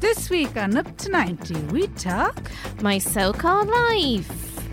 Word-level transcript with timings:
This 0.00 0.30
week 0.30 0.56
on 0.56 0.76
Up 0.76 0.96
to 0.98 1.10
90, 1.10 1.54
we 1.72 1.86
talk 1.88 2.50
My 2.82 2.98
so 2.98 3.32
called 3.32 3.68
life. 3.68 4.70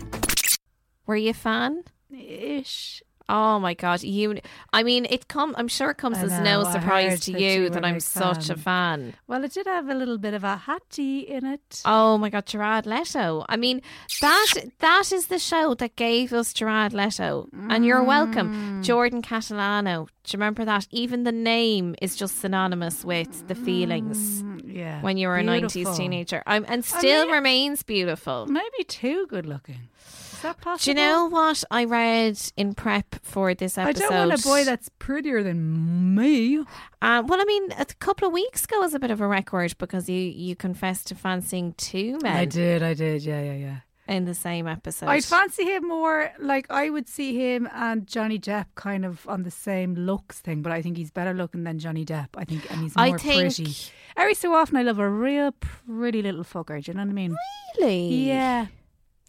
Were 1.06 1.16
you 1.16 1.30
a 1.30 1.34
fan? 1.34 1.82
ish. 2.12 3.02
Oh 3.28 3.58
my 3.58 3.74
god, 3.74 4.04
you! 4.04 4.38
I 4.72 4.84
mean, 4.84 5.04
it 5.10 5.26
come. 5.26 5.52
I'm 5.58 5.66
sure 5.66 5.90
it 5.90 5.96
comes 5.96 6.18
I 6.18 6.22
as 6.26 6.30
know, 6.38 6.62
no 6.62 6.70
surprise 6.70 7.18
to 7.22 7.32
that 7.32 7.40
you 7.40 7.62
you 7.62 7.70
that 7.70 7.84
I'm 7.84 7.96
a 7.96 8.00
such 8.00 8.50
a 8.50 8.56
fan. 8.56 9.14
Well, 9.26 9.42
it 9.42 9.52
did 9.52 9.66
have 9.66 9.88
a 9.88 9.94
little 9.94 10.16
bit 10.16 10.32
of 10.32 10.44
a 10.44 10.54
hattie 10.58 11.22
in 11.22 11.44
it. 11.44 11.82
Oh 11.84 12.18
my 12.18 12.30
god, 12.30 12.46
Jared 12.46 12.86
Leto! 12.86 13.44
I 13.48 13.56
mean, 13.56 13.82
that 14.20 14.54
that 14.78 15.10
is 15.12 15.26
the 15.26 15.40
show 15.40 15.74
that 15.74 15.96
gave 15.96 16.32
us 16.32 16.52
Jared 16.52 16.92
Leto, 16.92 17.48
and 17.68 17.84
you're 17.84 18.00
Mm. 18.02 18.06
welcome, 18.06 18.80
Jordan 18.84 19.22
Catalano. 19.22 20.06
Do 20.22 20.30
you 20.30 20.38
remember 20.38 20.64
that? 20.64 20.86
Even 20.92 21.24
the 21.24 21.32
name 21.32 21.96
is 22.00 22.14
just 22.14 22.38
synonymous 22.38 23.04
with 23.04 23.48
the 23.48 23.56
feelings 23.56 24.44
Mm, 24.44 24.55
yeah. 24.76 25.00
when 25.00 25.16
you 25.16 25.28
were 25.28 25.36
a 25.36 25.42
'90s 25.42 25.96
teenager, 25.96 26.42
I'm, 26.46 26.64
and 26.68 26.84
still 26.84 27.24
mean- 27.26 27.34
remains 27.34 27.82
beautiful. 27.82 28.46
Maybe 28.46 28.84
too 28.86 29.26
good 29.26 29.46
looking. 29.46 29.88
Is 30.36 30.42
that 30.42 30.60
possible? 30.60 30.92
Do 30.94 31.00
you 31.00 31.06
know 31.06 31.26
what 31.26 31.64
I 31.70 31.84
read 31.84 32.38
in 32.58 32.74
prep 32.74 33.16
for 33.22 33.54
this 33.54 33.78
episode? 33.78 34.04
I 34.04 34.08
don't 34.08 34.28
want 34.28 34.40
a 34.40 34.42
boy 34.42 34.64
that's 34.64 34.90
prettier 34.98 35.42
than 35.42 36.14
me. 36.14 36.58
Uh, 37.00 37.22
well, 37.26 37.40
I 37.40 37.44
mean, 37.46 37.72
a 37.78 37.86
couple 38.00 38.28
of 38.28 38.34
weeks 38.34 38.64
ago 38.64 38.80
was 38.80 38.92
a 38.92 38.98
bit 38.98 39.10
of 39.10 39.22
a 39.22 39.26
record 39.26 39.74
because 39.78 40.10
you, 40.10 40.20
you 40.20 40.54
confessed 40.54 41.06
to 41.06 41.14
fancying 41.14 41.72
two 41.78 42.18
men 42.22 42.36
I 42.36 42.44
did, 42.44 42.82
I 42.82 42.92
did, 42.92 43.22
yeah, 43.24 43.42
yeah, 43.42 43.54
yeah. 43.54 43.76
In 44.08 44.24
the 44.24 44.34
same 44.34 44.66
episode. 44.66 45.06
I'd 45.06 45.24
fancy 45.24 45.64
him 45.64 45.88
more 45.88 46.32
like 46.38 46.66
I 46.70 46.90
would 46.90 47.08
see 47.08 47.34
him 47.34 47.68
and 47.74 48.06
Johnny 48.06 48.38
Depp 48.38 48.66
kind 48.74 49.04
of 49.04 49.26
on 49.28 49.42
the 49.42 49.50
same 49.50 49.94
looks 49.94 50.40
thing, 50.40 50.62
but 50.62 50.72
I 50.72 50.80
think 50.82 50.96
he's 50.96 51.10
better 51.10 51.34
looking 51.34 51.64
than 51.64 51.78
Johnny 51.78 52.04
Depp. 52.04 52.28
I 52.36 52.44
think, 52.44 52.70
and 52.70 52.80
he's 52.82 52.94
more 52.96 53.04
I 53.04 53.12
think- 53.18 53.54
pretty. 53.56 53.74
Every 54.16 54.34
so 54.34 54.54
often, 54.54 54.76
I 54.76 54.82
love 54.82 54.98
a 54.98 55.08
real 55.10 55.52
pretty 55.52 56.22
little 56.22 56.44
fucker. 56.44 56.82
Do 56.82 56.90
you 56.90 56.96
know 56.96 57.02
what 57.04 57.10
I 57.10 57.12
mean? 57.12 57.36
really? 57.78 58.06
Yeah. 58.28 58.66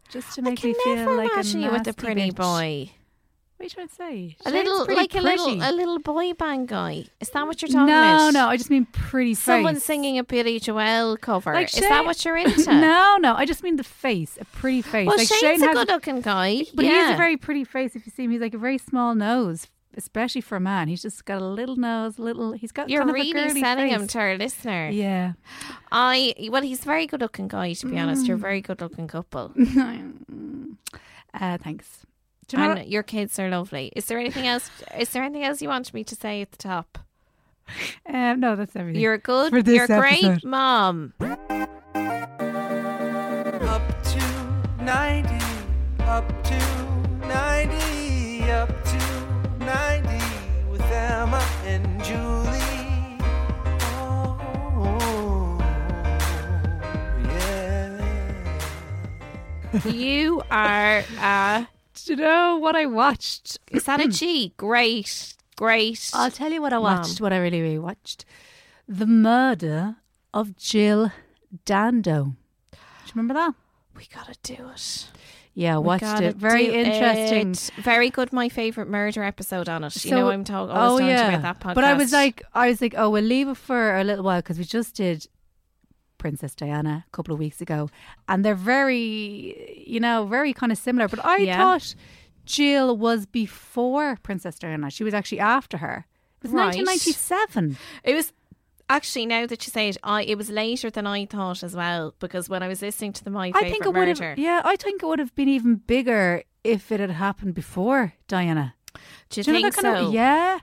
Just 0.09 0.33
to 0.35 0.41
make 0.41 0.63
me 0.63 0.73
feel 0.85 1.15
like 1.17 1.31
a 1.35 1.43
you 1.45 1.69
with 1.69 1.87
a 1.87 1.93
pretty 1.93 2.31
bitch. 2.31 2.35
boy. 2.35 2.91
What 3.57 3.63
are 3.63 3.65
you 3.65 3.69
trying 3.71 3.87
to 3.87 3.95
say? 3.95 4.35
A 4.45 4.51
little, 4.51 4.85
pretty 4.85 5.01
like 5.01 5.15
a 5.15 5.19
little, 5.21 5.47
a 5.63 5.71
little 5.71 5.97
boy 5.97 6.33
band 6.33 6.67
guy. 6.67 7.05
Is 7.19 7.29
that 7.31 7.47
what 7.47 7.59
you're 7.59 7.69
talking 7.69 7.87
no, 7.87 7.97
about? 7.99 8.33
no, 8.33 8.41
no. 8.43 8.47
I 8.47 8.55
just 8.55 8.69
mean 8.69 8.85
pretty 8.91 9.33
Someone 9.33 9.73
face. 9.75 9.83
singing 9.83 10.19
a 10.19 10.23
Billy 10.23 10.59
Joel 10.59 11.17
cover. 11.17 11.53
Like 11.55 11.73
Is 11.73 11.79
that 11.81 12.05
what 12.05 12.23
you're 12.23 12.37
into? 12.45 12.71
no, 12.71 13.17
no, 13.19 13.33
I 13.35 13.45
just 13.47 13.63
mean 13.63 13.77
the 13.77 13.83
face, 13.83 14.37
a 14.39 14.45
pretty 14.45 14.83
face. 14.83 15.07
Well, 15.07 15.17
like 15.17 15.27
Shane's 15.27 15.41
Shane 15.61 15.63
a 15.69 15.73
good-looking 15.73 16.21
guy. 16.21 16.65
but 16.75 16.85
yeah. 16.85 16.91
he 16.91 16.97
has 16.97 17.13
a 17.15 17.17
very 17.17 17.35
pretty 17.35 17.63
face. 17.63 17.95
If 17.95 18.05
you 18.05 18.11
see 18.15 18.25
him, 18.25 18.31
he's 18.31 18.41
like 18.41 18.53
a 18.53 18.59
very 18.59 18.77
small 18.77 19.15
nose, 19.15 19.65
especially 19.95 20.41
for 20.41 20.57
a 20.57 20.59
man. 20.59 20.87
He's 20.87 21.01
just 21.01 21.25
got 21.25 21.41
a 21.41 21.47
little 21.47 21.77
nose, 21.77 22.19
little. 22.19 22.51
He's 22.51 22.71
got. 22.71 22.91
You're 22.91 23.01
kind 23.01 23.09
of 23.09 23.15
a 23.15 23.19
really 23.19 23.33
girly 23.33 23.59
selling 23.61 23.89
face. 23.89 23.99
him 24.01 24.07
to 24.07 24.19
our 24.19 24.37
listener. 24.37 24.89
Yeah. 24.93 25.33
I 25.91 26.35
well, 26.51 26.61
he's 26.61 26.81
a 26.83 26.85
very 26.85 27.07
good-looking 27.07 27.47
guy. 27.47 27.73
To 27.73 27.87
be 27.87 27.97
honest, 27.97 28.23
Mm. 28.23 28.27
you're 28.27 28.37
a 28.37 28.39
very 28.39 28.61
good-looking 28.61 29.07
couple. 29.07 29.51
uh, 31.33 31.57
thanks. 31.57 32.05
Do 32.47 32.55
you 32.57 32.63
know 32.63 32.69
and 32.71 32.79
what? 32.79 32.87
your 32.87 33.03
kids 33.03 33.37
are 33.39 33.49
lovely. 33.49 33.91
Is 33.95 34.05
there 34.05 34.17
anything 34.17 34.47
else? 34.47 34.69
Is 34.97 35.09
there 35.09 35.21
anything 35.23 35.43
else 35.43 35.61
you 35.61 35.67
want 35.67 35.93
me 35.93 36.03
to 36.05 36.15
say 36.15 36.41
at 36.41 36.51
the 36.51 36.57
top? 36.57 36.97
Um, 38.05 38.39
no, 38.39 38.55
that's 38.55 38.73
everything. 38.77 39.01
You're 39.01 39.17
good. 39.17 39.49
For 39.49 39.61
this 39.61 39.75
you're 39.75 39.83
a 39.83 39.99
great 39.99 40.45
mom. 40.45 41.13
Up 41.19 41.33
to 44.03 44.19
90, 44.81 45.45
up 46.03 46.43
to 46.45 46.57
90, 47.27 48.51
up 48.51 48.83
to 48.85 48.97
90 49.59 50.69
with 50.71 50.81
Emma 50.83 51.43
and 51.65 52.01
Julie. 52.01 53.17
Oh, 53.91 55.57
yeah. 57.25 57.99
You 59.85 60.41
are. 60.49 61.03
Uh, 61.19 61.65
You 62.09 62.15
know 62.15 62.57
what 62.57 62.75
I 62.75 62.85
watched? 62.85 63.57
is 63.71 63.83
that 63.85 63.99
a 63.99 64.07
G? 64.19 64.53
Great, 64.57 65.35
great. 65.57 66.09
I'll 66.13 66.31
tell 66.31 66.51
you 66.51 66.61
what 66.61 66.73
I 66.73 66.77
Mom. 66.77 66.83
watched. 66.99 67.19
What 67.21 67.33
I 67.33 67.37
really, 67.37 67.61
really 67.61 67.79
watched: 67.79 68.25
the 68.87 69.05
murder 69.07 69.97
of 70.33 70.55
Jill 70.57 71.11
Dando. 71.65 72.35
Do 72.71 72.77
you 73.05 73.11
remember 73.15 73.33
that? 73.33 73.53
we 73.95 74.07
gotta 74.13 74.35
do 74.43 74.69
it. 74.73 75.07
Yeah, 75.55 75.75
I 75.75 75.79
watched 75.79 76.21
it. 76.21 76.35
Very 76.35 76.67
interesting. 76.71 77.51
it. 77.51 77.71
Very 77.83 78.11
good. 78.11 78.31
My 78.31 78.47
favorite 78.47 78.87
murder 78.87 79.23
episode 79.23 79.67
on 79.67 79.83
it. 79.83 79.95
you 80.05 80.11
So- 80.11 80.15
know, 80.19 80.29
I'm 80.29 80.43
talking. 80.43 80.69
Always 80.75 81.05
oh, 81.05 81.15
talking 81.15 81.33
about 81.39 81.41
that 81.41 81.59
podcast. 81.59 81.75
But 81.75 81.83
I 81.83 81.93
was 81.95 82.11
like, 82.13 82.43
I 82.53 82.69
was 82.69 82.79
like, 82.79 82.93
oh, 82.95 83.09
we'll 83.09 83.23
leave 83.23 83.47
it 83.47 83.57
for 83.57 83.97
a 83.97 84.03
little 84.03 84.23
while 84.23 84.39
because 84.39 84.59
we 84.59 84.65
just 84.65 84.95
did 84.95 85.25
Princess 86.17 86.55
Diana 86.55 87.05
a 87.07 87.11
couple 87.11 87.33
of 87.33 87.39
weeks 87.39 87.61
ago, 87.61 87.89
and 88.27 88.43
they're 88.43 88.55
very, 88.55 89.83
you 89.87 89.99
know, 89.99 90.25
very 90.25 90.53
kind 90.53 90.71
of 90.71 90.77
similar. 90.77 91.07
But 91.07 91.23
I 91.25 91.37
Yeah. 91.37 91.57
thought 91.57 91.95
Jill 92.45 92.97
was 92.97 93.25
before 93.25 94.17
Princess 94.23 94.57
Diana. 94.59 94.89
She 94.89 95.03
was 95.03 95.13
actually 95.13 95.39
after 95.39 95.77
her. 95.77 96.05
It 96.37 96.43
was 96.43 96.51
Right. 96.51 96.65
1997. 96.75 97.77
It 98.03 98.13
was 98.13 98.31
actually 98.89 99.25
now 99.25 99.45
that 99.45 99.65
you 99.67 99.71
say 99.71 99.89
it, 99.89 99.97
I 100.03 100.23
it 100.23 100.37
was 100.37 100.49
later 100.49 100.89
than 100.89 101.05
I 101.05 101.25
thought 101.25 101.61
as 101.63 101.75
well 101.75 102.13
because 102.19 102.47
when 102.49 102.63
I 102.63 102.67
was 102.67 102.81
listening 102.81 103.13
to 103.13 103.23
the 103.23 103.29
my 103.29 103.51
I 103.53 103.69
think 103.69 103.85
it 103.85 103.93
would 103.93 104.07
have. 104.07 104.37
Yeah, 104.39 104.61
I 104.63 104.75
think 104.77 105.03
it 105.03 105.05
would 105.05 105.19
have 105.19 105.35
been 105.35 105.49
even 105.49 105.75
bigger 105.75 106.43
if 106.63 106.91
it 106.91 106.99
had 106.99 107.11
happened 107.11 107.53
before 107.53 108.13
Diana. 108.27 108.75
do 109.29 109.39
you 109.39 109.43
Do 109.43 109.51
you 109.53 109.61
think 109.61 109.73
so? 109.73 110.07
of? 110.07 110.13
Yeah, 110.13 110.59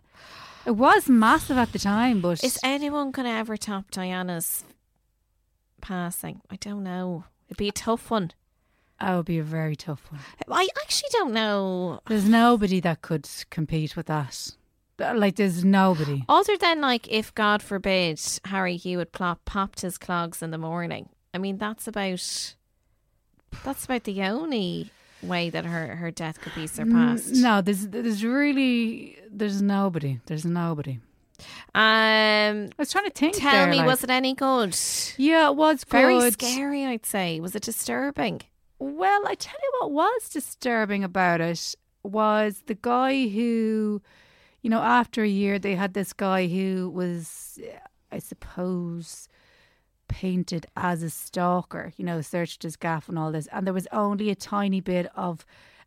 it 0.65 0.71
was 0.77 1.09
massive 1.09 1.59
at 1.59 1.73
the 1.73 1.79
time, 1.79 2.21
but 2.23 2.43
Is 2.43 2.59
anyone 2.63 3.11
going 3.11 3.27
to 3.27 3.33
ever 3.35 3.57
top 3.59 3.91
Diana's 3.91 4.65
passing? 5.85 6.41
I 6.51 6.57
don't 6.57 6.83
know. 6.83 7.25
It'd 7.49 7.59
be 7.59 7.69
a 7.69 7.73
tough 7.73 8.11
one. 8.11 8.33
Oh, 9.01 9.07
that 9.07 9.17
would 9.17 9.27
be 9.27 9.39
a 9.39 9.45
very 9.45 9.77
tough 9.77 10.03
one. 10.11 10.21
I 10.51 10.69
actually 10.83 11.11
don't 11.13 11.33
know. 11.35 12.01
There's 12.09 12.29
nobody 12.29 12.81
that 12.81 13.03
could 13.03 13.29
compete 13.51 13.97
with 13.97 14.07
that. 14.07 14.51
Like, 14.99 15.37
there's 15.37 15.65
nobody. 15.65 16.25
Other 16.29 16.57
than 16.57 16.81
like 16.81 17.07
if 17.11 17.35
God 17.35 17.61
forbid 17.63 18.21
Harry 18.47 18.77
Hewitt 18.77 19.13
plop 19.13 19.45
popped 19.45 19.83
his 19.83 19.99
clogs 19.99 20.43
in 20.43 20.51
the 20.53 20.59
morning. 20.59 21.09
I 21.35 21.39
mean 21.39 21.59
that's 21.59 21.89
about 21.89 22.55
that's 23.65 23.85
about 23.85 24.05
the 24.05 24.23
only 24.23 24.91
way 25.21 25.51
that 25.51 25.65
her, 25.65 25.97
her 25.97 26.11
death 26.11 26.41
could 26.41 26.55
be 26.55 26.67
surpassed. 26.69 27.35
No, 27.35 27.61
there's 27.61 27.89
there's 27.89 28.25
really 28.25 29.19
there's 29.31 29.61
nobody. 29.61 30.21
There's 30.27 30.45
nobody. 30.45 31.01
Um 31.75 32.69
I 32.71 32.71
was 32.79 32.91
trying 32.93 33.07
to 33.07 33.11
think. 33.11 33.35
tell 33.37 33.53
there, 33.53 33.67
me, 33.71 33.79
like- 33.79 33.87
was 33.87 34.05
it 34.05 34.11
any 34.11 34.35
good? 34.35 34.77
Yeah, 35.17 35.49
it 35.49 35.57
was 35.57 35.85
Very 35.85 36.19
good. 36.19 36.33
scary, 36.35 36.85
I'd 36.85 37.07
say. 37.07 37.41
Was 37.41 37.55
it 37.55 37.63
disturbing? 37.63 38.43
Well, 38.79 39.23
I 39.27 39.35
tell 39.35 39.59
you 39.63 39.73
what 39.81 39.93
was 39.93 40.29
disturbing 40.29 41.03
about 41.05 41.41
it 41.41 41.75
was 42.03 42.63
the 42.67 42.75
guy 42.75 43.29
who, 43.29 44.03
you 44.63 44.71
know, 44.71 44.81
after 44.83 45.23
a 45.23 45.29
year 45.29 45.59
they 45.59 45.75
had 45.75 45.95
this 45.95 46.13
guy 46.13 46.47
who 46.47 46.91
was, 46.91 47.59
I 48.13 48.19
suppose, 48.19 49.29
painted 50.09 50.67
as 50.77 51.03
a 51.03 51.11
stalker. 51.11 51.93
You 51.97 52.05
know, 52.05 52.21
searched 52.21 52.63
his 52.63 52.77
gaff 52.77 53.09
and 53.09 53.19
all 53.19 53.33
this, 53.33 53.49
and 53.53 53.67
there 53.67 53.75
was 53.75 53.89
only 53.91 54.29
a 54.31 54.35
tiny 54.35 54.81
bit 54.81 55.07
of 55.17 55.47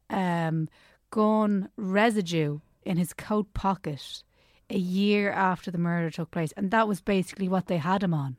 um, 0.09 0.67
gun 1.11 1.69
residue 1.77 2.59
in 2.83 2.97
his 2.97 3.13
coat 3.13 3.53
pocket 3.53 4.23
a 4.69 4.77
year 4.77 5.31
after 5.31 5.71
the 5.71 5.77
murder 5.77 6.09
took 6.11 6.31
place, 6.31 6.51
and 6.57 6.71
that 6.71 6.87
was 6.87 7.01
basically 7.01 7.47
what 7.47 7.67
they 7.67 7.77
had 7.77 8.03
him 8.03 8.13
on. 8.13 8.37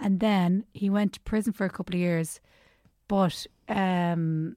And 0.00 0.20
then 0.20 0.64
he 0.72 0.88
went 0.90 1.14
to 1.14 1.20
prison 1.20 1.52
for 1.52 1.64
a 1.64 1.70
couple 1.70 1.94
of 1.94 2.00
years, 2.00 2.40
but 3.08 3.46
um, 3.68 4.56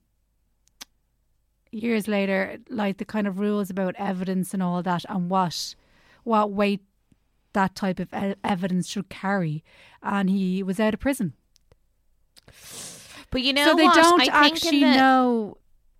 years 1.71 2.07
later, 2.07 2.57
like 2.69 2.97
the 2.97 3.05
kind 3.05 3.27
of 3.27 3.39
rules 3.39 3.69
about 3.69 3.95
evidence 3.97 4.53
and 4.53 4.61
all 4.61 4.83
that, 4.83 5.05
and 5.09 5.29
what 5.29 5.75
what 6.23 6.51
weight 6.51 6.81
that 7.53 7.75
type 7.75 7.99
of 7.99 8.13
evidence 8.43 8.87
should 8.87 9.09
carry, 9.09 9.63
and 10.03 10.29
he 10.29 10.61
was 10.63 10.79
out 10.79 10.93
of 10.93 10.99
prison. 10.99 11.33
But 13.31 13.41
you 13.41 13.53
know 13.53 13.65
so 13.65 13.75
they 13.75 13.85
what? 13.85 13.95
don't 13.95 14.21
I 14.29 14.47
actually 14.47 14.81
the- 14.81 14.95
know 14.95 15.57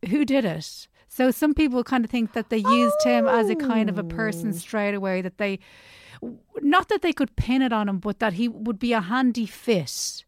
who 0.10 0.26
did 0.26 0.46
it. 0.46 0.88
So 1.14 1.30
some 1.30 1.54
people 1.54 1.84
kind 1.84 2.06
of 2.06 2.10
think 2.10 2.32
that 2.32 2.50
they 2.50 2.60
used 2.60 3.04
him 3.04 3.28
as 3.28 3.50
a 3.50 3.56
kind 3.56 3.90
of 3.90 3.98
a 4.00 4.04
person 4.04 4.50
Oh. 4.50 4.54
straight 4.54 4.94
away. 4.96 5.22
That 5.22 5.38
they, 5.40 5.60
not 6.62 6.88
that 6.88 7.02
they 7.02 7.12
could 7.12 7.36
pin 7.36 7.62
it 7.62 7.74
on 7.74 7.90
him, 7.90 8.00
but 8.00 8.20
that 8.20 8.34
he 8.34 8.48
would 8.48 8.80
be 8.80 8.94
a 8.94 9.02
handy 9.02 9.46
fit 9.46 10.24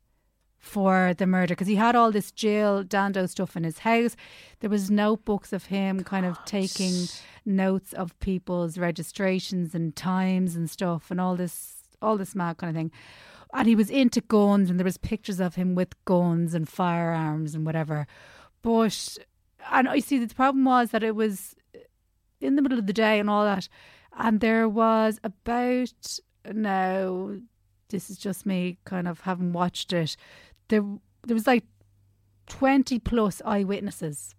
for 0.59 1.13
the 1.17 1.25
murder 1.25 1.53
because 1.53 1.67
he 1.67 1.75
had 1.75 1.95
all 1.95 2.11
this 2.11 2.31
Jill 2.31 2.83
Dando 2.83 3.25
stuff 3.29 3.55
in 3.55 3.63
his 3.63 3.79
house. 3.79 4.17
There 4.59 4.69
was 4.69 4.91
notebooks 4.91 5.53
of 5.53 5.67
him 5.67 6.03
kind 6.03 6.25
of 6.25 6.37
taking 6.43 7.07
notes 7.45 7.93
of 7.93 8.17
people's 8.19 8.77
registrations 8.77 9.73
and 9.73 9.95
times 9.95 10.53
and 10.55 10.69
stuff 10.69 11.09
and 11.11 11.19
all 11.21 11.35
this 11.37 11.75
all 12.01 12.17
this 12.17 12.35
mad 12.35 12.57
kind 12.57 12.69
of 12.71 12.75
thing. 12.75 12.91
And 13.53 13.69
he 13.69 13.75
was 13.75 13.89
into 13.89 14.19
guns 14.19 14.69
and 14.69 14.77
there 14.77 14.83
was 14.85 14.97
pictures 14.97 15.39
of 15.39 15.55
him 15.55 15.75
with 15.75 15.93
guns 16.03 16.53
and 16.53 16.67
firearms 16.67 17.55
and 17.55 17.65
whatever. 17.65 18.05
But 18.61 19.17
and 19.71 19.87
I 19.87 19.99
see 19.99 20.17
the 20.17 20.33
problem 20.33 20.65
was 20.65 20.91
that 20.91 21.03
it 21.03 21.15
was 21.15 21.55
in 22.41 22.55
the 22.55 22.61
middle 22.61 22.79
of 22.79 22.87
the 22.87 22.93
day 22.93 23.19
and 23.19 23.29
all 23.29 23.45
that. 23.45 23.67
And 24.17 24.39
there 24.39 24.69
was 24.69 25.19
about 25.23 26.19
now 26.53 27.35
this 27.89 28.09
is 28.09 28.17
just 28.17 28.45
me 28.45 28.77
kind 28.85 29.07
of 29.07 29.21
having 29.21 29.53
watched 29.53 29.93
it. 29.93 30.15
There 30.67 30.83
there 31.25 31.35
was 31.35 31.47
like 31.47 31.63
twenty 32.47 32.99
plus 32.99 33.41
eyewitnesses. 33.45 34.35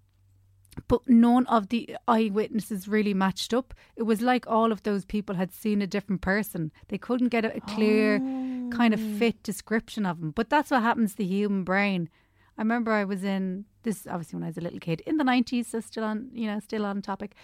But 0.89 1.09
none 1.09 1.47
of 1.47 1.69
the 1.69 1.97
eyewitnesses 2.09 2.89
really 2.89 3.15
matched 3.15 3.55
up. 3.55 3.75
It 3.95 4.03
was 4.03 4.21
like 4.21 4.45
all 4.49 4.73
of 4.73 4.83
those 4.83 5.05
people 5.05 5.37
had 5.37 5.53
seen 5.53 5.81
a 5.81 5.87
different 5.87 6.21
person. 6.21 6.73
They 6.89 6.99
couldn't 6.99 7.29
get 7.29 7.45
a, 7.45 7.57
a 7.57 7.61
clear 7.61 8.19
kind 8.73 8.93
of 8.93 9.01
oh. 9.01 9.19
fit 9.19 9.41
description 9.45 10.05
of 10.05 10.21
him. 10.21 10.33
But 10.33 10.51
that's 10.51 10.73
what 10.73 10.83
happens 10.83 11.13
to 11.13 11.19
the 11.19 11.27
human 11.27 11.63
brain. 11.63 12.09
I 12.57 12.63
remember 12.63 12.93
I 12.93 13.05
was 13.05 13.25
in 13.25 13.65
this 13.83 14.07
obviously 14.07 14.37
when 14.37 14.45
I 14.45 14.49
was 14.49 14.59
a 14.59 14.63
little 14.63 14.79
kid 14.79 15.01
in 15.07 15.17
the 15.17 15.25
nineties, 15.25 15.69
so 15.69 15.81
still 15.81 16.05
on 16.05 16.31
you 16.33 16.47
know, 16.47 16.61
still 16.61 16.87
on 16.87 17.03
topic. 17.03 17.35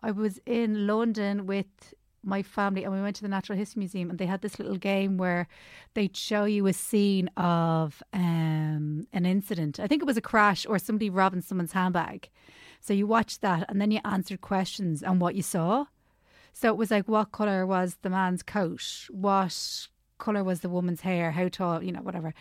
I 0.00 0.10
was 0.10 0.40
in 0.46 0.86
London 0.86 1.46
with 1.46 1.94
my 2.22 2.42
family 2.42 2.84
and 2.84 2.92
we 2.92 3.00
went 3.00 3.16
to 3.16 3.22
the 3.22 3.28
Natural 3.28 3.58
History 3.58 3.80
Museum 3.80 4.10
and 4.10 4.18
they 4.18 4.26
had 4.26 4.42
this 4.42 4.58
little 4.58 4.76
game 4.76 5.16
where 5.16 5.48
they'd 5.94 6.16
show 6.16 6.44
you 6.44 6.66
a 6.66 6.72
scene 6.72 7.30
of 7.36 8.02
um, 8.12 9.06
an 9.12 9.26
incident. 9.26 9.80
I 9.80 9.86
think 9.86 10.02
it 10.02 10.06
was 10.06 10.16
a 10.16 10.22
crash 10.22 10.66
or 10.66 10.78
somebody 10.78 11.10
robbing 11.10 11.40
someone's 11.40 11.72
handbag. 11.72 12.28
So 12.80 12.92
you 12.92 13.06
watched 13.06 13.40
that 13.42 13.64
and 13.68 13.80
then 13.80 13.90
you 13.90 14.00
answered 14.04 14.40
questions 14.40 15.02
on 15.02 15.18
what 15.18 15.34
you 15.34 15.42
saw. 15.42 15.86
So 16.52 16.68
it 16.68 16.76
was 16.76 16.90
like 16.90 17.08
what 17.08 17.32
colour 17.32 17.66
was 17.66 17.98
the 18.02 18.10
man's 18.10 18.42
coat? 18.42 19.06
What 19.10 19.88
colour 20.18 20.44
was 20.44 20.60
the 20.60 20.68
woman's 20.68 21.00
hair? 21.02 21.30
How 21.32 21.48
tall, 21.48 21.82
you 21.82 21.92
know, 21.92 22.00
whatever. 22.00 22.34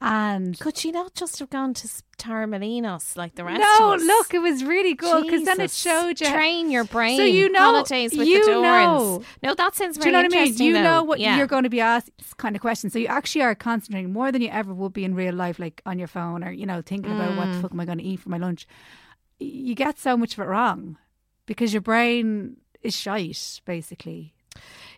And 0.00 0.56
Could 0.60 0.76
she 0.76 0.92
not 0.92 1.14
just 1.14 1.40
have 1.40 1.50
gone 1.50 1.74
to 1.74 1.88
Torremolinos 2.18 3.16
like 3.16 3.34
the 3.34 3.42
rest 3.44 3.60
no, 3.60 3.94
of 3.94 4.00
us? 4.00 4.06
look, 4.06 4.32
it 4.32 4.38
was 4.38 4.62
really 4.62 4.94
good 4.94 5.24
because 5.24 5.44
then 5.44 5.60
it 5.60 5.72
showed 5.72 6.20
you 6.20 6.26
train 6.28 6.70
your 6.70 6.84
brain. 6.84 7.16
So 7.16 7.24
you 7.24 7.50
know, 7.50 7.58
holidays 7.58 8.16
with 8.16 8.28
you 8.28 8.44
the 8.44 8.52
Dorans. 8.52 8.62
know. 8.62 9.22
No, 9.42 9.54
that 9.54 9.74
sounds 9.74 9.96
Do 9.96 10.02
very 10.04 10.10
you 10.10 10.12
know 10.12 10.18
what 10.18 10.26
I 10.26 10.28
mean? 10.28 10.38
interesting, 10.42 10.66
You 10.68 10.72
though. 10.74 10.82
know 10.82 11.02
what 11.02 11.18
yeah. 11.18 11.36
you're 11.36 11.48
going 11.48 11.64
to 11.64 11.68
be 11.68 11.80
asked 11.80 12.10
kind 12.36 12.54
of 12.54 12.62
questions. 12.62 12.92
So 12.92 13.00
you 13.00 13.06
actually 13.08 13.42
are 13.42 13.56
concentrating 13.56 14.12
more 14.12 14.30
than 14.30 14.40
you 14.40 14.48
ever 14.50 14.72
would 14.72 14.92
be 14.92 15.04
in 15.04 15.16
real 15.16 15.34
life, 15.34 15.58
like 15.58 15.82
on 15.84 15.98
your 15.98 16.08
phone 16.08 16.44
or, 16.44 16.52
you 16.52 16.64
know, 16.66 16.80
thinking 16.80 17.10
about 17.12 17.36
what 17.36 17.48
Mm. 17.48 17.54
the 17.54 17.60
fuck 17.62 17.72
am 17.72 17.80
I 17.80 17.84
going 17.84 17.98
to 17.98 18.04
eat 18.04 18.20
for 18.20 18.28
my 18.28 18.38
lunch. 18.38 18.66
You 19.40 19.74
get 19.74 19.98
so 19.98 20.16
much 20.16 20.34
of 20.34 20.38
it 20.40 20.44
wrong 20.48 20.96
because 21.46 21.72
your 21.72 21.82
brain 21.82 22.58
is 22.82 22.94
shite, 22.94 23.60
basically. 23.64 24.32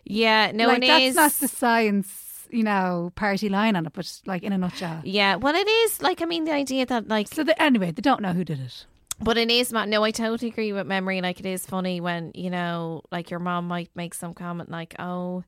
Yeah, 0.03 0.51
no, 0.53 0.67
like, 0.67 0.83
it 0.83 0.87
that's 0.87 1.03
is. 1.03 1.15
not 1.15 1.31
the 1.33 1.47
science, 1.47 2.47
you 2.49 2.63
know, 2.63 3.11
party 3.15 3.49
line 3.49 3.75
on 3.75 3.85
it, 3.85 3.93
but 3.93 4.21
like 4.25 4.43
in 4.43 4.51
a 4.53 4.57
nutshell. 4.57 5.01
Yeah, 5.03 5.35
well, 5.35 5.55
it 5.55 5.67
is 5.67 6.01
like 6.01 6.21
I 6.21 6.25
mean 6.25 6.43
the 6.45 6.53
idea 6.53 6.85
that 6.87 7.07
like, 7.07 7.27
So 7.29 7.43
the, 7.43 7.59
anyway, 7.61 7.91
they 7.91 8.01
don't 8.01 8.21
know 8.21 8.33
who 8.33 8.43
did 8.43 8.59
it. 8.59 8.85
but 9.21 9.37
it 9.37 9.49
is. 9.51 9.71
ma- 9.71 9.85
No, 9.85 10.03
I 10.03 10.11
totally 10.11 10.49
agree 10.49 10.73
with 10.73 10.87
memory. 10.87 11.21
Like 11.21 11.39
it 11.39 11.45
is 11.45 11.65
funny 11.65 12.01
when 12.01 12.31
you 12.35 12.49
know, 12.49 13.03
like 13.11 13.29
your 13.29 13.39
mom 13.39 13.67
might 13.67 13.89
make 13.95 14.13
some 14.13 14.33
comment 14.33 14.69
like, 14.71 14.95
"Oh, 14.99 15.43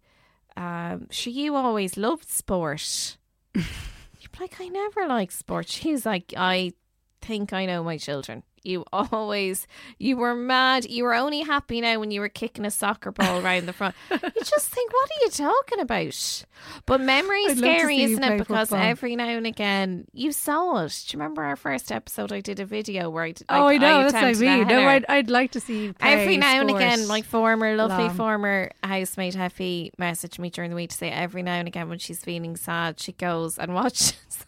um, 0.56 1.08
sure, 1.10 1.34
you 1.34 1.56
always 1.56 1.98
loved 1.98 2.30
sport." 2.30 3.18
You'd 3.56 4.32
be 4.32 4.40
like, 4.40 4.62
"I 4.62 4.68
never 4.68 5.08
liked 5.08 5.34
sport." 5.34 5.68
She's 5.68 6.06
like, 6.06 6.34
"I 6.38 6.74
think 7.22 7.52
I 7.54 7.66
know 7.66 7.84
my 7.84 7.98
children." 7.98 8.44
You 8.64 8.86
always, 8.94 9.68
you 10.00 10.16
were 10.16 10.34
mad. 10.34 10.86
You 10.86 11.04
were 11.04 11.14
only 11.14 11.42
happy 11.42 11.82
now 11.82 12.00
when 12.00 12.12
you 12.12 12.22
were 12.22 12.30
kicking 12.30 12.64
a 12.66 12.72
soccer 12.72 13.12
ball 13.12 13.44
around 13.44 13.66
the 13.66 13.74
front. 13.74 13.96
You 14.12 14.42
just 14.42 14.70
think, 14.70 14.92
what 14.94 15.10
are 15.10 15.24
you 15.26 15.30
talking 15.30 15.80
about? 15.80 16.46
But 16.86 17.02
memory's 17.02 17.50
love 17.50 17.58
to 17.58 17.62
scary, 17.62 18.04
isn't 18.04 18.24
it? 18.24 18.38
Because 18.38 18.70
football. 18.70 18.88
every 18.88 19.16
now 19.16 19.28
and 19.28 19.46
again, 19.46 20.06
you 20.14 20.32
saw 20.32 20.84
it. 20.86 21.04
Do 21.08 21.16
you 21.16 21.20
remember 21.20 21.44
our 21.44 21.56
first 21.56 21.92
episode? 21.92 22.32
I 22.32 22.40
did 22.40 22.60
a 22.60 22.66
video 22.66 23.10
where 23.10 23.26
I 23.26 23.32
did. 23.32 23.48
oh, 23.50 23.68
I 23.68 23.78
know. 23.78 24.10
that's 24.10 24.14
what 24.14 24.24
I 24.24 24.58
mean. 24.58 24.68
No, 24.68 24.88
I'd, 24.88 25.06
I'd 25.10 25.30
like 25.30 25.52
to 25.52 25.60
see 25.60 25.86
you 25.86 25.96
Every 26.00 26.38
now 26.38 26.62
and 26.62 26.70
again, 26.70 27.08
my 27.08 27.22
former, 27.22 27.76
lovely 27.76 28.06
long. 28.06 28.16
former 28.16 28.72
housemate 28.84 29.36
Heffy 29.36 29.92
messaged 30.00 30.40
me 30.40 30.50
during 30.50 30.70
the 30.70 30.76
week 30.76 30.90
to 30.92 30.96
say 30.96 31.10
every 31.10 31.44
now 31.44 31.56
and 31.56 31.68
again 31.68 31.90
when 31.90 32.00
she's 32.00 32.24
feeling 32.24 32.56
sad, 32.56 33.00
she 33.00 33.12
goes 33.12 33.58
and 33.58 33.74
watches 33.76 34.46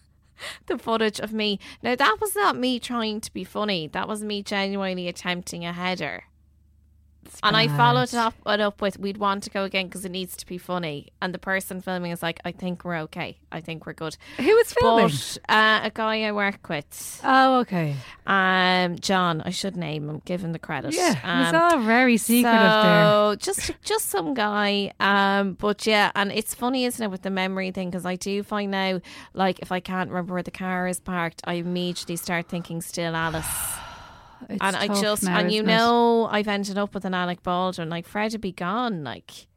the 0.68 0.78
footage 0.78 1.20
of 1.20 1.34
me. 1.34 1.60
Now, 1.82 1.96
that 1.96 2.18
was 2.20 2.36
not 2.36 2.58
me 2.58 2.80
trying 2.80 3.22
to 3.22 3.34
be 3.34 3.44
funny. 3.44 3.88
That 3.88 4.08
was 4.08 4.24
me 4.24 4.44
genuinely 4.44 5.08
attempting 5.08 5.66
a 5.66 5.74
header. 5.74 6.26
And 7.44 7.56
I 7.56 7.68
followed 7.68 8.10
it 8.10 8.16
up, 8.16 8.34
it 8.46 8.60
up 8.60 8.82
with, 8.82 9.00
we'd 9.00 9.18
want 9.18 9.44
to 9.44 9.50
go 9.50 9.64
again 9.64 9.88
because 9.88 10.06
it 10.06 10.12
needs 10.12 10.36
to 10.38 10.46
be 10.46 10.58
funny. 10.58 11.10
And 11.22 11.34
the 11.34 11.40
person 11.40 11.82
filming 11.82 12.12
is 12.12 12.24
like, 12.24 12.40
I 12.46 12.52
think 12.52 12.84
we're 12.84 12.98
okay. 13.02 13.38
I 13.52 13.62
think 13.62 13.86
we're 13.86 13.94
good. 13.94 14.18
Who 14.38 14.56
was 14.56 14.74
filming? 14.74 15.08
But 15.08 15.38
uh, 15.50 15.82
a 15.84 15.92
guy 15.94 16.24
I 16.24 16.32
work 16.32 16.68
with, 16.70 17.22
oh, 17.24 17.60
okay. 17.60 17.96
um, 18.26 18.98
John, 19.00 19.42
I 19.42 19.50
should 19.50 19.76
name 19.76 20.10
him, 20.10 20.22
give 20.26 20.44
him 20.44 20.52
the 20.52 20.60
credit. 20.60 20.94
Yeah, 20.94 21.20
Um, 21.24 21.56
all 21.56 21.80
very 21.80 22.18
secretive 22.18 22.60
there. 22.60 23.04
so 23.06 23.36
just 23.40 23.72
just 23.84 24.10
some 24.10 24.34
guy. 24.34 24.92
Um, 25.00 25.54
but 25.54 25.86
yeah, 25.86 26.12
and 26.16 26.32
it's 26.32 26.54
funny, 26.54 26.86
isn't 26.86 27.04
it, 27.04 27.12
with 27.12 27.22
the 27.22 27.30
memory 27.30 27.72
thing? 27.72 27.90
Because 27.90 28.06
I 28.06 28.16
do 28.16 28.44
find 28.44 28.72
now, 28.72 29.02
like, 29.34 29.60
if 29.60 29.72
I 29.72 29.80
can't 29.80 30.10
remember 30.10 30.34
where 30.34 30.44
the 30.44 30.52
car 30.52 30.88
is 30.88 31.00
parked, 31.00 31.42
I 31.46 31.56
immediately 31.56 32.16
start 32.16 32.48
thinking 32.48 32.82
still 32.82 33.16
Alice. 33.16 33.46
And 34.50 34.76
I 34.76 34.88
just 34.88 35.24
now, 35.24 35.40
and 35.40 35.52
you 35.52 35.62
it? 35.62 35.66
know 35.68 36.28
I've 36.32 36.48
ended 36.48 36.78
up 36.78 36.94
with 36.94 37.06
an 37.06 37.14
Alec 37.14 37.42
Baldwin. 37.44 37.90
Like 37.90 38.06
Fred 38.08 38.32
would 38.34 38.42
be 38.42 38.52
gone. 38.52 39.04
Like 39.04 39.48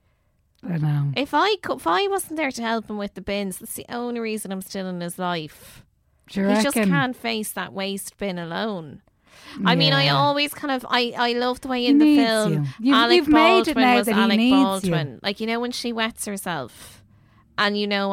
I 0.69 0.79
know. 0.79 1.13
if 1.17 1.35
I 1.35 1.57
could, 1.57 1.77
if 1.79 1.87
I 1.87 2.07
wasn't 2.09 2.37
there 2.37 2.51
to 2.51 2.63
help 2.63 2.89
him 2.89 2.99
with 2.99 3.15
the 3.15 3.21
bins, 3.21 3.59
that's 3.59 3.75
the 3.75 3.87
only 3.89 4.21
reason 4.21 4.51
I'm 4.53 4.63
still 4.63 4.89
in 4.89 5.01
his 5.01 5.19
life. 5.19 5.85
He 6.31 6.41
just 6.41 6.75
can't 6.75 7.17
face 7.17 7.53
that 7.53 7.73
waste 7.73 8.17
bin 8.19 8.39
alone. 8.39 9.03
I 9.65 9.77
mean, 9.77 9.93
I 9.93 10.09
always 10.09 10.53
kind 10.53 10.73
of 10.73 10.85
I 10.89 11.13
I 11.17 11.33
love 11.35 11.61
the 11.61 11.69
way 11.69 11.83
He 11.83 11.89
in 11.89 11.99
the 11.99 12.17
film 12.17 12.53
you. 12.53 12.65
You've- 12.81 12.91
Alec 12.99 13.17
you've 13.17 13.29
made 13.29 13.61
it 13.69 13.75
Baldwin 13.75 13.85
now 13.85 13.97
was 13.97 14.09
Alec 14.09 14.37
needs 14.39 14.53
you. 14.53 14.65
Baldwin. 14.65 15.21
Like 15.23 15.41
you 15.41 15.47
know 15.47 15.61
when 15.61 15.73
she 15.73 15.93
wets 15.93 16.27
herself, 16.27 16.98
and 17.59 17.77
you 17.77 17.87
know 17.87 18.09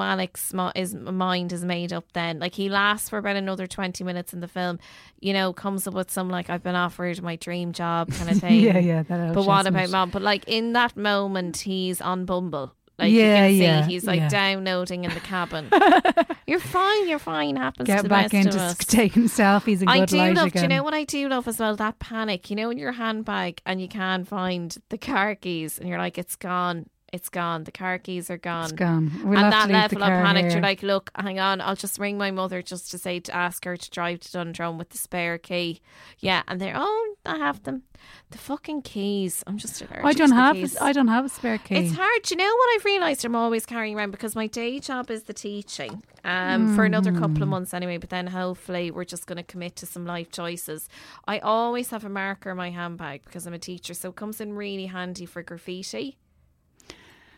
mo- 0.53 0.71
his 0.75 0.93
mind 0.93 1.53
is 1.53 1.63
made 1.63 1.93
up. 1.93 2.11
Then 2.13 2.39
like 2.39 2.53
he 2.55 2.67
lasts 2.67 3.09
for 3.09 3.17
about 3.19 3.37
another 3.37 3.67
twenty 3.67 4.03
minutes 4.03 4.33
in 4.33 4.41
the 4.41 4.47
film. 4.49 4.79
You 5.21 5.31
know, 5.33 5.53
comes 5.53 5.87
up 5.87 5.93
with 5.93 6.11
some 6.11 6.29
like 6.29 6.49
I've 6.49 6.63
been 6.63 6.75
offered 6.75 7.21
my 7.21 7.37
dream 7.37 7.71
job 7.71 8.11
kind 8.11 8.29
of 8.31 8.37
thing. 8.41 8.59
Yeah, 8.59 8.79
yeah, 8.79 9.03
But 9.03 9.45
what 9.45 9.67
about 9.67 9.89
mom? 9.91 10.09
But 10.09 10.23
like 10.23 10.43
in 10.47 10.73
that 10.73 10.97
moment, 10.97 11.57
he's 11.57 12.01
on 12.01 12.25
Bumble. 12.25 12.73
Like 12.97 13.11
Yeah, 13.11 13.45
you 13.47 13.61
can 13.61 13.79
yeah, 13.81 13.85
he's 13.87 14.05
like 14.05 14.19
yeah. 14.21 14.29
downloading 14.29 15.03
in 15.03 15.13
the 15.13 15.19
cabin. 15.19 15.67
you're 16.47 16.59
fine. 16.61 17.09
You're 17.09 17.19
fine. 17.19 17.57
Happens 17.57 17.87
to 17.87 17.93
Get 17.93 18.03
the 18.03 18.07
back 18.09 18.31
best 18.31 18.45
into 18.47 18.57
of 18.57 18.61
us. 18.63 18.77
taking 18.77 19.23
selfies 19.23 19.81
and 19.81 19.89
I 19.89 20.05
do 20.05 20.15
love. 20.17 20.47
again. 20.47 20.49
Do 20.51 20.61
you 20.61 20.67
know 20.69 20.81
what 20.83 20.93
I 20.93 21.03
do 21.03 21.27
love 21.27 21.45
as 21.49 21.59
well? 21.59 21.75
That 21.75 21.99
panic. 21.99 22.49
You 22.49 22.55
know, 22.55 22.69
in 22.69 22.77
your 22.77 22.93
handbag 22.93 23.61
and 23.65 23.81
you 23.81 23.89
can't 23.89 24.25
find 24.25 24.77
the 24.89 24.97
car 24.97 25.35
keys, 25.35 25.77
and 25.77 25.89
you're 25.89 25.97
like, 25.97 26.17
"It's 26.17 26.37
gone. 26.37 26.85
It's 27.15 27.29
gone. 27.29 27.63
The 27.63 27.71
car 27.71 27.97
keys 27.97 28.29
are 28.29 28.37
gone." 28.37 28.65
It's 28.65 28.73
gone. 28.73 29.11
We'll 29.23 29.39
and 29.43 29.51
that 29.53 29.67
to 29.67 29.73
leave 29.73 29.89
the 29.91 29.99
level 29.99 30.17
of 30.19 30.25
panic, 30.25 30.43
here. 30.45 30.51
you're 30.53 30.61
like, 30.61 30.83
"Look, 30.83 31.09
hang 31.15 31.39
on. 31.39 31.61
I'll 31.61 31.75
just 31.85 31.97
ring 31.99 32.17
my 32.17 32.31
mother 32.31 32.61
just 32.61 32.91
to 32.91 32.97
say 32.97 33.19
to 33.21 33.35
ask 33.35 33.65
her 33.65 33.75
to 33.77 33.89
drive 33.89 34.19
to 34.21 34.31
Dundrum 34.31 34.77
with 34.77 34.89
the 34.89 34.97
spare 34.97 35.37
key." 35.37 35.81
Yeah, 36.19 36.43
and 36.47 36.59
they're, 36.61 36.75
"Oh, 36.75 37.15
I 37.25 37.37
have 37.37 37.63
them. 37.63 37.83
The 38.31 38.37
fucking 38.37 38.81
keys. 38.83 39.43
I'm 39.47 39.57
just 39.57 39.81
allergic 39.81 40.05
I 40.05 40.13
don't 40.13 40.31
have. 40.33 40.55
keys. 40.55 40.77
I 40.79 40.91
don't 40.91 41.07
have 41.07 41.25
a 41.25 41.29
spare 41.29 41.57
key. 41.57 41.75
It's 41.75 41.95
hard. 41.95 42.21
Do 42.23 42.35
you 42.35 42.37
know 42.37 42.53
what 42.59 42.75
I've 42.75 42.85
realised 42.85 43.25
I'm 43.25 43.35
always 43.35 43.65
carrying 43.65 43.95
around 43.97 44.11
because 44.11 44.35
my 44.35 44.47
day 44.47 44.79
job 44.79 45.09
is 45.09 45.23
the 45.23 45.33
teaching 45.33 46.03
um, 46.23 46.75
for 46.75 46.83
another 46.85 47.11
couple 47.11 47.37
Mm. 47.37 47.41
of 47.43 47.47
months 47.47 47.73
anyway. 47.73 47.97
But 47.97 48.09
then 48.09 48.27
hopefully 48.27 48.91
we're 48.91 49.05
just 49.05 49.25
going 49.25 49.37
to 49.37 49.43
commit 49.43 49.75
to 49.77 49.85
some 49.85 50.05
life 50.05 50.29
choices. 50.31 50.87
I 51.27 51.39
always 51.39 51.89
have 51.91 52.03
a 52.05 52.09
marker 52.09 52.51
in 52.51 52.57
my 52.57 52.69
handbag 52.71 53.23
because 53.25 53.47
I'm 53.47 53.53
a 53.53 53.59
teacher, 53.59 53.93
so 53.93 54.09
it 54.09 54.15
comes 54.15 54.39
in 54.41 54.53
really 54.53 54.87
handy 54.87 55.25
for 55.25 55.41
graffiti. 55.41 56.17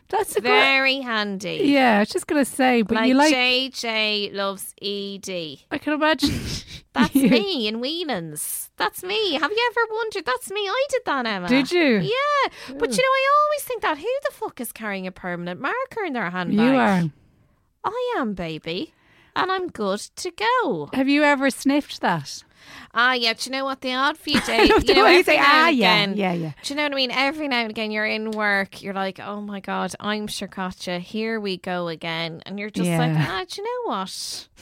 That's 0.10 0.36
a 0.36 0.40
good. 0.40 0.48
Very 0.48 1.00
handy. 1.00 1.60
Yeah, 1.64 1.96
I 1.96 1.98
was 2.00 2.08
just 2.08 2.26
gonna 2.26 2.44
say, 2.44 2.82
but 2.82 2.94
like, 2.96 3.08
you 3.08 3.14
like. 3.14 3.34
JJ 3.34 4.32
loves 4.34 4.74
ED. 4.80 5.58
I 5.70 5.78
can 5.78 5.92
imagine. 5.94 6.30
That's 6.94 7.14
you- 7.14 7.28
me 7.30 7.68
in 7.68 7.80
Whelan's. 7.80 8.70
That's 8.76 9.02
me. 9.02 9.34
Have 9.34 9.50
you 9.50 9.72
ever 9.72 9.92
wondered? 9.92 10.24
That's 10.24 10.50
me. 10.50 10.60
I 10.60 10.86
did 10.90 11.02
that, 11.04 11.26
Emma. 11.26 11.48
Did 11.48 11.70
you? 11.72 11.98
Yeah. 11.98 12.48
But 12.78 12.90
you 12.90 12.96
know, 12.96 13.02
I 13.02 13.28
always 13.44 13.62
think 13.64 13.82
that 13.82 13.98
who 13.98 14.08
the 14.24 14.32
fuck 14.32 14.60
is 14.60 14.72
carrying 14.72 15.06
a 15.06 15.12
permanent 15.12 15.60
marker 15.60 16.04
in 16.06 16.12
their 16.12 16.30
handbag? 16.30 16.58
You 16.58 16.76
are. 16.76 17.02
I 17.84 18.14
am, 18.18 18.34
baby. 18.34 18.94
And 19.36 19.52
I'm 19.52 19.68
good 19.68 20.00
to 20.00 20.30
go. 20.30 20.88
Have 20.92 21.08
you 21.08 21.22
ever 21.22 21.50
sniffed 21.50 22.00
that? 22.00 22.42
Ah, 22.94 23.12
yeah. 23.14 23.32
Do 23.34 23.40
you 23.50 23.52
know 23.56 23.64
what? 23.64 23.80
The 23.80 23.94
odd 23.94 24.16
few 24.18 24.40
days, 24.46 24.68
you 24.88 24.94
know, 24.94 25.04
every 25.04 25.22
say, 25.22 25.36
now 25.36 25.44
"Ah, 25.46 25.68
and 25.68 25.76
yeah, 25.76 25.94
again. 26.02 26.16
yeah, 26.16 26.32
yeah." 26.32 26.52
Do 26.62 26.72
you 26.72 26.76
know 26.76 26.84
what 26.84 26.92
I 26.92 26.96
mean? 26.96 27.10
Every 27.10 27.48
now 27.48 27.60
and 27.60 27.70
again, 27.70 27.90
you're 27.90 28.06
in 28.06 28.30
work. 28.32 28.82
You're 28.82 28.94
like, 28.94 29.20
oh 29.20 29.40
my 29.40 29.60
god, 29.60 29.94
I'm 30.00 30.26
Shirkacha. 30.26 31.00
Here 31.00 31.38
we 31.40 31.56
go 31.58 31.88
again, 31.88 32.42
and 32.46 32.58
you're 32.58 32.70
just 32.70 32.88
like, 32.88 33.12
ah, 33.16 33.44
do 33.48 33.60
you 33.62 33.64
know 33.64 33.90
what? 33.92 34.48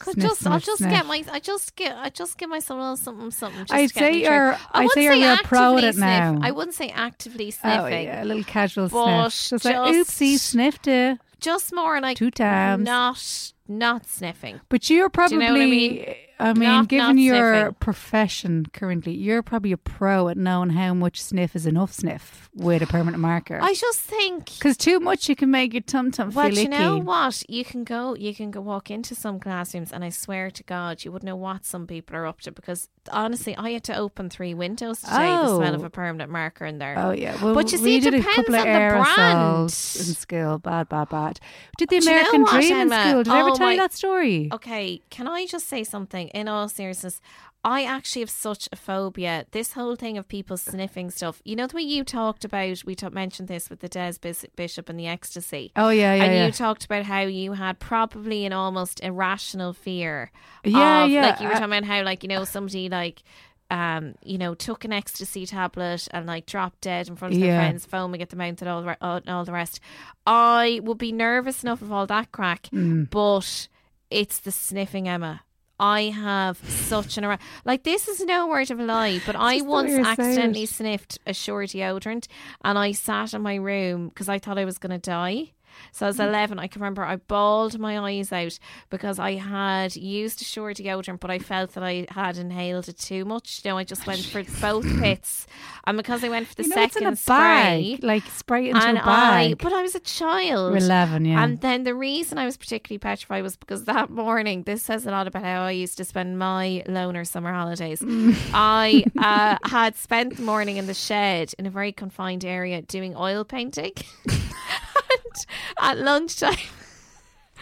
Could 0.00 0.14
Sniff, 0.14 0.28
just, 0.30 0.46
I'll 0.46 0.58
just 0.58 0.78
sniff. 0.78 0.90
get 0.90 1.04
my, 1.04 1.22
I 1.30 1.40
just 1.40 1.76
get, 1.76 1.94
I 1.94 2.08
just 2.08 2.38
give 2.38 2.48
myself 2.48 2.78
a 2.78 2.80
little 2.80 2.96
something, 2.96 3.30
something. 3.30 3.60
Just 3.66 3.72
I'd 3.74 3.90
say 3.90 4.14
you're- 4.14 4.56
I 4.72 4.84
I'd 4.84 4.90
say 4.92 5.04
you're 5.04 5.12
real 5.12 5.36
pro 5.44 5.76
at 5.76 5.84
it 5.84 5.96
now. 5.98 6.38
I 6.40 6.52
wouldn't 6.52 6.74
say 6.74 6.88
actively 6.88 7.50
sniffing. 7.50 7.80
Oh 7.80 7.86
yeah, 7.86 8.22
a 8.22 8.24
little 8.24 8.42
casual 8.44 8.88
sniff. 8.88 9.50
Just 9.50 9.64
like, 9.66 9.76
oopsie, 9.76 10.38
sniffed 10.38 10.86
it. 10.88 11.18
Just 11.38 11.74
more 11.74 12.00
like 12.00 12.16
Two 12.16 12.30
times. 12.30 12.82
not, 12.82 13.52
not 13.68 14.06
sniffing. 14.06 14.60
But 14.70 14.88
you're 14.88 15.10
probably, 15.10 15.36
you 15.36 15.42
know 15.52 15.60
I 15.60 15.66
mean? 15.66 16.14
I 16.40 16.52
mean, 16.54 16.62
Not- 16.68 16.88
given 16.88 17.16
not 17.16 17.22
your 17.22 17.54
sniffing. 17.54 17.74
profession 17.80 18.66
currently, 18.72 19.12
you're 19.14 19.42
probably 19.42 19.72
a 19.72 19.76
pro 19.76 20.28
at 20.28 20.36
knowing 20.36 20.70
how 20.70 20.94
much 20.94 21.20
sniff 21.20 21.54
is 21.54 21.66
enough 21.66 21.92
sniff 21.92 22.48
with 22.54 22.82
a 22.82 22.86
permanent 22.86 23.20
marker. 23.20 23.58
I 23.62 23.74
just 23.74 24.00
think 24.00 24.46
Because 24.46 24.76
too 24.76 24.98
much, 25.00 25.28
you 25.28 25.36
can 25.36 25.50
make 25.50 25.72
your 25.74 25.82
tum 25.82 26.10
tum 26.10 26.30
feel 26.30 26.42
But 26.42 26.54
you 26.54 26.68
know 26.68 26.96
what? 26.98 27.42
You 27.48 27.64
can 27.64 27.84
go, 27.84 28.14
you 28.16 28.34
can 28.34 28.50
go 28.50 28.60
walk 28.60 28.90
into 28.90 29.14
some 29.14 29.38
classrooms, 29.38 29.92
and 29.92 30.02
I 30.04 30.08
swear 30.08 30.50
to 30.50 30.62
God, 30.64 31.04
you 31.04 31.12
wouldn't 31.12 31.26
know 31.26 31.36
what 31.36 31.64
some 31.64 31.86
people 31.86 32.16
are 32.16 32.26
up 32.26 32.40
to. 32.42 32.52
Because 32.52 32.88
honestly, 33.12 33.54
I 33.56 33.70
had 33.70 33.84
to 33.84 33.96
open 33.96 34.30
three 34.30 34.54
windows 34.54 35.00
today. 35.02 35.12
The 35.30 35.56
smell 35.58 35.74
of 35.74 35.82
Oh. 35.82 35.86
a 35.86 35.90
permanent 35.90 36.30
marker 36.30 36.64
in 36.64 36.78
there. 36.78 36.94
Oh 36.98 37.10
yeah, 37.12 37.36
well, 37.42 37.54
But 37.54 37.70
you 37.70 37.78
see, 37.78 37.96
it 37.98 38.04
depends 38.04 38.38
on 38.38 38.44
the 38.46 38.62
brand. 38.62 39.62
in 39.64 39.68
school. 39.68 40.58
Bad, 40.58 40.88
bad, 40.88 41.08
bad. 41.10 41.40
Did 41.78 41.88
the 41.90 41.98
Do 42.00 42.04
you 42.04 42.10
know 42.10 42.16
American 42.16 42.42
what, 42.42 42.50
Dream 42.52 42.76
in 42.80 42.88
school? 42.90 43.22
Did 43.24 43.28
I 43.32 43.40
ever 43.40 43.50
Oh 43.50 43.54
tell 43.56 43.70
you 43.72 43.76
that 43.78 43.92
story? 43.92 44.48
Okay, 44.52 45.02
can 45.10 45.28
I 45.28 45.46
just 45.46 45.68
say 45.68 45.84
something? 45.84 46.29
In 46.32 46.48
all 46.48 46.68
seriousness, 46.68 47.20
I 47.64 47.84
actually 47.84 48.20
have 48.22 48.30
such 48.30 48.68
a 48.72 48.76
phobia. 48.76 49.44
This 49.50 49.72
whole 49.72 49.96
thing 49.96 50.16
of 50.16 50.26
people 50.28 50.56
sniffing 50.56 51.10
stuff. 51.10 51.42
You 51.44 51.56
know 51.56 51.66
the 51.66 51.76
way 51.76 51.82
you 51.82 52.04
talked 52.04 52.44
about. 52.44 52.84
We 52.86 52.94
ta- 52.94 53.10
mentioned 53.10 53.48
this 53.48 53.68
with 53.68 53.80
the 53.80 53.88
Des 53.88 54.14
Bishop 54.56 54.88
and 54.88 54.98
the 54.98 55.06
ecstasy. 55.06 55.72
Oh 55.76 55.90
yeah, 55.90 56.14
yeah, 56.14 56.24
and 56.24 56.32
yeah. 56.34 56.46
you 56.46 56.52
talked 56.52 56.84
about 56.84 57.04
how 57.04 57.20
you 57.22 57.52
had 57.54 57.78
probably 57.78 58.46
an 58.46 58.52
almost 58.52 59.00
irrational 59.02 59.72
fear. 59.72 60.30
Yeah, 60.64 61.04
of, 61.04 61.10
yeah, 61.10 61.26
Like 61.26 61.40
you 61.40 61.46
were 61.48 61.52
I- 61.54 61.58
talking 61.58 61.72
about 61.74 61.84
how, 61.84 62.02
like 62.02 62.22
you 62.22 62.28
know, 62.28 62.44
somebody 62.44 62.88
like, 62.88 63.22
um, 63.70 64.14
you 64.24 64.38
know, 64.38 64.54
took 64.54 64.84
an 64.84 64.92
ecstasy 64.92 65.44
tablet 65.46 66.08
and 66.12 66.26
like 66.26 66.46
dropped 66.46 66.80
dead 66.80 67.08
in 67.08 67.16
front 67.16 67.34
of 67.34 67.40
their 67.40 67.50
Yeah. 67.50 67.60
friends, 67.60 67.84
foaming 67.86 68.22
at 68.22 68.30
the 68.30 68.36
mouth 68.36 68.60
and 68.62 68.68
all 68.70 68.82
the 68.82 68.96
all, 69.02 69.20
all 69.28 69.44
the 69.44 69.52
rest. 69.52 69.80
I 70.26 70.80
would 70.82 70.98
be 70.98 71.12
nervous 71.12 71.62
enough 71.62 71.82
of 71.82 71.92
all 71.92 72.06
that 72.06 72.32
crack, 72.32 72.68
Mm. 72.72 73.10
but 73.10 73.68
it's 74.10 74.38
the 74.40 74.50
sniffing, 74.50 75.06
Emma. 75.08 75.42
I 75.80 76.02
have 76.10 76.58
such 76.68 77.16
an 77.16 77.24
ar- 77.24 77.38
like 77.64 77.84
this 77.84 78.06
is 78.06 78.20
no 78.20 78.46
word 78.46 78.70
of 78.70 78.78
a 78.78 78.84
lie, 78.84 79.20
but 79.24 79.34
I 79.34 79.54
Just 79.54 79.64
the 79.64 79.70
way 79.70 79.96
once 79.96 80.06
accidentally 80.06 80.66
sniffed 80.66 81.18
a 81.26 81.32
Sure 81.32 81.62
deodorant 81.62 82.26
and 82.62 82.78
I 82.78 82.92
sat 82.92 83.32
in 83.32 83.40
my 83.40 83.54
room 83.54 84.08
because 84.10 84.28
I 84.28 84.38
thought 84.38 84.58
I 84.58 84.66
was 84.66 84.78
going 84.78 84.92
to 84.92 84.98
die. 84.98 85.52
So 85.92 86.06
I 86.06 86.08
was 86.08 86.18
Mm. 86.18 86.28
11. 86.28 86.58
I 86.58 86.66
can 86.66 86.80
remember 86.82 87.02
I 87.04 87.16
bawled 87.16 87.78
my 87.78 87.98
eyes 87.98 88.32
out 88.32 88.58
because 88.90 89.18
I 89.18 89.32
had 89.34 89.96
used 89.96 90.40
a 90.42 90.44
Sure 90.44 90.72
deodorant, 90.72 91.20
but 91.20 91.30
I 91.30 91.38
felt 91.38 91.72
that 91.74 91.82
I 91.84 92.06
had 92.10 92.36
inhaled 92.38 92.88
it 92.88 92.98
too 92.98 93.24
much. 93.24 93.60
You 93.64 93.70
know, 93.70 93.78
I 93.78 93.84
just 93.84 94.06
went 94.06 94.24
for 94.24 94.42
both 94.60 94.84
pits. 95.00 95.46
And 95.86 95.96
because 95.96 96.22
I 96.24 96.28
went 96.28 96.46
for 96.48 96.54
the 96.56 96.62
you 96.64 96.68
know, 96.68 96.74
second 96.76 97.18
spray, 97.18 97.96
bag, 97.96 98.04
like 98.04 98.22
spray 98.26 98.68
into 98.70 98.80
and 98.86 98.98
a 98.98 99.02
I, 99.06 99.48
bag. 99.48 99.58
but 99.58 99.72
I 99.72 99.82
was 99.82 99.94
a 99.94 100.00
child. 100.00 100.70
You're 100.72 100.76
11, 100.78 101.24
yeah. 101.24 101.42
And 101.42 101.60
then 101.60 101.84
the 101.84 101.94
reason 101.94 102.38
I 102.38 102.44
was 102.44 102.56
particularly 102.56 102.98
petrified 102.98 103.42
was 103.42 103.56
because 103.56 103.84
that 103.84 104.10
morning, 104.10 104.62
this 104.64 104.82
says 104.82 105.06
a 105.06 105.10
lot 105.10 105.26
about 105.26 105.42
how 105.42 105.62
I 105.62 105.70
used 105.72 105.96
to 105.98 106.04
spend 106.04 106.38
my 106.38 106.82
loner 106.86 107.24
summer 107.24 107.52
holidays. 107.52 108.02
I 108.54 109.04
uh, 109.18 109.56
had 109.68 109.96
spent 109.96 110.36
the 110.36 110.42
morning 110.42 110.76
in 110.76 110.86
the 110.86 110.94
shed 110.94 111.52
in 111.58 111.66
a 111.66 111.70
very 111.70 111.92
confined 111.92 112.44
area 112.44 112.82
doing 112.82 113.16
oil 113.16 113.44
painting. 113.44 113.92
at 115.80 115.98
lunchtime, 115.98 116.56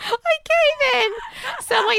I 0.04 0.36
came 0.92 1.02
in. 1.02 1.12
So 1.60 1.74
my 1.82 1.98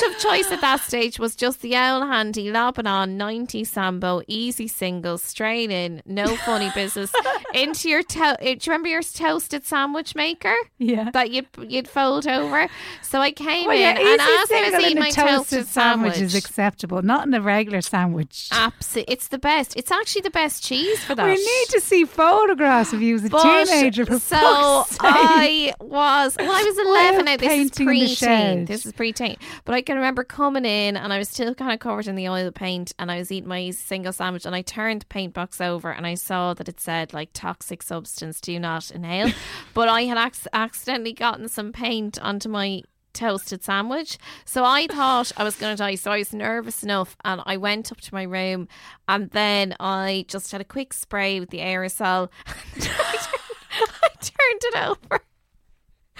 sandwich 0.00 0.14
of 0.16 0.22
choice 0.22 0.52
at 0.52 0.60
that 0.60 0.80
stage 0.80 1.18
was 1.18 1.34
just 1.36 1.62
the 1.62 1.76
old 1.76 2.04
handy 2.04 2.50
Lebanon 2.50 3.16
90 3.16 3.64
Sambo, 3.64 4.22
easy 4.26 4.68
single, 4.68 5.18
straight 5.18 5.70
in, 5.70 6.02
no 6.06 6.36
funny 6.36 6.70
business, 6.74 7.12
into 7.54 7.88
your 7.88 8.02
to- 8.02 8.36
eh, 8.40 8.44
Do 8.44 8.50
you 8.50 8.58
remember 8.68 8.88
your 8.88 9.02
toasted 9.02 9.64
sandwich 9.64 10.14
maker? 10.14 10.54
yeah. 10.78 11.10
That 11.10 11.30
you'd 11.30 11.46
you'd 11.68 11.88
fold 11.88 12.26
over. 12.26 12.68
So 13.02 13.20
I 13.20 13.32
came 13.32 13.66
Well, 13.66 13.76
yeah, 13.76 13.90
in 13.92 13.96
and 13.98 14.06
easy 14.06 14.12
as 14.14 14.20
I 14.20 14.30
was 14.40 14.48
single 14.48 14.80
eating 14.80 14.90
in 14.92 14.96
a 14.98 15.00
my 15.00 15.10
toasted 15.10 15.66
sandwich 15.66 16.18
is 16.18 16.34
acceptable, 16.34 17.02
not 17.02 17.26
in 17.26 17.34
a 17.34 17.40
regular 17.40 17.80
sandwich. 17.80 18.48
absolutely, 18.52 19.12
it's 19.14 19.28
the 19.28 19.38
best. 19.38 19.76
It's 19.76 19.90
actually 19.90 20.22
the 20.22 20.30
best 20.30 20.62
cheese 20.64 21.02
for 21.02 21.14
that. 21.14 21.24
we 21.26 21.34
need 21.34 21.66
to 21.70 21.80
see 21.80 22.04
photographs 22.04 22.92
of 22.92 23.02
you 23.02 23.16
as 23.16 23.24
a 23.24 23.30
But- 23.30 23.64
teenager. 23.66 24.06
For 24.06 24.18
so. 24.18 24.84
I 25.00 25.72
was 25.80 26.36
well, 26.38 26.50
I 26.52 26.62
was 26.64 26.78
eleven 26.86 27.28
This 27.38 27.52
is 27.52 27.70
painting 27.70 27.82
in 27.82 27.86
pre-teen. 27.86 28.14
shed. 28.16 28.66
This 28.66 28.86
is 28.86 28.92
pre-teen. 28.92 29.36
But 29.64 29.74
I 29.74 29.82
can 29.82 29.96
remember 29.96 30.24
coming 30.24 30.64
in 30.64 30.96
and 30.96 31.12
I 31.12 31.18
was 31.18 31.28
still 31.28 31.54
kind 31.54 31.72
of 31.72 31.80
covered 31.80 32.06
in 32.06 32.16
the 32.16 32.28
oil 32.28 32.50
paint, 32.50 32.92
and 32.98 33.10
I 33.10 33.18
was 33.18 33.30
eating 33.30 33.48
my 33.48 33.70
single 33.70 34.12
sandwich, 34.12 34.46
and 34.46 34.54
I 34.54 34.62
turned 34.62 35.02
the 35.02 35.06
paint 35.06 35.34
box 35.34 35.60
over, 35.60 35.90
and 35.90 36.06
I 36.06 36.14
saw 36.14 36.54
that 36.54 36.68
it 36.68 36.80
said 36.80 37.12
like 37.12 37.30
toxic 37.32 37.82
substance, 37.82 38.40
do 38.40 38.58
not 38.58 38.90
inhale. 38.90 39.30
but 39.74 39.88
I 39.88 40.02
had 40.02 40.18
ac- 40.18 40.48
accidentally 40.52 41.12
gotten 41.12 41.48
some 41.48 41.72
paint 41.72 42.18
onto 42.20 42.48
my 42.48 42.82
toasted 43.12 43.62
sandwich. 43.62 44.18
So 44.44 44.64
I 44.64 44.86
thought 44.86 45.32
I 45.36 45.44
was 45.44 45.56
going 45.56 45.74
to 45.74 45.82
die. 45.82 45.96
So 45.96 46.12
I 46.12 46.18
was 46.18 46.32
nervous 46.32 46.82
enough 46.82 47.16
and 47.24 47.42
I 47.44 47.56
went 47.56 47.90
up 47.90 48.00
to 48.02 48.14
my 48.14 48.22
room 48.22 48.68
and 49.08 49.30
then 49.30 49.74
I 49.80 50.24
just 50.28 50.52
had 50.52 50.60
a 50.60 50.64
quick 50.64 50.92
spray 50.92 51.40
with 51.40 51.50
the 51.50 51.58
aerosol. 51.58 52.28
I 52.46 54.08
turned 54.20 54.62
it 54.62 54.76
over. 54.76 55.20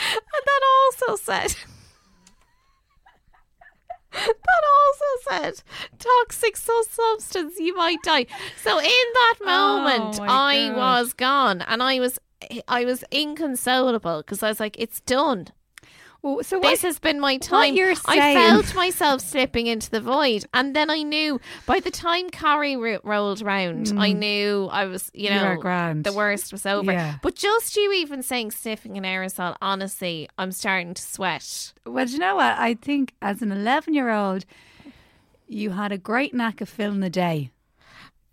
And 0.14 0.42
that 0.46 0.62
also 0.84 1.16
said 1.22 1.54
that 4.12 4.64
also 4.76 5.04
said 5.28 5.62
toxic 5.98 6.56
substance 6.56 7.54
you 7.58 7.76
might 7.76 8.02
die 8.02 8.26
so 8.62 8.78
in 8.78 8.84
that 9.14 9.34
oh 9.42 9.44
moment 9.46 10.18
Oh 10.20 10.24
i 10.24 10.68
God. 10.68 10.76
was 10.76 11.12
gone 11.12 11.60
and 11.62 11.82
i 11.82 12.00
was 12.00 12.18
i 12.66 12.84
was 12.84 13.04
inconsolable 13.12 14.18
because 14.18 14.42
i 14.42 14.48
was 14.48 14.58
like 14.58 14.76
it's 14.80 15.00
done 15.02 15.48
Well, 16.22 16.42
so 16.42 16.60
this 16.60 16.82
has 16.82 16.98
been 16.98 17.18
my 17.18 17.38
time. 17.38 17.74
I 18.06 18.34
felt 18.34 18.74
myself 18.74 19.22
slipping 19.22 19.66
into 19.66 19.90
the 19.90 20.00
void, 20.00 20.44
and 20.52 20.76
then 20.76 20.90
I 20.90 21.02
knew 21.02 21.40
by 21.66 21.80
the 21.80 21.90
time 21.90 22.28
Carrie 22.28 22.76
ro- 22.76 23.00
rolled 23.02 23.40
round, 23.40 23.92
I 23.96 24.12
knew 24.12 24.68
I 24.70 24.84
was, 24.84 25.10
you 25.14 25.30
Mm. 25.30 25.34
You 25.34 25.40
know, 25.40 25.60
the 26.04 26.12
worst 26.12 26.52
was 26.52 26.66
over. 26.66 26.92
Yeah. 26.92 27.16
But 27.22 27.36
just 27.36 27.74
you 27.76 27.92
even 27.94 28.22
saying 28.22 28.50
sniffing 28.50 28.98
an 28.98 29.04
aerosol, 29.04 29.56
honestly, 29.62 30.28
I'm 30.36 30.52
starting 30.52 30.92
to 30.94 31.02
sweat. 31.02 31.72
well, 31.86 32.04
do 32.04 32.12
you 32.12 32.18
know 32.18 32.36
what? 32.36 32.58
I 32.58 32.74
think 32.74 33.14
as 33.22 33.40
an 33.42 33.50
11 33.52 33.94
year 33.94 34.10
old, 34.10 34.44
you 35.48 35.70
had 35.70 35.90
a 35.90 35.98
great 35.98 36.34
knack 36.34 36.60
of 36.60 36.68
filling 36.68 37.00
the 37.00 37.10
day. 37.10 37.50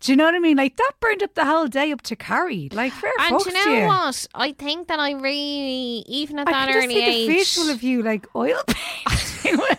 Do 0.00 0.12
you 0.12 0.16
know 0.16 0.24
what 0.24 0.34
I 0.34 0.38
mean? 0.38 0.56
Like 0.56 0.76
that 0.76 0.92
burned 1.00 1.22
up 1.22 1.34
the 1.34 1.44
whole 1.44 1.66
day 1.66 1.90
up 1.90 2.02
to 2.02 2.16
Carrie. 2.16 2.68
Like 2.72 2.92
fair 2.92 3.10
And 3.20 3.44
you 3.44 3.52
know 3.52 3.86
what? 3.88 4.26
I 4.34 4.52
think 4.52 4.88
that 4.88 5.00
I 5.00 5.12
really, 5.12 6.04
even 6.06 6.38
at 6.38 6.46
I 6.48 6.52
that 6.52 6.66
can 6.66 6.74
just 6.74 6.84
early 6.84 6.94
see 6.94 7.04
age, 7.04 7.26
the 7.28 7.34
visual 7.34 7.70
of 7.70 7.82
you 7.82 8.02
like 8.02 8.26
oil 8.36 8.60
paint. 8.68 9.78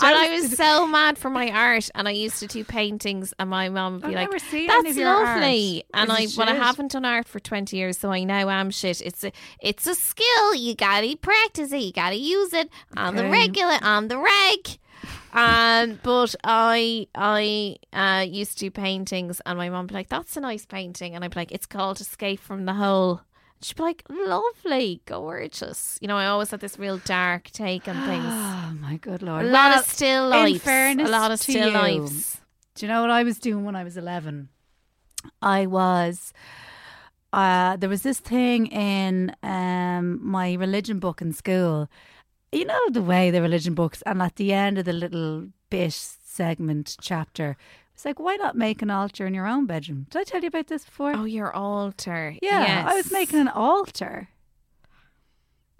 and 0.00 0.14
I 0.16 0.28
was 0.30 0.56
so 0.56 0.86
mad 0.86 1.18
for 1.18 1.30
my 1.30 1.50
art, 1.50 1.88
and 1.94 2.06
I 2.06 2.12
used 2.12 2.38
to 2.40 2.46
do 2.46 2.64
paintings, 2.64 3.32
and 3.38 3.50
my 3.50 3.68
mum 3.68 3.94
would 3.94 4.02
be 4.02 4.16
I've 4.16 4.30
like, 4.30 4.40
"That's 4.66 4.96
your 4.96 5.08
art. 5.08 5.36
lovely." 5.40 5.84
And 5.94 6.10
Is 6.12 6.38
I, 6.38 6.40
well, 6.44 6.48
I 6.54 6.54
haven't 6.58 6.92
done 6.92 7.04
art 7.04 7.26
for 7.26 7.40
twenty 7.40 7.76
years, 7.78 7.98
so 7.98 8.10
I 8.10 8.24
now 8.24 8.48
am 8.48 8.66
um, 8.66 8.70
shit. 8.70 9.00
It's 9.00 9.24
a, 9.24 9.32
it's 9.60 9.86
a 9.86 9.94
skill. 9.94 10.54
You 10.54 10.74
gotta 10.74 11.16
practice 11.16 11.72
it. 11.72 11.78
You 11.82 11.92
gotta 11.92 12.16
use 12.16 12.52
it 12.52 12.68
on 12.96 13.16
the 13.16 13.22
Okay. 13.24 13.30
regular, 13.30 13.78
on 13.82 14.08
the 14.08 14.18
reg. 14.18 14.78
Um, 15.38 16.00
but 16.02 16.34
I, 16.42 17.06
I 17.14 17.76
uh, 17.92 18.22
used 18.22 18.58
to 18.58 18.66
do 18.66 18.70
paintings, 18.70 19.40
and 19.46 19.56
my 19.56 19.68
mum 19.68 19.82
would 19.84 19.88
be 19.88 19.94
like, 19.94 20.08
"That's 20.08 20.36
a 20.36 20.40
nice 20.40 20.66
painting," 20.66 21.14
and 21.14 21.24
I'd 21.24 21.30
be 21.32 21.38
like, 21.40 21.52
"It's 21.52 21.66
called 21.66 22.00
Escape 22.00 22.40
from 22.40 22.64
the 22.64 22.74
Hole." 22.74 23.20
She'd 23.62 23.76
be 23.76 23.82
like, 23.84 24.02
"Lovely, 24.08 25.00
gorgeous." 25.06 25.98
You 26.00 26.08
know, 26.08 26.16
I 26.16 26.26
always 26.26 26.50
had 26.50 26.60
this 26.60 26.78
real 26.78 26.98
dark 26.98 27.50
take 27.52 27.86
on 27.88 27.96
things. 28.06 28.24
Oh 28.68 28.74
my 28.80 28.96
good 28.98 29.22
lord! 29.22 29.46
A 29.46 29.48
lot 29.48 29.70
Well, 29.70 29.78
of 29.80 29.86
still 29.86 30.26
in 30.32 30.52
lives. 30.52 30.62
fairness 30.62 31.08
a 31.08 31.10
lot 31.10 31.30
of 31.30 31.38
still 31.40 31.68
you, 31.68 31.72
lives. 31.78 32.38
Do 32.74 32.84
you 32.84 32.92
know 32.92 33.00
what 33.00 33.10
I 33.10 33.22
was 33.22 33.38
doing 33.38 33.64
when 33.64 33.74
I 33.76 33.82
was 33.82 33.96
11? 33.96 34.50
I 35.40 35.64
was 35.66 36.32
uh, 37.32 37.76
there 37.76 37.88
was 37.88 38.02
this 38.02 38.20
thing 38.20 38.66
in 38.66 39.34
um, 39.42 40.20
my 40.22 40.52
religion 40.54 40.98
book 40.98 41.20
in 41.22 41.32
school. 41.32 41.88
You 42.52 42.64
know 42.64 42.90
the 42.90 43.02
way 43.02 43.30
the 43.30 43.42
religion 43.42 43.74
books, 43.74 44.02
and 44.06 44.22
at 44.22 44.36
the 44.36 44.52
end 44.52 44.78
of 44.78 44.86
the 44.86 44.92
little 44.92 45.48
bit 45.68 45.92
segment 45.92 46.96
chapter, 47.00 47.56
it's 47.94 48.04
like, 48.04 48.18
why 48.18 48.36
not 48.36 48.56
make 48.56 48.80
an 48.80 48.90
altar 48.90 49.26
in 49.26 49.34
your 49.34 49.46
own 49.46 49.66
bedroom? 49.66 50.06
Did 50.08 50.20
I 50.20 50.24
tell 50.24 50.40
you 50.40 50.48
about 50.48 50.68
this 50.68 50.84
before? 50.84 51.14
Oh, 51.14 51.24
your 51.24 51.52
altar. 51.52 52.36
yeah, 52.40 52.86
I 52.88 52.94
was 52.94 53.10
making 53.10 53.40
an 53.40 53.48
altar. 53.48 54.28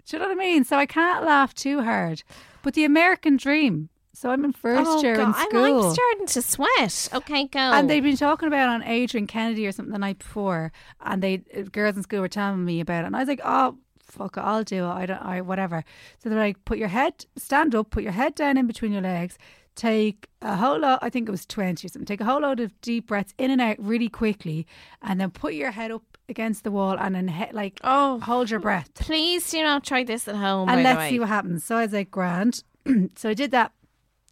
Do 0.05 0.17
you 0.17 0.21
know 0.21 0.27
what 0.29 0.37
I 0.37 0.39
mean? 0.39 0.63
So 0.63 0.75
I 0.77 0.85
can't 0.85 1.23
laugh 1.23 1.53
too 1.53 1.81
hard. 1.81 2.23
But 2.63 2.73
the 2.73 2.83
American 2.83 3.37
dream. 3.37 3.89
So 4.13 4.31
I'm 4.31 4.43
in 4.43 4.51
first 4.51 4.89
oh, 4.89 5.01
year 5.01 5.15
God, 5.15 5.29
in 5.29 5.33
school. 5.33 5.87
I'm 5.87 5.93
starting 5.93 6.25
to 6.25 6.41
sweat. 6.41 7.09
Okay, 7.13 7.47
go. 7.47 7.59
And 7.59 7.89
they'd 7.89 8.01
been 8.01 8.17
talking 8.17 8.47
about 8.47 8.63
it 8.63 8.73
on 8.73 8.83
Adrian 8.83 9.27
Kennedy 9.27 9.65
or 9.65 9.71
something 9.71 9.93
the 9.93 9.99
night 9.99 10.19
before, 10.19 10.73
and 10.99 11.21
they 11.23 11.43
uh, 11.55 11.61
girls 11.71 11.95
in 11.95 12.03
school 12.03 12.19
were 12.19 12.27
telling 12.27 12.65
me 12.65 12.81
about 12.81 13.03
it, 13.03 13.07
and 13.07 13.15
I 13.15 13.19
was 13.19 13.29
like, 13.29 13.39
"Oh, 13.45 13.77
fuck 14.11 14.37
it, 14.37 14.41
I'll 14.41 14.63
do 14.63 14.85
it. 14.85 14.89
I 14.89 15.05
don't, 15.05 15.21
I 15.21 15.41
whatever." 15.41 15.83
So 16.21 16.29
they're 16.29 16.39
like, 16.39 16.63
"Put 16.65 16.77
your 16.77 16.87
head, 16.89 17.25
stand 17.37 17.75
up, 17.75 17.89
put 17.91 18.03
your 18.03 18.11
head 18.13 18.35
down 18.35 18.57
in 18.57 18.67
between 18.67 18.91
your 18.91 19.01
legs, 19.01 19.37
take 19.75 20.27
a 20.41 20.55
whole 20.55 20.79
lot. 20.79 20.99
I 21.01 21.09
think 21.09 21.27
it 21.27 21.31
was 21.31 21.45
twenty 21.45 21.87
or 21.87 21.89
something. 21.89 22.05
Take 22.05 22.21
a 22.21 22.25
whole 22.25 22.41
load 22.41 22.59
of 22.59 22.79
deep 22.81 23.07
breaths 23.07 23.33
in 23.37 23.51
and 23.51 23.61
out 23.61 23.77
really 23.79 24.09
quickly, 24.09 24.67
and 25.01 25.19
then 25.19 25.31
put 25.31 25.53
your 25.53 25.71
head 25.71 25.91
up 25.91 26.03
against 26.27 26.63
the 26.63 26.71
wall, 26.71 26.95
and 26.99 27.15
then 27.15 27.27
he- 27.27 27.51
like, 27.53 27.79
Oh. 27.83 28.19
hold 28.19 28.49
your 28.49 28.59
breath." 28.59 28.93
Please 28.95 29.49
do 29.49 29.61
not 29.63 29.83
try 29.83 30.03
this 30.03 30.27
at 30.27 30.35
home. 30.35 30.69
and 30.69 30.83
let's 30.83 31.09
see 31.09 31.19
what 31.19 31.29
happens. 31.29 31.63
So 31.63 31.77
I 31.77 31.83
was 31.83 31.93
like, 31.93 32.11
grand. 32.11 32.63
so 33.15 33.29
I 33.29 33.33
did 33.33 33.51
that. 33.51 33.71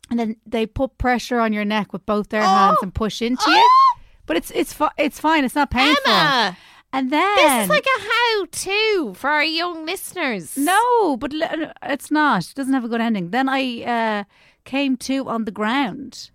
And 0.10 0.18
then 0.20 0.38
they 0.46 0.66
put 0.66 0.98
pressure 0.98 1.40
on 1.40 1.52
your 1.52 1.66
neck 1.66 1.92
with 1.92 2.06
both 2.06 2.30
their 2.30 2.42
hands 2.42 2.78
oh! 2.80 2.84
and 2.84 2.94
push 2.94 3.22
into 3.22 3.44
you. 3.50 3.58
Oh! 3.58 3.94
But 4.26 4.38
it's 4.38 4.52
it's 4.52 4.72
fi- 4.74 4.92
it's 4.98 5.20
fine. 5.20 5.44
It's 5.44 5.56
not 5.56 5.70
painful. 5.72 6.12
Emma, 6.12 6.58
And 6.98 7.12
then 7.12 7.36
this 7.36 7.64
is 7.64 7.70
like 7.70 7.86
a 7.86 8.00
how-to 8.02 9.14
for 9.16 9.30
our 9.30 9.44
young 9.44 9.86
listeners. 9.86 10.58
no, 10.58 11.18
but 11.18 11.32
it's 11.84 12.10
not. 12.12 12.50
It 12.50 12.56
doesn't 12.56 12.74
have 12.74 12.86
a 12.86 12.90
good 12.90 13.02
ending. 13.02 13.30
Then 13.32 13.48
I 13.50 13.84
uh, 13.84 14.24
came 14.66 14.98
to 14.98 15.28
on 15.30 15.46
the 15.46 15.52
ground, 15.52 16.32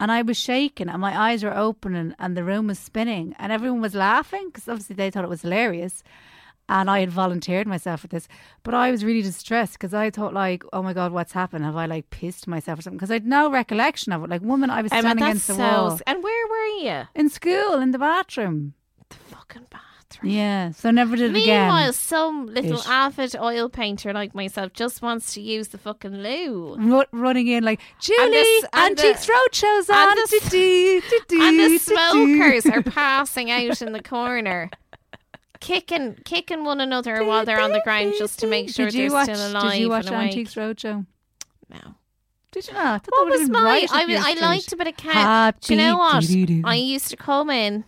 and 0.00 0.12
I 0.12 0.22
was 0.22 0.36
shaking, 0.36 0.88
and 0.88 1.00
my 1.00 1.14
eyes 1.18 1.42
were 1.42 1.56
opening, 1.56 2.14
and 2.18 2.36
the 2.36 2.44
room 2.44 2.68
was 2.68 2.78
spinning, 2.78 3.34
and 3.38 3.50
everyone 3.52 3.80
was 3.80 3.94
laughing 3.94 4.46
because 4.46 4.68
obviously 4.68 4.94
they 4.94 5.10
thought 5.10 5.24
it 5.24 5.30
was 5.30 5.42
hilarious. 5.42 6.02
And 6.70 6.90
I 6.90 7.00
had 7.00 7.10
volunteered 7.10 7.66
myself 7.66 8.00
for 8.02 8.08
this, 8.08 8.28
but 8.62 8.74
I 8.74 8.90
was 8.90 9.02
really 9.02 9.22
distressed 9.22 9.72
because 9.72 9.94
I 9.94 10.10
thought, 10.10 10.34
like, 10.34 10.62
oh 10.74 10.82
my 10.82 10.92
god, 10.92 11.12
what's 11.12 11.32
happened? 11.32 11.64
Have 11.64 11.76
I 11.76 11.86
like 11.86 12.10
pissed 12.10 12.46
myself 12.46 12.78
or 12.78 12.82
something? 12.82 12.98
Because 12.98 13.10
I 13.10 13.14
had 13.14 13.26
no 13.26 13.50
recollection 13.50 14.12
of 14.12 14.22
it. 14.22 14.28
Like, 14.28 14.42
woman, 14.42 14.68
I 14.68 14.82
was 14.82 14.92
standing 14.92 15.24
against 15.24 15.46
the 15.48 15.54
so. 15.54 15.62
wall 15.62 16.00
And 16.06 16.22
where 16.22 16.46
were 16.46 16.66
you? 16.84 17.08
in 17.14 17.30
school 17.30 17.74
in 17.80 17.92
the 17.92 17.98
bathroom. 17.98 18.74
The 19.08 19.16
fucking 19.34 19.66
bathroom. 19.70 19.87
Yeah, 20.22 20.70
so 20.72 20.90
never 20.90 21.16
did 21.16 21.30
it 21.30 21.32
Meanwhile, 21.32 21.78
again. 21.82 21.92
some 21.92 22.46
little 22.46 22.78
Ish. 22.78 22.86
avid 22.88 23.36
oil 23.36 23.68
painter 23.68 24.12
like 24.12 24.34
myself 24.34 24.72
just 24.72 25.02
wants 25.02 25.34
to 25.34 25.40
use 25.42 25.68
the 25.68 25.78
fucking 25.78 26.16
loo. 26.22 26.76
Ru- 26.78 27.04
running 27.12 27.46
in 27.48 27.62
like 27.62 27.80
Julie, 28.00 28.24
And 28.24 28.32
the 28.32 28.38
s- 28.38 28.64
and 28.72 28.96
the- 28.96 29.06
Antiques 29.06 29.26
Roadshow's 29.26 29.88
and 29.90 29.98
on. 29.98 30.14
the 30.16 30.22
s- 30.22 30.50
Do-do, 30.50 31.00
do-do, 31.10 31.42
And 31.42 31.58
the 31.58 31.78
smokers 31.78 32.66
are 32.66 32.82
passing 32.90 33.50
out 33.50 33.82
in 33.82 33.92
the 33.92 34.02
corner. 34.02 34.70
Kicking, 35.60 36.16
kicking 36.24 36.64
one 36.64 36.80
another 36.80 37.24
while 37.24 37.44
they're 37.44 37.60
on 37.60 37.72
the 37.72 37.80
ground 37.82 38.14
just 38.16 38.38
to 38.40 38.46
make 38.46 38.70
sure 38.70 38.90
they're 38.90 39.10
watch, 39.10 39.24
still 39.24 39.50
alive 39.50 39.72
Did 39.72 39.80
you 39.80 39.88
watch 39.90 40.06
and. 40.06 40.14
Antiques 40.14 40.54
Roadshow? 40.54 41.04
No. 41.68 41.94
Did 42.52 42.66
you 42.68 42.72
not? 42.74 43.04
I 43.12 43.22
What 43.24 43.28
was 43.40 43.50
my? 43.50 43.62
right 43.62 43.88
I, 43.92 44.30
I 44.30 44.34
liked 44.40 44.72
a 44.72 44.76
bit 44.76 44.86
of 44.86 44.96
cat. 44.96 45.60
Do 45.60 45.74
you 45.74 45.80
know 45.80 45.98
what? 45.98 46.24
I 46.64 46.74
used 46.76 47.08
to 47.10 47.16
come 47.16 47.50
in 47.50 47.84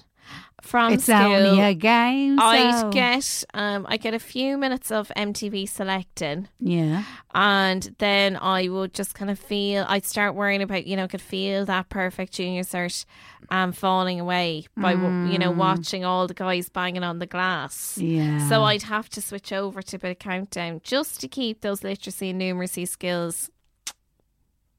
from 0.62 0.92
It's 0.92 1.04
school. 1.04 1.16
only 1.16 1.60
a 1.60 1.74
game. 1.74 2.38
I'd 2.40 2.90
get 2.92 3.44
um 3.54 3.86
I 3.88 3.96
get 3.96 4.14
a 4.14 4.18
few 4.18 4.58
minutes 4.58 4.90
of 4.90 5.10
MTV 5.16 5.68
selecting 5.68 6.48
yeah. 6.58 7.04
and 7.34 7.94
then 7.98 8.36
I 8.36 8.68
would 8.68 8.92
just 8.94 9.14
kind 9.14 9.30
of 9.30 9.38
feel 9.38 9.84
I'd 9.88 10.04
start 10.04 10.34
worrying 10.34 10.62
about 10.62 10.86
you 10.86 10.96
know 10.96 11.08
could 11.08 11.20
feel 11.20 11.64
that 11.66 11.88
perfect 11.88 12.34
junior 12.34 12.62
cert 12.62 13.04
um 13.50 13.72
falling 13.72 14.20
away 14.20 14.66
by 14.76 14.92
w 14.94 15.32
you 15.32 15.38
know 15.38 15.50
watching 15.50 16.04
all 16.04 16.26
the 16.26 16.34
guys 16.34 16.68
banging 16.68 17.02
on 17.04 17.18
the 17.18 17.26
glass. 17.26 17.98
Mm. 17.98 18.16
Yeah. 18.16 18.48
So 18.48 18.62
I'd 18.62 18.82
have 18.82 19.08
to 19.10 19.22
switch 19.22 19.52
over 19.52 19.82
to 19.82 19.96
a 19.96 19.98
bit 19.98 20.10
of 20.12 20.18
countdown 20.18 20.80
just 20.84 21.20
to 21.20 21.28
keep 21.28 21.60
those 21.62 21.82
literacy 21.82 22.30
and 22.30 22.40
numeracy 22.40 22.86
skills 22.86 23.50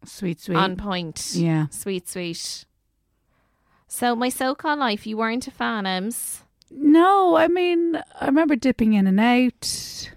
sweet, 0.05 0.39
sweet. 0.41 0.55
on 0.55 0.75
point. 0.77 1.31
Yeah. 1.35 1.67
Sweet, 1.69 2.07
sweet. 2.09 2.65
So 3.93 4.15
my 4.15 4.29
so-called 4.29 4.79
life, 4.79 5.05
you 5.05 5.17
weren't 5.17 5.47
a 5.47 5.51
fan, 5.51 5.85
Ems, 5.85 6.43
No, 6.71 7.35
I 7.35 7.49
mean, 7.49 8.01
I 8.19 8.25
remember 8.25 8.55
dipping 8.55 8.93
in 8.93 9.05
and 9.05 9.19
out. 9.19 10.09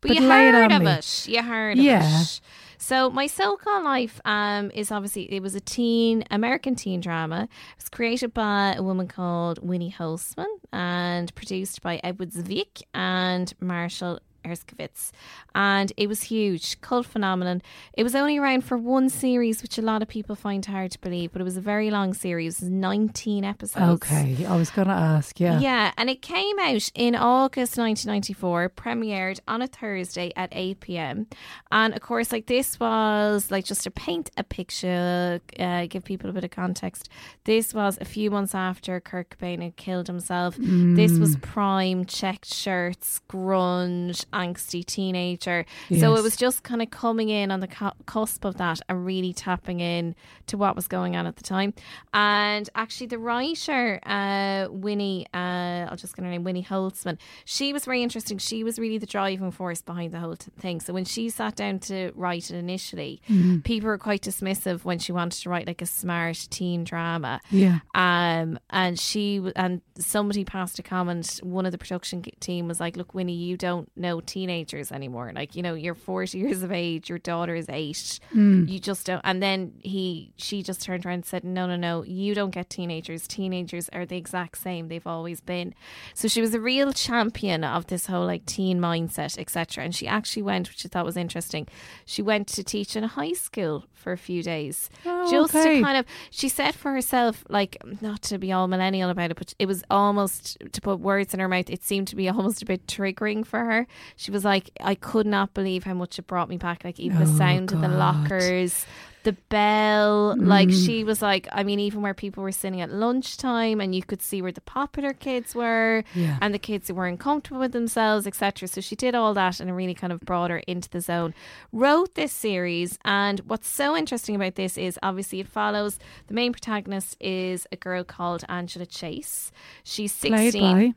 but, 0.00 0.08
But 0.08 0.16
you 0.20 0.28
heard 0.30 0.70
of 0.70 0.82
me. 0.82 0.88
it. 0.92 1.26
You 1.28 1.42
heard 1.42 1.78
Yeah. 1.78 1.98
of 2.14 2.22
it. 2.22 2.40
So 2.78 3.10
my 3.10 3.26
so-called 3.26 3.82
life 3.84 4.20
um, 4.24 4.70
is 4.72 4.92
obviously 4.92 5.24
it 5.34 5.42
was 5.42 5.56
a 5.56 5.60
teen 5.60 6.22
American 6.30 6.76
teen 6.76 7.00
drama. 7.00 7.48
It 7.72 7.76
was 7.82 7.88
created 7.88 8.32
by 8.32 8.74
a 8.78 8.84
woman 8.84 9.08
called 9.08 9.58
Winnie 9.66 9.90
Holzman 9.98 10.46
and 10.72 11.34
produced 11.34 11.82
by 11.82 12.00
Edward 12.04 12.30
Zwick 12.30 12.82
and 12.94 13.52
Marshall 13.60 14.20
Herskovitz. 14.48 15.10
And 15.54 15.92
it 15.96 16.08
was 16.08 16.24
huge, 16.24 16.80
cult 16.80 17.06
phenomenon. 17.06 17.62
It 17.92 18.02
was 18.02 18.14
only 18.14 18.38
around 18.38 18.62
for 18.64 18.76
one 18.76 19.08
series, 19.08 19.62
which 19.62 19.78
a 19.78 19.82
lot 19.82 20.02
of 20.02 20.08
people 20.08 20.34
find 20.34 20.64
hard 20.64 20.92
to 20.92 20.98
believe, 21.00 21.32
but 21.32 21.40
it 21.40 21.44
was 21.44 21.56
a 21.56 21.60
very 21.60 21.90
long 21.90 22.14
series, 22.14 22.62
19 22.62 23.44
episodes. 23.44 24.02
Okay, 24.02 24.44
I 24.46 24.56
was 24.56 24.70
going 24.70 24.88
to 24.88 24.94
ask, 24.94 25.38
yeah. 25.40 25.58
Yeah, 25.60 25.92
and 25.96 26.08
it 26.10 26.22
came 26.22 26.58
out 26.58 26.90
in 26.94 27.14
August 27.14 27.76
1994, 27.76 28.70
premiered 28.70 29.40
on 29.46 29.62
a 29.62 29.66
Thursday 29.66 30.32
at 30.36 30.48
8 30.52 30.80
p.m. 30.80 31.26
And 31.70 31.94
of 31.94 32.00
course, 32.00 32.32
like 32.32 32.46
this 32.46 32.78
was 32.80 33.50
like 33.50 33.64
just 33.64 33.82
to 33.84 33.90
paint 33.90 34.30
a 34.36 34.44
picture, 34.44 35.40
uh, 35.58 35.86
give 35.86 36.04
people 36.04 36.30
a 36.30 36.32
bit 36.32 36.44
of 36.44 36.50
context. 36.50 37.08
This 37.44 37.74
was 37.74 37.98
a 38.00 38.04
few 38.04 38.30
months 38.30 38.54
after 38.54 39.00
Kurt 39.00 39.30
Cobain 39.30 39.62
had 39.62 39.76
killed 39.76 40.06
himself. 40.06 40.56
This 40.58 41.18
was 41.18 41.36
prime 41.36 42.04
checked 42.04 42.52
shirts, 42.52 43.20
grunge, 43.28 44.24
angsty 44.38 44.84
teenager. 44.84 45.64
So 45.98 46.14
it 46.14 46.22
was 46.22 46.36
just 46.36 46.62
kind 46.62 46.80
of 46.80 46.90
coming 46.90 47.28
in 47.28 47.50
on 47.50 47.60
the 47.60 47.68
cusp 48.06 48.44
of 48.44 48.56
that 48.58 48.80
and 48.88 49.04
really 49.04 49.32
tapping 49.32 49.80
in 49.80 50.14
to 50.46 50.56
what 50.56 50.76
was 50.76 50.86
going 50.88 51.16
on 51.16 51.26
at 51.26 51.36
the 51.36 51.42
time. 51.42 51.74
And 52.14 52.68
actually, 52.74 53.08
the 53.08 53.18
writer, 53.18 53.98
uh, 54.06 54.68
Winnie, 54.70 55.26
uh, 55.34 55.88
I'll 55.90 55.96
just 55.96 56.14
get 56.16 56.24
her 56.24 56.30
name, 56.30 56.44
Winnie 56.44 56.62
Holzman, 56.64 57.18
she 57.44 57.72
was 57.72 57.84
very 57.84 58.02
interesting. 58.02 58.38
She 58.38 58.64
was 58.64 58.78
really 58.78 58.98
the 58.98 59.06
driving 59.06 59.50
force 59.50 59.82
behind 59.82 60.12
the 60.12 60.20
whole 60.20 60.36
t- 60.36 60.50
thing. 60.58 60.80
So 60.80 60.92
when 60.92 61.04
she 61.04 61.28
sat 61.28 61.56
down 61.56 61.80
to 61.80 62.12
write 62.14 62.50
it 62.50 62.56
initially, 62.56 63.20
Mm-hmm. 63.28 63.58
people 63.60 63.88
were 63.88 63.98
quite 63.98 64.22
dismissive 64.22 64.84
when 64.84 64.98
she 64.98 65.12
wanted 65.12 65.42
to 65.42 65.50
write 65.50 65.66
like 65.66 65.82
a 65.82 65.86
smart 65.86 66.46
teen 66.50 66.84
drama. 66.84 67.40
Yeah. 67.50 67.78
Um, 67.94 68.58
and 68.70 68.98
she 68.98 69.42
and 69.56 69.80
somebody 69.98 70.44
passed 70.44 70.78
a 70.78 70.82
comment. 70.82 71.40
One 71.42 71.66
of 71.66 71.72
the 71.72 71.78
production 71.78 72.22
team 72.40 72.68
was 72.68 72.80
like, 72.80 72.96
"Look, 72.96 73.14
Winnie, 73.14 73.34
you 73.34 73.56
don't 73.56 73.90
know 73.96 74.17
teenagers 74.22 74.90
anymore. 74.92 75.32
Like, 75.34 75.54
you 75.54 75.62
know, 75.62 75.74
you're 75.74 75.94
forty 75.94 76.38
years 76.42 76.62
of 76.62 76.72
age. 76.72 77.08
Your 77.08 77.18
daughter 77.18 77.54
is 77.54 77.66
eight. 77.68 78.20
Mm. 78.34 78.68
You 78.68 78.78
just 78.78 79.06
don't." 79.06 79.20
And 79.24 79.42
then 79.42 79.72
he, 79.80 80.32
she 80.36 80.62
just 80.62 80.82
turned 80.82 81.04
around 81.06 81.14
and 81.14 81.26
said, 81.26 81.44
"No, 81.44 81.66
no, 81.66 81.76
no. 81.76 82.02
You 82.04 82.34
don't 82.34 82.50
get 82.50 82.70
teenagers. 82.70 83.26
Teenagers 83.26 83.88
are 83.90 84.06
the 84.06 84.16
exact 84.16 84.58
same. 84.58 84.88
They've 84.88 85.06
always 85.06 85.40
been." 85.40 85.74
So 86.14 86.28
she 86.28 86.40
was 86.40 86.54
a 86.54 86.60
real 86.60 86.92
champion 86.92 87.64
of 87.64 87.86
this 87.86 88.06
whole 88.06 88.26
like 88.26 88.46
teen 88.46 88.80
mindset, 88.80 89.38
etc. 89.38 89.84
And 89.84 89.94
she 89.94 90.06
actually 90.06 90.42
went, 90.42 90.68
which 90.68 90.84
I 90.84 90.88
thought 90.88 91.04
was 91.04 91.16
interesting. 91.16 91.66
She 92.04 92.22
went 92.22 92.48
to 92.48 92.64
teach 92.64 92.96
in 92.96 93.04
a 93.04 93.08
high 93.08 93.32
school 93.32 93.84
for 93.92 94.12
a 94.12 94.18
few 94.18 94.42
days, 94.44 94.88
Oh, 95.04 95.28
just 95.30 95.54
okay. 95.54 95.76
to 95.78 95.82
kind 95.82 95.98
of. 95.98 96.06
She 96.30 96.48
said 96.48 96.74
for 96.74 96.92
herself, 96.92 97.44
like 97.48 97.76
not 98.00 98.22
to 98.22 98.38
be 98.38 98.52
all 98.52 98.68
millennial 98.68 99.10
about 99.10 99.30
it, 99.32 99.36
but 99.36 99.54
it 99.58 99.66
was 99.66 99.82
almost 99.90 100.56
to 100.72 100.80
put 100.80 101.00
words 101.00 101.34
in 101.34 101.40
her 101.40 101.48
mouth. 101.48 101.68
It 101.68 101.82
seemed 101.82 102.08
to 102.08 102.16
be 102.16 102.28
almost 102.28 102.62
a 102.62 102.66
bit 102.66 102.86
triggering 102.86 103.44
for 103.44 103.64
her. 103.64 103.86
She 104.16 104.30
was 104.30 104.44
like, 104.44 104.70
I 104.80 104.94
could 104.94 105.26
not 105.26 105.54
believe 105.54 105.84
how 105.84 105.94
much 105.94 106.18
it 106.18 106.26
brought 106.26 106.48
me 106.48 106.56
back. 106.56 106.84
Like 106.84 106.98
even 107.00 107.18
the 107.18 107.24
Oh, 107.30 107.36
sound 107.36 107.72
of 107.72 107.80
the 107.80 107.88
lockers. 107.88 108.86
The 109.24 109.32
bell, 109.50 110.36
like 110.38 110.68
Mm. 110.68 110.86
she 110.86 111.04
was 111.04 111.20
like, 111.20 111.48
I 111.52 111.62
mean, 111.64 111.80
even 111.80 112.00
where 112.02 112.14
people 112.14 112.42
were 112.42 112.52
sitting 112.52 112.80
at 112.80 112.90
lunchtime 112.90 113.78
and 113.80 113.94
you 113.94 114.02
could 114.02 114.22
see 114.22 114.40
where 114.40 114.52
the 114.52 114.60
popular 114.62 115.12
kids 115.12 115.54
were 115.54 116.04
Yeah. 116.14 116.38
and 116.40 116.54
the 116.54 116.58
kids 116.58 116.88
who 116.88 116.94
weren't 116.94 117.18
comfortable 117.20 117.60
with 117.60 117.72
themselves, 117.72 118.26
etc. 118.26 118.68
So 118.68 118.80
she 118.80 118.94
did 118.96 119.14
all 119.14 119.34
that 119.34 119.58
and 119.60 119.68
it 119.68 119.72
really 119.74 119.92
kind 119.92 120.12
of 120.12 120.20
brought 120.20 120.50
her 120.50 120.58
into 120.68 120.88
the 120.88 121.00
zone. 121.00 121.34
Wrote 121.72 122.14
this 122.14 122.32
series, 122.32 122.98
and 123.04 123.40
what's 123.40 123.68
so 123.68 123.96
interesting 123.96 124.36
about 124.36 124.54
this 124.54 124.78
is 124.78 124.98
obviously 125.02 125.40
it 125.40 125.48
follows 125.48 125.98
the 126.28 126.34
main 126.34 126.52
protagonist 126.52 127.16
is 127.20 127.66
a 127.72 127.76
girl 127.76 128.04
called 128.04 128.44
Angela 128.48 128.86
Chase. 128.86 129.50
She's 129.82 130.12
sixteen. 130.12 130.94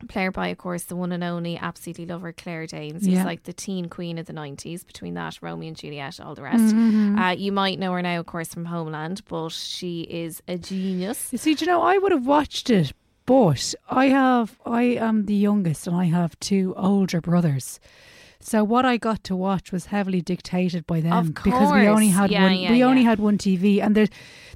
By. 0.00 0.06
Played 0.12 0.32
by, 0.32 0.48
of 0.48 0.58
course, 0.58 0.84
the 0.84 0.96
one 0.96 1.12
and 1.12 1.22
only, 1.22 1.56
absolutely 1.56 2.06
love 2.06 2.22
her, 2.22 2.32
Claire 2.32 2.66
Danes. 2.66 3.06
Yeah. 3.06 3.24
Like 3.24 3.44
the 3.44 3.52
teen 3.52 3.88
queen 3.88 4.18
of 4.18 4.26
the 4.26 4.32
90s. 4.32 4.86
Between 4.86 5.14
that, 5.14 5.38
Romeo 5.40 5.68
and 5.68 5.76
Juliet, 5.76 6.20
all 6.20 6.34
the 6.34 6.42
rest. 6.42 6.74
Mm-hmm. 6.74 7.18
Uh, 7.18 7.30
you 7.32 7.52
might 7.52 7.78
know 7.78 7.92
her 7.92 8.02
now, 8.02 8.18
of 8.20 8.26
course, 8.26 8.48
from 8.48 8.64
Homeland, 8.64 9.22
but 9.28 9.50
she 9.50 10.02
is 10.02 10.42
a 10.48 10.58
genius. 10.58 11.28
You 11.32 11.38
see, 11.38 11.54
do 11.54 11.64
you 11.64 11.70
know, 11.70 11.82
I 11.82 11.98
would 11.98 12.12
have 12.12 12.26
watched 12.26 12.70
it 12.70 12.92
But 13.26 13.74
I 13.88 14.06
have, 14.06 14.58
I 14.66 14.82
am 14.82 15.26
the 15.26 15.34
youngest, 15.34 15.86
and 15.86 15.94
I 15.94 16.06
have 16.06 16.38
two 16.40 16.74
older 16.76 17.20
brothers. 17.20 17.78
So 18.42 18.64
what 18.64 18.84
I 18.86 18.96
got 18.96 19.22
to 19.24 19.36
watch 19.36 19.70
was 19.70 19.86
heavily 19.86 20.22
dictated 20.22 20.86
by 20.86 21.00
them 21.02 21.12
Of 21.12 21.34
because 21.34 21.72
we 21.72 21.86
only 21.86 22.08
had 22.08 22.30
Yeah, 22.30 22.44
one. 22.44 22.56
yeah, 22.58 22.70
we 22.72 22.82
only 22.82 23.02
had 23.04 23.18
one 23.18 23.36
TV, 23.38 23.82
and 23.82 23.94
they're 23.94 24.08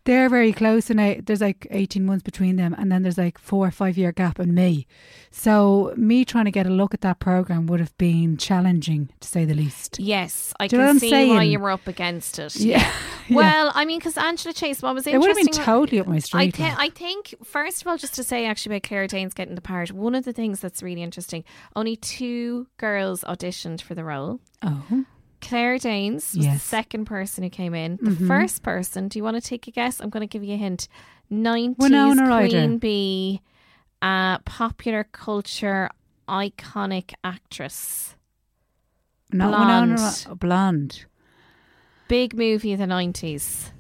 they're 0.05 0.29
very 0.29 0.53
close, 0.53 0.91
and 0.91 1.01
I, 1.01 1.21
there's 1.25 1.41
like 1.41 1.67
eighteen 1.71 2.05
months 2.07 2.23
between 2.23 2.57
them, 2.57 2.75
and 2.79 2.91
then 2.91 3.03
there's 3.03 3.19
like 3.19 3.39
four 3.39 3.67
or 3.67 3.71
five 3.71 3.97
year 3.99 4.13
gap 4.13 4.39
in 4.41 4.55
me. 4.55 4.87
So 5.31 5.93
me 5.97 6.25
trying 6.25 6.45
to 6.47 6.51
get 6.51 6.67
a 6.67 6.71
look 6.71 6.95
at 6.95 7.01
that 7.03 7.19
program 7.21 7.67
would 7.67 7.81
have 7.81 7.97
been 7.99 8.37
challenging 8.37 9.11
to 9.21 9.29
say 9.29 9.45
the 9.45 9.55
least. 9.55 9.99
Yes, 9.99 10.53
I 10.61 10.67
Do 10.69 10.77
can 10.79 10.99
see 10.99 11.29
why 11.31 11.43
you 11.43 11.59
were 11.59 11.71
up 11.71 11.87
against 11.87 12.39
it. 12.39 12.57
Yeah. 12.57 12.79
Yeah. 12.79 12.91
Well, 13.31 13.73
I 13.75 13.87
mean, 13.87 14.01
because 14.01 14.19
Angela 14.19 14.53
Chase, 14.53 14.83
what 14.83 14.95
was 14.95 15.07
interesting? 15.07 15.15
It 15.15 15.19
would 15.21 15.29
have 15.29 15.57
been 15.57 15.65
totally 15.65 15.99
up 15.99 16.07
my 16.07 16.17
I, 16.17 16.19
street. 16.19 16.57
thi- 16.57 16.63
like. 16.65 16.79
I 16.79 16.89
think, 16.91 17.35
first 17.43 17.81
of 17.81 17.89
all, 17.89 17.97
just 17.97 18.15
to 18.17 18.23
say 18.23 18.45
actually 18.45 18.77
about 18.77 18.83
Claire 18.87 19.07
Danes 19.07 19.33
getting 19.33 19.55
the 19.55 19.63
part, 19.63 19.91
one 19.93 20.15
of 20.15 20.27
the 20.27 20.35
things 20.35 20.61
that's 20.61 20.83
really 20.83 21.03
interesting, 21.03 21.43
only 21.75 21.97
two 21.97 22.67
girls 22.77 23.23
auditioned 23.23 23.74
for 23.83 23.95
the 23.95 24.05
role. 24.05 24.41
oh, 24.63 25.05
Claire 25.41 25.77
Danes 25.79 26.35
was 26.35 26.47
the 26.47 26.59
second 26.59 27.05
person 27.05 27.45
who 27.45 27.51
came 27.51 27.75
in. 27.75 27.99
The 28.01 28.11
Mhm. 28.13 28.27
first 28.27 28.63
person, 28.63 29.09
do 29.09 29.19
you 29.19 29.23
want 29.23 29.37
to 29.37 29.43
take 29.47 29.67
a 29.69 29.71
guess? 29.71 30.01
I'm 30.01 30.09
going 30.09 30.23
to 30.23 30.27
give 30.27 30.43
you 30.43 30.55
a 30.55 30.59
hint. 30.59 30.89
90s 31.31 31.77
Winona 31.79 32.27
Ryder. 32.27 32.49
Queen 32.49 32.79
Bee, 32.79 33.41
uh, 34.01 34.39
popular 34.39 35.05
culture 35.05 35.91
iconic 36.29 37.13
actress. 37.23 38.17
not 39.33 39.49
Blonde. 39.49 39.91
Winona 39.99 40.35
blonde. 40.37 41.05
Big 42.09 42.35
movie 42.35 42.73
of 42.73 42.79
the 42.79 42.87
90s. 42.87 43.71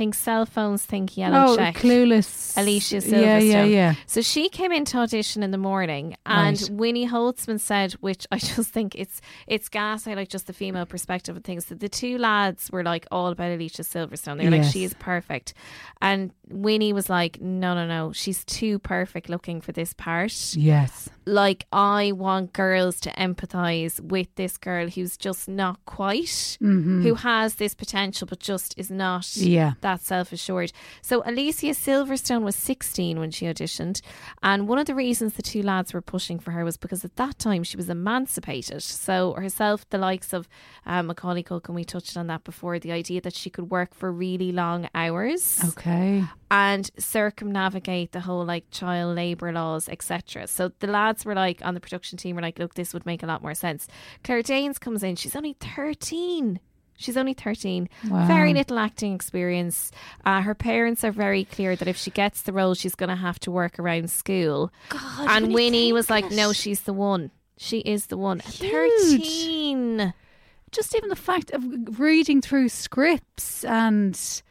Think 0.00 0.14
cell 0.14 0.46
phones, 0.46 0.82
think 0.86 1.18
yellow 1.18 1.52
oh, 1.52 1.56
check. 1.56 1.76
clueless. 1.76 2.56
Alicia 2.56 2.96
Silverstone. 3.02 3.20
Yeah, 3.20 3.38
yeah, 3.38 3.64
yeah. 3.64 3.94
So 4.06 4.22
she 4.22 4.48
came 4.48 4.72
into 4.72 4.96
audition 4.96 5.42
in 5.42 5.50
the 5.50 5.58
morning, 5.58 6.16
and 6.24 6.58
Right. 6.58 6.70
Winnie 6.70 7.06
Holzman 7.06 7.60
said, 7.60 7.92
which 8.00 8.26
I 8.32 8.38
just 8.52 8.70
think 8.70 8.94
it's 8.94 9.20
it's 9.46 9.68
gas. 9.68 10.06
I 10.06 10.14
like 10.14 10.30
just 10.30 10.46
the 10.46 10.54
female 10.54 10.86
perspective 10.86 11.36
of 11.36 11.44
things. 11.44 11.66
That 11.66 11.80
the 11.80 11.88
two 11.90 12.16
lads 12.16 12.70
were 12.70 12.82
like 12.82 13.06
all 13.10 13.26
about 13.26 13.50
Alicia 13.52 13.82
Silverstone. 13.82 14.38
They 14.38 14.44
were 14.46 14.56
like, 14.56 14.72
she 14.72 14.84
is 14.84 14.94
perfect, 14.94 15.52
and 16.00 16.30
Winnie 16.48 16.94
was 16.94 17.10
like, 17.10 17.38
no, 17.42 17.74
no, 17.74 17.86
no, 17.86 18.12
she's 18.12 18.42
too 18.46 18.78
perfect 18.78 19.28
looking 19.28 19.60
for 19.60 19.72
this 19.72 19.92
part. 19.92 20.32
Yes. 20.56 21.10
Like 21.26 21.66
I 21.72 22.12
want 22.12 22.54
girls 22.54 22.98
to 23.00 23.10
empathise 23.12 24.00
with 24.00 24.34
this 24.36 24.56
girl 24.56 24.88
who's 24.88 25.16
just 25.18 25.46
not 25.46 25.78
quite, 25.84 26.56
who 26.60 27.14
has 27.16 27.56
this 27.56 27.74
potential 27.74 28.26
but 28.26 28.40
just 28.40 28.74
is 28.78 28.90
not 28.90 29.10
Mm-hmm. 29.10 29.48
Yeah. 29.48 29.72
that 29.82 29.89
self 29.98 30.32
assured. 30.32 30.72
So 31.02 31.22
Alicia 31.26 31.70
Silverstone 31.74 32.42
was 32.42 32.54
16 32.54 33.18
when 33.18 33.30
she 33.30 33.46
auditioned, 33.46 34.00
and 34.42 34.68
one 34.68 34.78
of 34.78 34.86
the 34.86 34.94
reasons 34.94 35.34
the 35.34 35.42
two 35.42 35.62
lads 35.62 35.92
were 35.92 36.00
pushing 36.02 36.38
for 36.38 36.52
her 36.52 36.64
was 36.64 36.76
because 36.76 37.04
at 37.04 37.16
that 37.16 37.38
time 37.38 37.64
she 37.64 37.76
was 37.76 37.88
emancipated. 37.88 38.82
So 38.82 39.32
herself, 39.32 39.88
the 39.90 39.98
likes 39.98 40.32
of 40.32 40.48
uh, 40.86 41.02
Macaulay 41.02 41.42
Culkin, 41.42 41.74
we 41.74 41.84
touched 41.84 42.16
on 42.16 42.26
that 42.28 42.44
before, 42.44 42.78
the 42.78 42.92
idea 42.92 43.20
that 43.22 43.34
she 43.34 43.50
could 43.50 43.70
work 43.70 43.94
for 43.94 44.12
really 44.12 44.52
long 44.52 44.88
hours 44.94 45.60
Okay. 45.70 46.24
and 46.50 46.90
circumnavigate 46.98 48.12
the 48.12 48.20
whole 48.20 48.44
like 48.44 48.70
child 48.70 49.16
labour 49.16 49.52
laws, 49.52 49.88
etc. 49.88 50.46
So 50.46 50.70
the 50.80 50.86
lads 50.86 51.24
were 51.24 51.34
like 51.34 51.64
on 51.64 51.74
the 51.74 51.80
production 51.80 52.18
team 52.18 52.36
were 52.36 52.42
like, 52.42 52.58
look, 52.58 52.74
this 52.74 52.92
would 52.92 53.06
make 53.06 53.22
a 53.22 53.26
lot 53.26 53.42
more 53.42 53.54
sense. 53.54 53.88
Claire 54.24 54.42
Danes 54.42 54.78
comes 54.78 55.02
in, 55.02 55.16
she's 55.16 55.34
only 55.36 55.56
13. 55.60 56.60
She's 57.00 57.16
only 57.16 57.32
13. 57.32 57.88
Wow. 58.10 58.26
Very 58.26 58.52
little 58.52 58.78
acting 58.78 59.14
experience. 59.14 59.90
Uh, 60.26 60.42
her 60.42 60.54
parents 60.54 61.02
are 61.02 61.10
very 61.10 61.46
clear 61.46 61.74
that 61.74 61.88
if 61.88 61.96
she 61.96 62.10
gets 62.10 62.42
the 62.42 62.52
role, 62.52 62.74
she's 62.74 62.94
going 62.94 63.08
to 63.08 63.16
have 63.16 63.40
to 63.40 63.50
work 63.50 63.78
around 63.78 64.10
school. 64.10 64.70
God, 64.90 65.28
and 65.30 65.54
Winnie 65.54 65.94
was 65.94 66.10
like, 66.10 66.30
no, 66.30 66.52
she's 66.52 66.82
the 66.82 66.92
one. 66.92 67.30
She 67.56 67.78
is 67.78 68.08
the 68.08 68.18
one. 68.18 68.40
Huge. 68.40 68.70
13. 69.22 70.12
Just 70.72 70.94
even 70.94 71.08
the 71.08 71.16
fact 71.16 71.50
of 71.52 71.98
reading 71.98 72.42
through 72.42 72.68
scripts 72.68 73.64
and, 73.64 74.42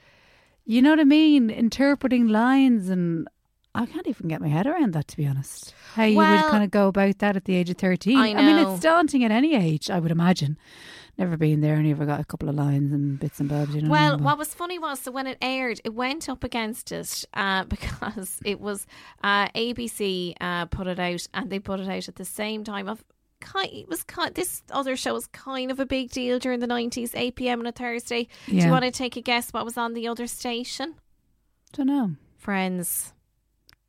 you 0.65 0.81
know 0.81 0.89
what 0.89 0.99
I 0.99 1.03
mean, 1.05 1.51
interpreting 1.51 2.27
lines 2.29 2.89
and. 2.89 3.27
I 3.75 3.85
can't 3.85 4.07
even 4.07 4.27
get 4.27 4.41
my 4.41 4.47
head 4.47 4.65
around 4.65 4.93
that, 4.93 5.07
to 5.09 5.15
be 5.17 5.27
honest. 5.27 5.75
How 5.93 6.03
you 6.05 6.17
Well- 6.17 6.43
would 6.43 6.51
kind 6.51 6.63
of 6.63 6.71
go 6.71 6.87
about 6.87 7.19
that 7.19 7.35
at 7.35 7.45
the 7.45 7.53
age 7.53 7.69
of 7.69 7.77
13. 7.77 8.17
I 8.17 8.33
mean, 8.33 8.57
it's 8.57 8.81
daunting 8.81 9.23
at 9.23 9.29
any 9.31 9.53
age, 9.53 9.91
I 9.91 9.99
would 9.99 10.09
imagine. 10.11 10.57
Never 11.19 11.35
been 11.35 11.59
there, 11.59 11.75
never 11.75 12.05
got 12.05 12.21
a 12.21 12.23
couple 12.23 12.47
of 12.47 12.55
lines 12.55 12.93
and 12.93 13.19
bits 13.19 13.41
and 13.41 13.49
bobs, 13.49 13.75
you 13.75 13.81
know. 13.81 13.89
Well, 13.89 14.17
what 14.17 14.37
was 14.37 14.53
funny 14.53 14.79
was 14.79 15.01
so 15.01 15.11
when 15.11 15.27
it 15.27 15.37
aired, 15.41 15.81
it 15.83 15.93
went 15.93 16.29
up 16.29 16.45
against 16.45 16.93
it 16.93 17.25
uh, 17.33 17.63
because 17.69 18.39
it 18.45 18.61
was 18.61 18.87
uh, 19.21 19.49
ABC 19.49 20.33
uh, 20.39 20.67
put 20.67 20.87
it 20.87 20.97
out, 20.97 21.27
and 21.33 21.49
they 21.49 21.59
put 21.59 21.81
it 21.81 21.89
out 21.89 22.07
at 22.07 22.15
the 22.15 22.25
same 22.25 22.63
time 22.63 22.87
of. 22.87 23.03
Kind, 23.41 23.69
it 23.71 23.87
was 23.87 24.03
kind. 24.03 24.35
This 24.35 24.63
other 24.69 24.97
show 24.97 25.13
was 25.13 25.27
kind 25.27 25.71
of 25.71 25.79
a 25.79 25.85
big 25.85 26.11
deal 26.11 26.39
during 26.39 26.59
the 26.59 26.67
nineties. 26.67 27.15
Eight 27.15 27.35
p.m. 27.35 27.61
on 27.61 27.67
a 27.67 27.71
Thursday. 27.71 28.27
Do 28.47 28.55
you 28.55 28.69
want 28.69 28.83
to 28.83 28.91
take 28.91 29.15
a 29.15 29.21
guess 29.21 29.53
what 29.53 29.63
was 29.63 29.77
on 29.77 29.93
the 29.93 30.09
other 30.09 30.27
station? 30.27 30.95
don't 31.71 31.87
know. 31.87 32.15
Friends. 32.37 33.13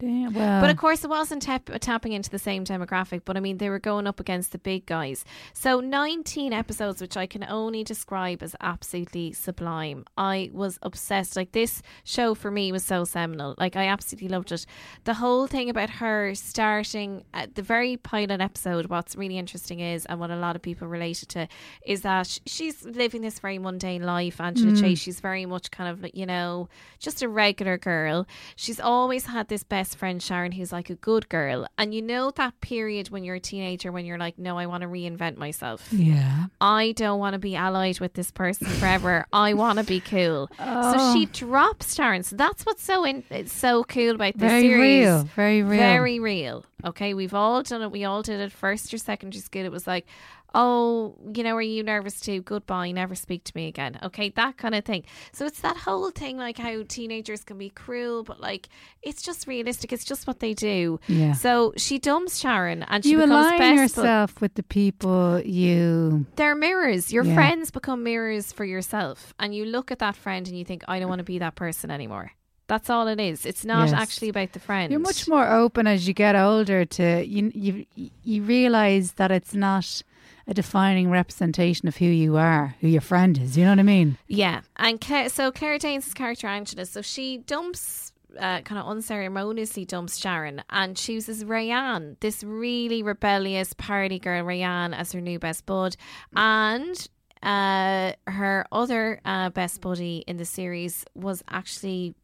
Damn, 0.00 0.32
well, 0.32 0.62
But 0.62 0.70
of 0.70 0.78
course, 0.78 1.04
it 1.04 1.10
wasn't 1.10 1.42
tap- 1.42 1.68
tapping 1.80 2.12
into 2.12 2.30
the 2.30 2.38
same 2.38 2.64
demographic. 2.64 3.22
But 3.26 3.36
I 3.36 3.40
mean, 3.40 3.58
they 3.58 3.68
were 3.68 3.78
going 3.78 4.06
up 4.06 4.18
against 4.18 4.50
the 4.52 4.58
big 4.58 4.86
guys. 4.86 5.26
So 5.52 5.80
19 5.80 6.54
episodes, 6.54 7.02
which 7.02 7.18
I 7.18 7.26
can 7.26 7.44
only 7.44 7.84
describe 7.84 8.42
as 8.42 8.56
absolutely 8.62 9.32
sublime. 9.32 10.06
I 10.16 10.50
was 10.54 10.78
obsessed. 10.82 11.36
Like 11.36 11.52
this 11.52 11.82
show 12.02 12.34
for 12.34 12.50
me 12.50 12.72
was 12.72 12.82
so 12.82 13.04
seminal. 13.04 13.54
Like 13.58 13.76
I 13.76 13.88
absolutely 13.88 14.28
loved 14.28 14.52
it. 14.52 14.64
The 15.04 15.14
whole 15.14 15.46
thing 15.46 15.68
about 15.68 15.90
her 15.90 16.34
starting 16.34 17.24
at 17.34 17.54
the 17.54 17.62
very 17.62 17.98
pilot 17.98 18.40
episode. 18.40 18.86
What's 18.86 19.16
really 19.16 19.36
interesting 19.36 19.80
is, 19.80 20.06
and 20.06 20.18
what 20.18 20.30
a 20.30 20.36
lot 20.36 20.56
of 20.56 20.62
people 20.62 20.88
related 20.88 21.28
to, 21.30 21.46
is 21.84 22.00
that 22.02 22.38
she's 22.46 22.86
living 22.86 23.20
this 23.20 23.38
very 23.38 23.58
mundane 23.58 24.02
life. 24.02 24.40
Angela 24.40 24.72
Chase. 24.72 25.00
Mm. 25.00 25.02
She's 25.02 25.20
very 25.20 25.44
much 25.44 25.70
kind 25.70 25.90
of 25.90 26.10
you 26.14 26.24
know 26.24 26.70
just 26.98 27.20
a 27.20 27.28
regular 27.28 27.76
girl. 27.76 28.26
She's 28.56 28.80
always 28.80 29.26
had 29.26 29.48
this 29.48 29.62
best 29.62 29.89
friend 29.94 30.22
Sharon, 30.22 30.52
who's 30.52 30.72
like 30.72 30.90
a 30.90 30.94
good 30.94 31.28
girl, 31.28 31.66
and 31.78 31.94
you 31.94 32.02
know 32.02 32.30
that 32.32 32.60
period 32.60 33.10
when 33.10 33.24
you're 33.24 33.36
a 33.36 33.40
teenager 33.40 33.92
when 33.92 34.04
you're 34.04 34.18
like, 34.18 34.38
no, 34.38 34.58
I 34.58 34.66
want 34.66 34.82
to 34.82 34.88
reinvent 34.88 35.36
myself. 35.36 35.92
yeah. 35.92 36.46
I 36.60 36.92
don't 36.92 37.18
want 37.18 37.34
to 37.34 37.38
be 37.38 37.56
allied 37.56 38.00
with 38.00 38.14
this 38.14 38.30
person 38.30 38.66
forever. 38.66 39.26
I 39.32 39.54
want 39.54 39.78
to 39.78 39.84
be 39.84 40.00
cool. 40.00 40.48
So 40.58 40.64
oh. 40.66 41.14
she 41.14 41.26
drops 41.26 41.94
Sharon. 41.94 42.22
So 42.22 42.36
that's 42.36 42.64
what's 42.64 42.82
so 42.82 43.04
in, 43.04 43.24
it's 43.30 43.52
so 43.52 43.84
cool 43.84 44.16
about 44.16 44.34
this 44.34 44.50
Very 44.50 44.68
series. 44.68 45.06
real, 45.06 45.22
very 45.34 45.62
real. 45.62 45.80
Very 45.80 46.20
real. 46.20 46.64
Okay, 46.84 47.14
we've 47.14 47.34
all 47.34 47.62
done 47.62 47.82
it. 47.82 47.90
We 47.90 48.04
all 48.04 48.22
did 48.22 48.40
it 48.40 48.52
first 48.52 48.92
or 48.94 48.98
secondary 48.98 49.40
school. 49.42 49.64
It 49.64 49.72
was 49.72 49.86
like, 49.86 50.06
oh, 50.54 51.16
you 51.34 51.42
know, 51.42 51.54
are 51.56 51.62
you 51.62 51.82
nervous 51.82 52.20
too? 52.20 52.42
Goodbye, 52.42 52.90
never 52.92 53.14
speak 53.14 53.44
to 53.44 53.52
me 53.54 53.68
again. 53.68 53.98
Okay, 54.02 54.30
that 54.30 54.56
kind 54.56 54.74
of 54.74 54.84
thing. 54.84 55.04
So 55.32 55.46
it's 55.46 55.60
that 55.60 55.76
whole 55.76 56.10
thing 56.10 56.36
like 56.36 56.58
how 56.58 56.82
teenagers 56.88 57.44
can 57.44 57.58
be 57.58 57.70
cruel, 57.70 58.22
but 58.24 58.40
like 58.40 58.68
it's 59.02 59.22
just 59.22 59.46
realistic. 59.46 59.92
It's 59.92 60.04
just 60.04 60.26
what 60.26 60.40
they 60.40 60.54
do. 60.54 61.00
Yeah. 61.08 61.32
So 61.32 61.72
she 61.76 61.98
dumps 61.98 62.38
Sharon 62.38 62.82
and 62.84 63.04
she 63.04 63.10
you 63.12 63.24
align 63.24 63.76
yourself 63.76 64.40
with 64.40 64.54
the 64.54 64.62
people 64.62 65.40
you. 65.40 66.26
they're 66.36 66.54
mirrors. 66.54 67.12
Your 67.12 67.24
Yeah. 67.24 67.34
friends 67.34 67.70
become 67.70 68.02
mirrors 68.02 68.52
for 68.52 68.64
yourself. 68.64 69.34
And 69.38 69.54
you 69.54 69.64
look 69.64 69.90
at 69.90 69.98
that 70.00 70.16
friend 70.16 70.46
and 70.48 70.56
you 70.58 70.64
think, 70.64 70.82
I 70.88 70.98
don't 70.98 71.08
want 71.08 71.20
to 71.20 71.24
be 71.24 71.38
that 71.38 71.54
person 71.54 71.90
anymore. 71.90 72.32
That's 72.66 72.88
all 72.88 73.08
it 73.08 73.18
is. 73.18 73.44
It's 73.44 73.64
not 73.64 73.88
Yes. 73.88 74.00
actually 74.00 74.28
about 74.28 74.52
the 74.52 74.60
friend. 74.60 74.92
You're 74.92 75.00
much 75.00 75.26
more 75.26 75.48
open 75.50 75.88
as 75.88 76.06
you 76.06 76.14
get 76.14 76.36
older 76.36 76.84
to 76.84 77.24
you. 77.26 77.50
You 77.52 77.86
you 78.22 78.42
realize 78.44 79.12
that 79.14 79.32
it's 79.32 79.54
not 79.54 80.02
a 80.50 80.54
defining 80.54 81.08
representation 81.08 81.86
of 81.86 81.96
who 81.96 82.06
you 82.06 82.36
are, 82.36 82.74
who 82.80 82.88
your 82.88 83.00
friend 83.00 83.38
is. 83.38 83.56
You 83.56 83.64
know 83.64 83.70
what 83.70 83.78
I 83.78 83.84
mean? 83.84 84.18
Yeah. 84.26 84.62
And 84.76 85.02
so 85.30 85.52
Claire 85.52 85.78
Danes' 85.78 86.12
character, 86.12 86.48
Angela, 86.48 86.84
so 86.84 87.00
she 87.00 87.38
dumps. 87.38 88.12
Uh, 88.38 88.60
kind 88.60 88.78
of 88.78 88.86
unceremoniously 88.86 89.84
dumps 89.84 90.16
Sharon 90.16 90.62
and 90.70 90.96
chooses 90.96 91.42
Rayanne, 91.42 92.14
this 92.20 92.44
really 92.44 93.02
rebellious 93.02 93.72
party 93.72 94.20
girl, 94.20 94.44
Rayanne, 94.44 94.94
as 94.94 95.10
her 95.10 95.20
new 95.20 95.40
best 95.40 95.66
bud. 95.66 95.96
And 96.36 97.08
uh, 97.42 98.12
her 98.28 98.66
other 98.70 99.20
uh, 99.24 99.50
best 99.50 99.80
buddy 99.80 100.22
in 100.28 100.36
the 100.36 100.44
series 100.44 101.04
was 101.16 101.42
actually 101.48 102.14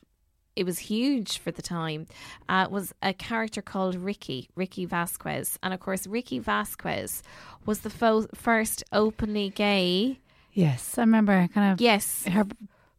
it 0.57 0.65
was 0.65 0.79
huge 0.81 1.39
for 1.39 1.51
the 1.51 1.63
time 1.63 2.07
uh, 2.49 2.67
was 2.71 2.93
a 3.03 3.13
character 3.13 3.63
called 3.63 3.95
Ricky, 3.95 4.49
Ricky 4.57 4.85
Vasquez. 4.87 5.59
And 5.63 5.73
of 5.75 5.81
course, 5.81 6.07
Ricky 6.07 6.39
Vasquez 6.39 7.23
was 7.67 7.81
the 7.81 7.91
fo- 7.91 8.27
first 8.35 8.83
openly 8.93 9.51
gay. 9.51 10.19
Yes, 10.53 10.97
I 10.97 11.03
remember 11.03 11.47
kind 11.55 11.73
of 11.73 11.81
Yes. 11.81 12.25
her 12.27 12.45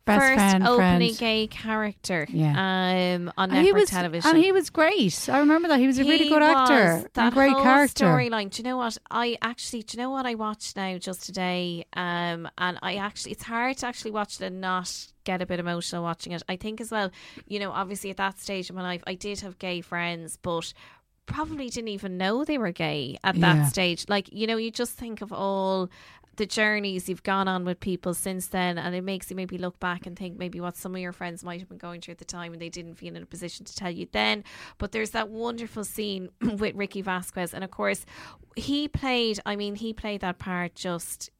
best 0.08 0.20
first 0.20 0.34
friend, 0.34 0.68
openly 0.68 1.14
friend. 1.14 1.18
gay 1.20 1.48
character 1.48 2.26
Yeah. 2.32 3.16
um, 3.16 3.32
on 3.38 3.52
network 3.52 3.82
was, 3.82 3.90
television. 3.90 4.30
and 4.36 4.44
he 4.44 4.52
was 4.52 4.70
great. 4.72 5.30
I 5.30 5.40
remember 5.40 5.68
that 5.68 5.80
he 5.80 5.86
was 5.88 6.00
a 6.00 6.04
really 6.04 6.24
He 6.26 6.30
good 6.30 6.42
actor 6.42 7.08
That 7.14 7.34
great 7.34 7.56
character. 7.58 8.06
Storyline. 8.06 8.50
Do 8.50 8.62
you 8.62 8.64
know 8.64 8.78
what? 8.78 8.98
I 9.12 9.38
actually, 9.42 9.84
do 9.84 9.98
you 9.98 10.04
know 10.04 10.10
what 10.10 10.26
I 10.26 10.34
watched 10.36 10.76
now 10.76 10.98
just 10.98 11.24
today? 11.26 11.86
Um, 11.94 12.50
and 12.58 12.80
I 12.82 12.96
actually, 12.96 13.34
it's 13.34 13.44
hard 13.44 13.78
to 13.78 13.86
actually 13.88 14.12
watch 14.12 14.42
it 14.42 14.46
and 14.46 14.60
not 14.62 14.92
get 15.24 15.42
a 15.42 15.46
bit 15.46 15.60
emotional 15.60 16.02
watching 16.04 16.32
it. 16.32 16.42
I 16.50 16.56
think 16.56 16.80
as 16.82 16.90
well, 16.90 17.12
you 17.48 17.60
know, 17.60 17.72
obviously 17.72 18.10
at 18.10 18.18
that 18.18 18.40
stage 18.40 18.70
of 18.70 18.76
my 18.76 18.82
life, 18.82 19.04
I 19.06 19.14
did 19.16 19.42
have 19.42 19.60
gay 19.60 19.82
friends, 19.82 20.38
but 20.42 20.74
probably 21.26 21.70
didn't 21.70 21.90
even 21.90 22.18
know 22.18 22.46
they 22.46 22.58
were 22.58 22.72
gay 22.72 23.18
at 23.22 23.36
that 23.42 23.56
Yeah. 23.58 23.66
stage. 23.68 24.06
Like, 24.08 24.30
you 24.32 24.48
know, 24.48 24.56
you 24.56 24.72
just 24.72 24.94
think 24.94 25.22
of 25.22 25.34
all 25.34 25.90
the 26.38 26.46
journeys 26.46 27.10
you've 27.10 27.24
gone 27.24 27.48
on 27.48 27.66
with 27.66 27.80
people 27.80 28.14
since 28.14 28.48
then 28.48 28.78
and 28.78 28.96
it 28.96 29.04
makes 29.04 29.30
you 29.30 29.36
maybe 29.36 29.58
look 29.58 29.80
back 29.80 30.06
and 30.06 30.18
think 30.18 30.38
maybe 30.38 30.60
what 30.60 30.78
some 30.78 30.96
of 30.96 31.02
your 31.02 31.12
friends 31.12 31.44
might 31.44 31.60
have 31.60 31.70
been 31.70 31.78
going 31.78 32.00
through 32.00 32.14
at 32.14 32.20
the 32.20 32.26
time 32.26 32.54
and 32.54 32.62
they 32.62 32.70
didn't 32.70 32.96
feel 32.96 33.16
in 33.16 33.24
a 33.24 33.26
position 33.26 33.66
to 33.66 33.76
tell 33.76 33.92
you 33.92 34.08
then. 34.12 34.44
But 34.78 34.92
there's 34.92 35.12
that 35.12 35.30
wonderful 35.30 35.84
scene 35.84 36.30
with 36.42 36.76
Ricky 36.76 37.02
Vasquez 37.02 37.54
and 37.54 37.64
of 37.64 37.72
course 37.72 38.06
he 38.56 38.88
played 38.88 39.40
I 39.46 39.56
mean 39.56 39.76
he 39.76 39.94
played 39.94 40.22
that 40.22 40.40
part 40.40 40.76
just 40.76 41.32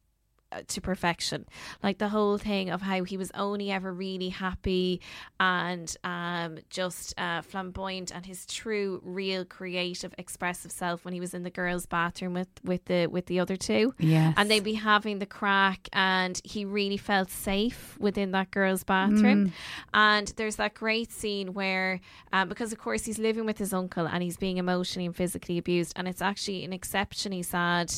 to 0.68 0.82
perfection. 0.82 1.46
Like 1.84 1.98
the 1.98 2.10
whole 2.10 2.38
thing 2.38 2.70
of 2.70 2.82
how 2.82 3.04
he 3.04 3.18
was 3.18 3.32
only 3.36 3.72
ever 3.72 3.92
really 3.94 4.30
happy 4.30 5.02
and 5.40 5.96
um 6.04 6.60
just 6.70 7.14
uh 7.20 7.42
flamboyant 7.42 8.12
and 8.16 8.26
his 8.26 8.46
true 8.46 9.02
real 9.04 9.46
creative 9.46 10.14
expressive 10.18 10.72
self 10.72 11.04
when 11.06 11.14
he 11.14 11.20
was 11.20 11.34
in 11.34 11.44
the 11.44 11.50
girls 11.50 11.86
bathroom 11.86 12.34
with 12.34 12.48
with 12.64 12.86
the 12.86 13.08
with 13.08 13.26
the 13.26 13.40
other 13.40 13.56
two. 13.56 13.94
Yes. 14.00 14.34
and 14.38 14.50
they'd 14.50 14.64
be 14.64 14.74
having 14.74 15.20
the 15.20 15.26
crack 15.26 15.90
and 15.94 16.40
he 16.44 16.64
really 16.66 16.98
felt 16.98 17.30
safe 17.30 17.98
within 18.00 18.32
that 18.32 18.52
girl's 18.52 18.84
bathroom. 18.84 19.52
And 19.94 20.28
there's 20.38 20.56
that 20.58 20.74
great 20.74 21.12
scene 21.12 21.54
where 21.54 22.00
um, 22.32 22.48
because 22.50 22.72
of 22.72 22.78
course 22.78 23.04
he's 23.06 23.20
living 23.20 23.46
with 23.46 23.58
his 23.58 23.74
uncle 23.74 24.08
and 24.08 24.24
he's 24.24 24.38
being 24.38 24.58
emotionally 24.58 25.06
and 25.06 25.16
physically 25.16 25.58
abused 25.58 25.94
and 25.96 26.08
it's 26.08 26.22
actually 26.22 26.64
an 26.64 26.72
exceptionally 26.74 27.44
sad 27.44 27.92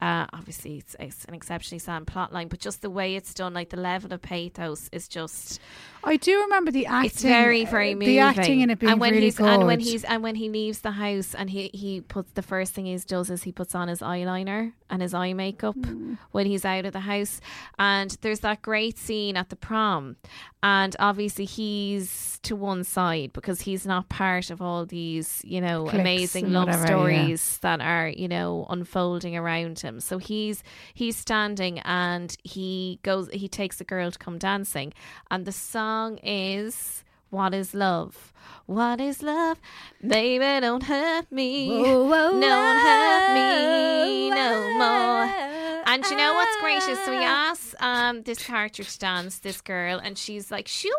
uh, 0.00 0.26
obviously 0.32 0.78
it's, 0.78 0.96
it's 0.98 1.24
an 1.26 1.34
exceptionally 1.34 1.78
sad 1.78 1.91
plot 2.00 2.32
line 2.32 2.48
but 2.48 2.58
just 2.58 2.82
the 2.82 2.90
way 2.90 3.14
it's 3.14 3.32
done 3.34 3.52
like 3.54 3.70
the 3.70 3.76
level 3.76 4.12
of 4.12 4.20
pathos 4.22 4.88
is 4.92 5.06
just 5.08 5.60
I 6.04 6.16
do 6.16 6.40
remember 6.40 6.72
the 6.72 6.86
acting. 6.86 7.06
it's 7.10 7.22
very 7.22 7.64
very 7.64 7.92
uh, 7.92 7.94
moving 7.94 8.08
The 8.08 8.18
acting 8.18 8.60
in 8.60 8.70
it 8.70 8.78
being 8.80 8.92
and 8.92 9.00
when 9.00 9.12
really 9.12 9.26
he's 9.26 9.36
good. 9.36 9.46
and 9.48 9.66
when 9.66 9.78
he's 9.80 10.02
and 10.04 10.22
when 10.22 10.34
he 10.34 10.48
leaves 10.48 10.80
the 10.80 10.90
house 10.92 11.34
and 11.34 11.48
he 11.50 11.70
he 11.72 12.00
puts 12.00 12.32
the 12.32 12.42
first 12.42 12.74
thing 12.74 12.86
he 12.86 12.96
does 13.06 13.30
is 13.30 13.44
he 13.44 13.52
puts 13.52 13.74
on 13.74 13.86
his 13.88 14.00
eyeliner 14.00 14.72
and 14.90 15.00
his 15.02 15.14
eye 15.14 15.32
makeup 15.32 15.76
Mm. 15.76 16.18
when 16.32 16.46
he's 16.46 16.64
out 16.64 16.84
of 16.84 16.92
the 16.92 17.00
house 17.00 17.40
and 17.78 18.16
there's 18.20 18.40
that 18.40 18.62
great 18.62 18.98
scene 18.98 19.36
at 19.36 19.48
the 19.48 19.56
prom 19.56 20.16
and 20.62 20.94
obviously 20.98 21.44
he's 21.44 22.38
to 22.42 22.54
one 22.56 22.84
side 22.84 23.32
because 23.32 23.62
he's 23.62 23.86
not 23.86 24.08
part 24.08 24.50
of 24.50 24.60
all 24.60 24.84
these 24.84 25.40
you 25.44 25.60
know 25.60 25.84
Cliques 25.84 26.00
amazing 26.00 26.52
love 26.52 26.66
whatever, 26.66 26.82
yeah. 26.82 26.86
stories 26.88 27.58
that 27.62 27.80
are 27.80 28.08
you 28.08 28.28
know 28.28 28.66
unfolding 28.68 29.36
around 29.36 29.80
him 29.80 30.00
so 30.00 30.18
he's 30.18 30.62
he's 30.94 31.16
standing 31.16 31.80
and 31.84 32.36
he 32.42 32.98
goes 33.02 33.28
he 33.32 33.48
takes 33.48 33.80
a 33.80 33.84
girl 33.84 34.10
to 34.10 34.18
come 34.18 34.38
dancing. 34.38 34.92
And 35.30 35.44
the 35.44 35.52
song 35.52 36.18
is 36.18 37.04
what 37.30 37.54
is 37.54 37.74
love? 37.74 38.32
What 38.66 39.00
is 39.00 39.22
love? 39.22 39.58
Baby 40.06 40.60
don't 40.60 40.82
hurt 40.82 41.30
me. 41.32 41.68
Don't 42.40 42.76
hurt 42.76 43.34
me 43.34 44.30
no 44.30 44.78
more. 44.78 45.52
And 45.84 46.04
you 46.04 46.16
know 46.16 46.32
what's 46.34 46.56
great 46.60 46.76
is 46.88 46.98
so 47.04 47.12
he 47.12 47.24
asks 47.24 47.74
um, 47.80 48.22
this 48.22 48.44
character 48.44 48.84
to 48.84 48.98
dance, 48.98 49.40
this 49.40 49.60
girl, 49.60 49.98
and 49.98 50.16
she's 50.16 50.50
like, 50.50 50.68
sure. 50.68 50.92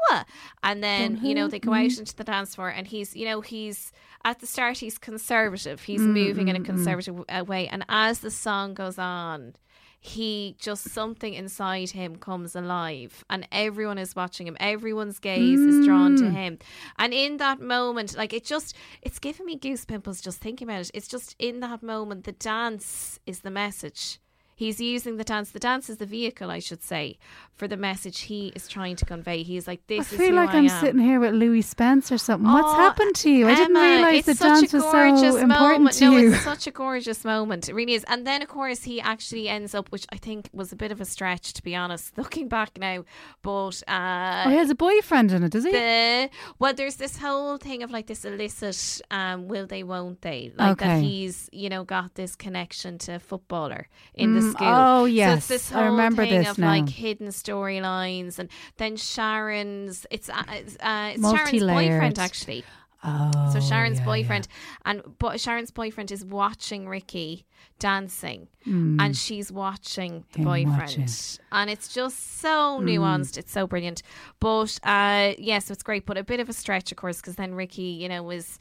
And 0.61 0.83
then, 0.83 1.19
you 1.23 1.33
know, 1.33 1.47
they 1.47 1.59
go 1.59 1.73
out 1.73 1.97
into 1.97 2.15
the 2.15 2.23
dance 2.23 2.55
floor, 2.55 2.69
and 2.69 2.85
he's, 2.85 3.15
you 3.15 3.25
know, 3.25 3.41
he's 3.41 3.91
at 4.25 4.39
the 4.39 4.47
start, 4.47 4.77
he's 4.77 4.97
conservative. 4.97 5.81
He's 5.81 6.01
moving 6.01 6.47
in 6.47 6.55
a 6.55 6.59
conservative 6.61 7.23
uh, 7.27 7.43
way. 7.45 7.67
And 7.67 7.85
as 7.89 8.19
the 8.19 8.31
song 8.31 8.73
goes 8.73 8.97
on, 8.97 9.55
he 10.05 10.57
just 10.59 10.89
something 10.89 11.33
inside 11.33 11.91
him 11.91 12.17
comes 12.17 12.57
alive 12.57 13.23
and 13.29 13.47
everyone 13.53 13.97
is 13.97 14.17
watching 14.17 14.45
him. 14.45 14.57
Everyone's 14.59 15.17
gaze 15.17 15.61
is 15.61 15.85
drawn 15.85 16.17
to 16.17 16.23
mm. 16.23 16.33
him. 16.33 16.59
And 16.99 17.13
in 17.13 17.37
that 17.37 17.61
moment 17.61 18.17
like 18.17 18.33
it 18.33 18.43
just 18.43 18.75
it's 19.01 19.17
giving 19.17 19.45
me 19.45 19.55
goose 19.55 19.85
pimples 19.85 20.19
just 20.19 20.41
thinking 20.41 20.67
about 20.67 20.81
it. 20.81 20.91
It's 20.93 21.07
just 21.07 21.37
in 21.39 21.61
that 21.61 21.81
moment 21.81 22.25
the 22.25 22.33
dance 22.33 23.17
is 23.25 23.39
the 23.39 23.49
message 23.49 24.19
He's 24.63 24.79
using 24.79 25.17
the 25.17 25.23
dance. 25.33 25.51
The 25.51 25.59
dance 25.59 25.89
is 25.89 25.97
the 25.97 26.05
vehicle, 26.05 26.49
I 26.57 26.59
should 26.59 26.83
say, 26.83 27.17
for 27.55 27.67
the 27.67 27.77
message 27.89 28.17
he 28.21 28.41
is 28.55 28.67
trying 28.67 28.95
to 29.01 29.05
convey. 29.05 29.43
He's 29.43 29.67
like, 29.67 29.81
I 29.81 29.83
"This 29.87 30.11
is 30.13 30.17
feel 30.17 30.35
like 30.35 30.49
I 30.55 30.59
I'm 30.59 30.69
am." 30.69 30.81
sitting 30.81 31.01
here 31.01 31.19
with 31.19 31.33
Louie 31.33 31.61
Spence 31.61 32.11
or 32.11 32.17
something. 32.17 32.49
What's 32.51 32.73
Oh, 32.73 32.75
happened 32.75 33.15
to 33.23 33.29
you? 33.29 33.47
I 33.47 33.55
didn't 33.55 33.75
realize 33.75 34.25
the 34.25 34.33
dance 34.35 34.73
a 34.73 34.77
was 34.77 34.85
so 34.91 35.37
important 35.37 35.49
moment. 35.49 35.95
to 35.97 36.05
no, 36.05 36.17
you. 36.17 36.33
it's 36.33 36.43
such 36.43 36.65
a 36.67 36.71
gorgeous 36.71 37.25
moment. 37.25 37.67
It 37.69 37.73
really 37.75 37.93
is. 37.93 38.05
And 38.07 38.25
then, 38.25 38.41
of 38.41 38.47
course, 38.47 38.83
he 38.83 39.01
actually 39.01 39.49
ends 39.49 39.75
up, 39.75 39.89
which 39.91 40.05
I 40.11 40.17
think 40.17 40.49
was 40.53 40.71
a 40.71 40.75
bit 40.75 40.91
of 40.91 41.01
a 41.01 41.05
stretch, 41.05 41.53
to 41.53 41.61
be 41.63 41.75
honest, 41.75 42.17
looking 42.21 42.47
back 42.47 42.77
now. 42.77 43.03
But 43.41 43.83
uh, 43.87 44.43
oh, 44.45 44.49
he 44.49 44.55
has 44.55 44.69
a 44.69 44.75
boyfriend 44.75 45.31
in 45.31 45.43
it, 45.43 45.51
does 45.51 45.65
he? 45.65 45.71
the 45.71 46.29
well, 46.59 46.73
there's 46.73 46.95
this 46.95 47.17
whole 47.17 47.57
thing 47.57 47.83
of 47.83 47.91
like 47.91 48.07
this 48.07 48.23
illicit, 48.25 49.01
um, 49.11 49.47
will 49.47 49.67
they, 49.67 49.83
won't 49.83 50.21
they? 50.21 50.51
Like 50.55 50.77
that 50.79 51.01
he's, 51.01 51.49
you 51.51 51.69
know, 51.69 51.83
got 51.83 52.15
this 52.15 52.35
connection 52.35 52.97
to 52.99 53.15
a 53.15 53.19
footballer 53.19 53.87
in 54.13 54.35
the 54.35 54.52
Mm, 54.55 54.99
oh, 55.01 55.01
so 55.01 55.05
yes. 55.05 55.37
it's 55.39 55.47
this 55.47 55.71
I 55.71 55.75
whole 55.83 55.91
remember 55.91 56.23
thing 56.23 56.39
this 56.39 56.49
of 56.51 56.57
now. 56.57 56.67
like 56.67 56.89
hidden 56.89 57.27
storylines, 57.27 58.39
and 58.39 58.49
then 58.77 58.95
Sharon's. 58.97 60.05
It's 60.11 60.29
uh, 60.29 60.43
it's, 60.51 60.77
uh, 60.79 61.13
Sharon's 61.35 61.63
boyfriend 61.63 62.19
actually. 62.19 62.63
Oh, 63.05 63.49
So 63.51 63.59
Sharon's 63.59 63.99
yeah, 63.99 64.05
boyfriend, 64.05 64.47
and 64.85 65.01
but 65.19 65.37
Sharon's 65.41 65.71
boyfriend 65.71 66.09
is 66.09 66.23
watching 66.23 66.87
Ricky 66.87 67.45
dancing, 67.77 68.47
Hmm. 68.63 68.97
and 68.97 69.17
she's 69.17 69.51
watching 69.51 70.23
the 70.31 70.39
Him 70.39 70.45
boyfriend, 70.45 70.79
watching. 70.79 71.07
and 71.51 71.69
it's 71.69 71.93
just 71.93 72.39
so 72.39 72.79
nuanced. 72.81 73.37
It's 73.37 73.51
so 73.51 73.67
brilliant. 73.67 74.03
But 74.39 74.79
uh, 74.83 75.33
yeah, 75.37 75.59
so 75.59 75.73
it's 75.73 75.83
great, 75.83 76.05
but 76.05 76.17
a 76.17 76.23
bit 76.23 76.39
of 76.39 76.47
a 76.47 76.53
stretch, 76.53 76.91
of 76.93 76.97
course, 76.97 77.17
because 77.17 77.35
then 77.35 77.55
Ricky, 77.55 77.81
you 77.83 78.07
know, 78.07 78.23
was 78.23 78.57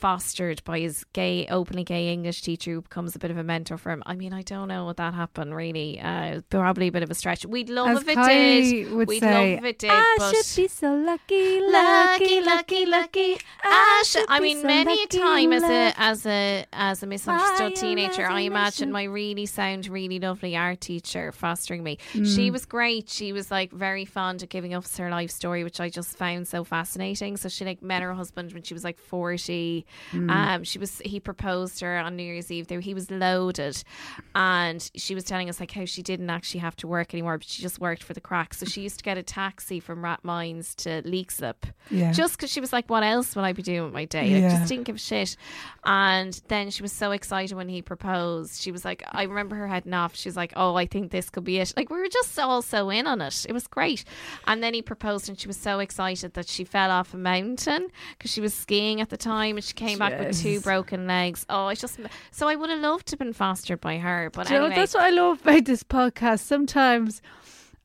fostered 0.00 0.64
by 0.64 0.80
his 0.80 1.04
gay, 1.12 1.46
openly 1.48 1.84
gay 1.84 2.10
English 2.12 2.40
teacher 2.42 2.72
who 2.72 2.80
becomes 2.80 3.14
a 3.14 3.18
bit 3.18 3.30
of 3.30 3.36
a 3.36 3.44
mentor 3.44 3.76
for 3.76 3.92
him. 3.92 4.02
I 4.06 4.14
mean, 4.14 4.32
I 4.32 4.42
don't 4.42 4.68
know 4.68 4.86
what 4.86 4.96
that 4.96 5.12
happened 5.14 5.54
really. 5.54 6.00
Uh, 6.00 6.40
probably 6.48 6.88
a 6.88 6.92
bit 6.92 7.02
of 7.02 7.10
a 7.10 7.14
stretch. 7.14 7.44
We'd 7.44 7.68
love 7.68 7.88
As 7.88 8.02
if 8.02 8.08
it 8.08 8.16
Kylie 8.16 8.84
did. 8.84 8.92
would 8.92 9.08
We'd 9.08 9.20
say, 9.20 9.54
love 9.54 9.58
if 9.58 9.64
it 9.64 9.78
did. 9.78 9.90
I 9.92 10.32
should 10.34 10.62
be 10.62 10.68
so 10.68 10.94
lucky, 10.94 11.60
lucky, 11.60 12.40
lucky, 12.40 12.86
lucky. 12.86 13.38
I, 13.62 14.02
should, 14.06 14.24
I 14.28 14.40
mean, 14.40 14.62
so 14.62 14.66
many 14.66 14.92
a 14.92 14.96
lucky, 14.96 15.18
time 15.18 15.52
as 15.52 15.62
a 15.64 15.92
as 15.96 16.26
a 16.26 16.66
as 16.72 17.02
a 17.02 17.06
misunderstood 17.06 17.76
teenager, 17.76 18.26
I 18.26 18.40
imagine 18.40 18.90
my 18.90 19.04
really 19.04 19.46
sound, 19.46 19.86
really 19.88 20.18
lovely 20.18 20.56
art 20.56 20.80
teacher 20.80 21.30
fostering 21.32 21.82
me. 21.82 21.98
Mm. 22.12 22.34
She 22.34 22.50
was 22.50 22.64
great. 22.64 23.08
She 23.10 23.32
was 23.32 23.50
like 23.50 23.70
very 23.72 24.04
fond 24.06 24.42
of 24.42 24.48
giving 24.48 24.74
us 24.74 24.96
her 24.96 25.10
life 25.10 25.30
story, 25.30 25.62
which 25.62 25.80
I 25.80 25.90
just 25.90 26.16
found 26.16 26.48
so 26.48 26.64
fascinating. 26.64 27.36
So 27.36 27.48
she 27.48 27.64
like 27.64 27.82
met 27.82 28.02
her 28.02 28.14
husband 28.14 28.52
when 28.52 28.62
she 28.62 28.74
was 28.74 28.84
like 28.84 28.98
forty. 28.98 29.84
Mm. 30.12 30.30
Um, 30.30 30.64
she 30.64 30.78
was 30.78 30.98
he 31.04 31.20
proposed 31.20 31.78
to 31.78 31.84
her 31.86 31.98
on 31.98 32.16
New 32.16 32.22
Year's 32.22 32.50
Eve. 32.50 32.66
There, 32.68 32.80
he 32.80 32.94
was 32.94 33.10
loaded, 33.10 33.82
and 34.34 34.90
she 34.94 35.14
was 35.14 35.24
telling 35.24 35.48
us 35.48 35.60
like 35.60 35.70
how 35.72 35.84
she 35.84 36.02
didn't 36.02 36.30
actually 36.30 36.60
have 36.60 36.76
to 36.76 36.88
work 36.88 37.12
anymore, 37.14 37.38
but 37.38 37.46
she 37.46 37.62
just 37.62 37.78
worked 37.80 38.02
for 38.02 38.14
the 38.14 38.20
crack. 38.20 38.54
So 38.54 38.66
she 38.66 38.82
used 38.82 38.98
to 38.98 39.04
get 39.04 39.18
a 39.18 39.22
taxi 39.22 39.80
from 39.80 40.02
Rathmines 40.02 40.74
to 40.76 41.02
Leixlip, 41.08 41.56
Yeah. 41.90 42.12
just 42.12 42.36
because 42.36 42.50
she 42.50 42.60
was 42.60 42.72
like, 42.72 42.88
"What 42.88 43.02
else 43.02 43.34
will 43.36 43.44
I 43.44 43.52
be 43.52 43.62
doing 43.62 43.84
with 43.84 43.92
my 43.92 44.04
day?" 44.04 44.22
Like, 44.34 44.42
Yeah. 44.42 44.58
just 44.58 44.68
didn't 44.68 44.84
give 44.84 44.96
a 44.96 44.98
shit. 44.98 45.36
And 45.84 46.40
then 46.48 46.70
she 46.70 46.82
was 46.82 46.92
so 46.92 47.10
excited 47.12 47.54
when 47.56 47.68
he 47.68 47.82
proposed. 47.82 48.60
She 48.60 48.72
was 48.72 48.84
like, 48.84 49.02
"I 49.10 49.24
remember 49.24 49.56
her 49.56 49.68
heading 49.68 49.94
off." 49.94 50.14
She 50.16 50.28
was 50.28 50.36
like, 50.36 50.52
"Oh, 50.56 50.74
I 50.74 50.86
think 50.86 51.10
this 51.10 51.30
could 51.30 51.44
be 51.44 51.58
it." 51.58 51.72
Like 51.76 51.90
we 51.90 51.98
were 51.98 52.08
just 52.08 52.38
all 52.38 52.62
so 52.62 52.90
in 52.90 53.06
on 53.06 53.20
it. 53.20 53.46
It 53.48 53.52
was 53.52 53.66
great. 53.66 54.04
And 54.46 54.62
then 54.62 54.74
he 54.74 54.82
proposed, 54.82 55.28
and 55.28 55.38
she 55.38 55.46
was 55.48 55.56
so 55.56 55.78
excited 55.78 56.34
that 56.34 56.48
she 56.48 56.64
fell 56.64 56.90
off 56.90 57.14
a 57.14 57.16
mountain 57.16 57.88
because 58.16 58.30
she 58.30 58.40
was 58.40 58.54
skiing 58.54 59.00
at 59.00 59.08
the 59.10 59.16
time, 59.16 59.56
and 59.56 59.64
she 59.64 59.74
came 59.80 59.98
back 59.98 60.18
with 60.18 60.40
two 60.40 60.60
broken 60.60 61.06
legs. 61.06 61.44
Oh, 61.48 61.68
it's 61.68 61.80
just 61.80 61.98
so 62.30 62.48
I 62.48 62.54
would 62.56 62.70
have 62.70 62.80
loved 62.80 63.06
to 63.08 63.12
have 63.12 63.18
been 63.18 63.32
fostered 63.32 63.80
by 63.80 63.98
her, 63.98 64.30
but 64.32 64.46
Do 64.46 64.54
you 64.54 64.60
know, 64.60 64.66
anyway. 64.66 64.80
that's 64.80 64.94
what 64.94 65.04
I 65.04 65.10
love 65.10 65.40
about 65.42 65.64
this 65.64 65.82
podcast. 65.82 66.40
Sometimes 66.40 67.20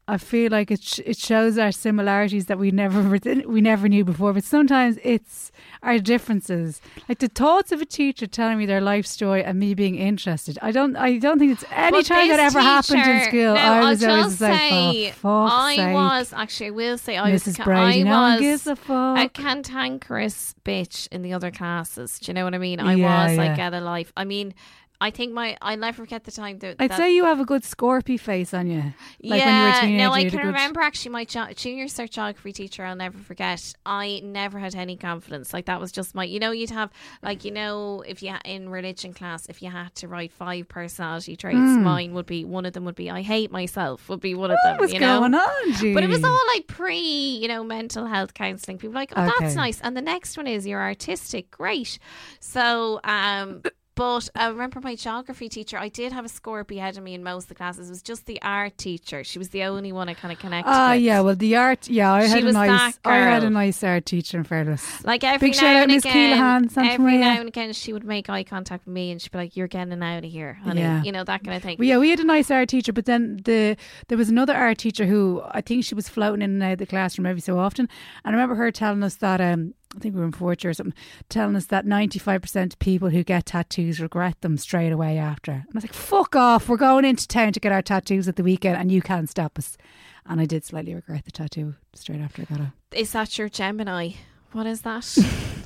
I 0.07 0.17
feel 0.19 0.51
like 0.51 0.69
it 0.69 0.83
sh- 0.83 0.99
it 1.03 1.17
shows 1.17 1.57
our 1.57 1.71
similarities 1.71 2.45
that 2.45 2.59
we 2.59 2.69
never 2.69 3.01
we 3.47 3.59
never 3.59 3.89
knew 3.89 4.05
before, 4.05 4.33
but 4.33 4.43
sometimes 4.43 4.99
it's 5.03 5.51
our 5.81 5.97
differences. 5.97 6.79
Like 7.09 7.17
the 7.19 7.27
thoughts 7.27 7.71
of 7.71 7.81
a 7.81 7.85
teacher 7.85 8.27
telling 8.27 8.59
me 8.59 8.67
their 8.67 8.81
life 8.81 9.07
story 9.07 9.43
and 9.43 9.59
me 9.59 9.73
being 9.73 9.95
interested. 9.95 10.59
I 10.61 10.69
don't 10.71 10.95
I 10.95 11.17
don't 11.17 11.39
think 11.39 11.53
it's 11.53 11.65
any 11.71 11.97
But 11.97 12.05
time 12.05 12.27
that 12.27 12.39
ever 12.39 12.59
happened 12.59 13.01
in 13.01 13.21
school. 13.23 13.55
Now, 13.55 13.73
I 13.73 13.77
I'll 13.79 13.89
was 13.89 14.03
always 14.03 14.25
just 14.25 14.41
like, 14.41 14.51
oh, 14.71 14.91
say, 14.93 15.11
for 15.11 15.47
fuck's 15.49 15.53
I 15.55 15.75
sake. 15.75 15.93
was 15.95 16.33
actually. 16.33 16.67
I 16.67 16.71
will 16.71 16.97
say, 16.99 17.17
I 17.17 17.31
Mrs. 17.31 17.57
was. 17.57 17.65
Brady, 17.65 18.01
I 18.01 18.03
no 18.03 18.21
was 18.33 18.39
gives 18.41 18.67
a 18.67 18.75
fuck. 18.75 19.17
a 19.17 19.29
cantankerous 19.29 20.53
bitch 20.63 21.07
in 21.11 21.21
the 21.23 21.33
other 21.33 21.51
classes. 21.51 22.19
Do 22.19 22.29
you 22.29 22.33
know 22.33 22.43
what 22.43 22.53
I 22.53 22.57
mean? 22.59 22.79
I 22.79 22.93
Yeah, 22.95 23.27
was 23.27 23.37
like, 23.37 23.49
yeah. 23.49 23.55
get 23.55 23.73
a 23.73 23.81
life. 23.81 24.11
I 24.15 24.23
mean, 24.25 24.53
I 25.01 25.11
think 25.11 25.33
my 25.33 25.57
I'll 25.61 25.77
never 25.77 26.03
forget 26.03 26.23
the 26.23 26.31
time 26.31 26.59
that 26.59 26.77
I'd 26.79 26.91
that- 26.91 26.97
say 26.97 27.13
you 27.13 27.25
have 27.25 27.39
a 27.39 27.45
good 27.45 27.63
Scorpy 27.63 28.19
face 28.19 28.53
on 28.53 28.67
you. 28.67 28.93
Like 29.21 29.39
yeah, 29.41 29.81
when 29.81 29.89
you 29.91 29.97
were 29.97 30.03
a 30.03 30.07
no, 30.07 30.11
I 30.13 30.21
can 30.23 30.31
good- 30.39 30.45
remember 30.47 30.81
actually 30.81 31.11
my 31.11 31.25
jo- 31.25 31.51
junior 31.55 31.85
cert 31.85 32.11
geography 32.11 32.51
teacher. 32.53 32.83
I'll 32.85 32.95
never 32.95 33.17
forget. 33.17 33.73
I 33.85 34.21
never 34.23 34.59
had 34.59 34.75
any 34.75 34.95
confidence. 34.97 35.53
Like 35.53 35.65
that 35.65 35.79
was 35.81 35.91
just 35.91 36.15
my. 36.15 36.23
You 36.23 36.39
know, 36.39 36.51
you'd 36.51 36.69
have 36.69 36.91
like 37.21 37.43
you 37.43 37.51
know 37.51 38.03
if 38.07 38.23
you 38.23 38.33
in 38.45 38.69
religion 38.69 39.13
class, 39.13 39.47
if 39.47 39.61
you 39.61 39.69
had 39.69 39.93
to 39.95 40.07
write 40.07 40.31
five 40.31 40.67
personality 40.69 41.35
traits, 41.35 41.57
mine 41.57 42.13
would 42.13 42.25
be 42.25 42.45
one 42.45 42.65
of 42.65 42.73
them. 42.73 42.85
Would 42.85 42.95
be 42.95 43.09
I 43.11 43.21
hate 43.21 43.51
myself. 43.51 44.07
Would 44.09 44.21
be 44.21 44.33
one 44.35 44.51
of 44.51 44.57
them. 44.63 44.77
What's 44.77 44.93
you 44.93 44.99
know? 44.99 45.19
going 45.19 45.33
on, 45.35 45.93
But 45.93 46.03
it 46.03 46.09
was 46.09 46.23
all 46.23 46.39
like 46.55 46.67
pre, 46.67 46.97
you 46.97 47.47
know, 47.47 47.63
mental 47.63 48.05
health 48.05 48.33
counselling. 48.33 48.77
People 48.77 48.89
were 48.93 48.99
like, 48.99 49.13
oh, 49.15 49.31
that's 49.39 49.55
nice. 49.55 49.79
And 49.81 49.95
the 49.95 50.01
next 50.01 50.37
one 50.37 50.47
is 50.47 50.65
you're 50.65 50.81
artistic. 50.81 51.51
Great. 51.51 51.99
So, 52.39 52.99
um, 53.03 53.61
but 53.95 54.29
I 54.35 54.47
remember 54.47 54.81
my 54.81 54.95
geography 54.95 55.47
teacher, 55.49 55.77
I 55.77 55.87
did 55.89 56.11
have 56.11 56.25
a 56.25 56.29
score 56.29 56.65
ahead 56.69 56.97
of 56.97 57.03
me 57.03 57.13
in 57.13 57.23
most 57.23 57.43
of 57.43 57.49
the 57.49 57.55
classes. 57.55 57.87
It 57.87 57.91
was 57.91 58.01
just 58.01 58.25
the 58.25 58.41
art 58.41 58.77
teacher. 58.77 59.23
She 59.23 59.39
was 59.39 59.49
the 59.49 59.63
only 59.63 59.91
one 59.91 60.09
I 60.09 60.13
kind 60.13 60.31
of 60.31 60.39
connected 60.39 60.69
Ah, 60.69 60.91
with. 60.91 61.01
yeah. 61.01 61.21
Well, 61.21 61.35
the 61.35 61.55
art. 61.55 61.87
Yeah, 61.89 62.11
I 62.13 62.25
She 62.27 62.31
had 62.33 62.43
a 62.43 62.51
nice. 62.51 62.99
I 63.05 63.15
had 63.17 63.43
a 63.43 63.49
nice 63.49 63.83
art 63.83 64.05
teacher. 64.05 64.37
In 64.37 64.43
fairness, 64.43 65.03
Like 65.05 65.23
every 65.23 65.49
Big 65.49 65.55
now 65.55 65.61
shout 65.61 65.75
out, 65.77 65.83
and 65.83 65.91
Miss 65.93 66.03
again, 66.05 66.37
Keelahan, 66.37 66.91
every 66.91 67.17
now 67.17 67.39
and 67.39 67.47
again, 67.47 67.71
she 67.73 67.93
would 67.93 68.03
make 68.03 68.29
eye 68.29 68.43
contact 68.43 68.85
with 68.85 68.93
me, 68.93 69.11
and 69.11 69.21
she'd 69.21 69.31
be 69.31 69.37
like, 69.37 69.55
"You're 69.55 69.67
getting 69.67 70.01
out 70.03 70.23
of 70.25 70.29
here, 70.31 70.53
honey," 70.63 70.81
Yeah. 70.81 71.01
you 71.03 71.11
know 71.11 71.23
that 71.23 71.43
kind 71.43 71.55
of 71.55 71.63
thing. 71.63 71.77
Well, 71.79 71.87
yeah, 71.87 71.97
we 71.97 72.09
had 72.09 72.19
a 72.19 72.25
nice 72.25 72.51
art 72.51 72.69
teacher, 72.69 72.91
but 72.93 73.05
then 73.05 73.39
the 73.45 73.77
there 74.09 74.17
was 74.17 74.29
another 74.29 74.53
art 74.55 74.77
teacher 74.77 75.05
who 75.05 75.41
I 75.51 75.61
think 75.61 75.85
she 75.85 75.95
was 75.95 76.09
floating 76.09 76.41
in 76.41 76.51
and 76.51 76.63
out 76.63 76.71
of 76.73 76.77
the 76.79 76.85
classroom 76.85 77.25
every 77.27 77.41
so 77.41 77.57
often. 77.59 77.87
And 78.23 78.35
I 78.35 78.37
remember 78.37 78.55
her 78.55 78.71
telling 78.71 79.03
us 79.03 79.15
that 79.15 79.39
um, 79.39 79.73
I 79.95 79.99
think 79.99 80.13
we 80.15 80.19
were 80.19 80.25
in 80.25 80.31
fourth 80.33 80.65
or 80.65 80.73
something, 80.73 80.93
telling 81.29 81.55
us 81.55 81.67
that 81.67 81.85
ninety 81.85 82.19
five 82.19 82.41
percent 82.41 82.73
of 82.73 82.79
people 82.79 83.09
who 83.09 83.23
get 83.23 83.45
tattoos 83.45 83.99
regret 84.01 84.41
them 84.41 84.57
straight 84.57 84.91
away 84.91 85.17
after. 85.17 85.51
And 85.51 85.63
I 85.63 85.75
was 85.75 85.83
like, 85.83 85.93
"Fuck 85.93 86.35
off! 86.35 86.67
We're 86.67 86.77
going 86.77 87.05
into 87.05 87.27
town 87.27 87.53
to 87.53 87.59
get 87.59 87.71
our 87.71 87.81
tattoos 87.81 88.27
at 88.27 88.35
the 88.35 88.43
weekend, 88.43 88.77
and 88.77 88.91
you 88.91 89.01
can't 89.01 89.29
stop 89.29 89.57
us." 89.57 89.77
And 90.25 90.41
I 90.41 90.45
did 90.45 90.65
slightly 90.65 90.93
regret 90.95 91.25
the 91.25 91.31
tattoo 91.31 91.75
straight 91.93 92.19
after 92.19 92.41
I 92.41 92.45
got 92.45 92.59
it. 92.59 92.97
Is 92.99 93.11
that 93.13 93.37
your 93.37 93.47
Gemini? 93.47 94.11
What 94.51 94.65
is 94.67 94.81
that? 94.81 95.05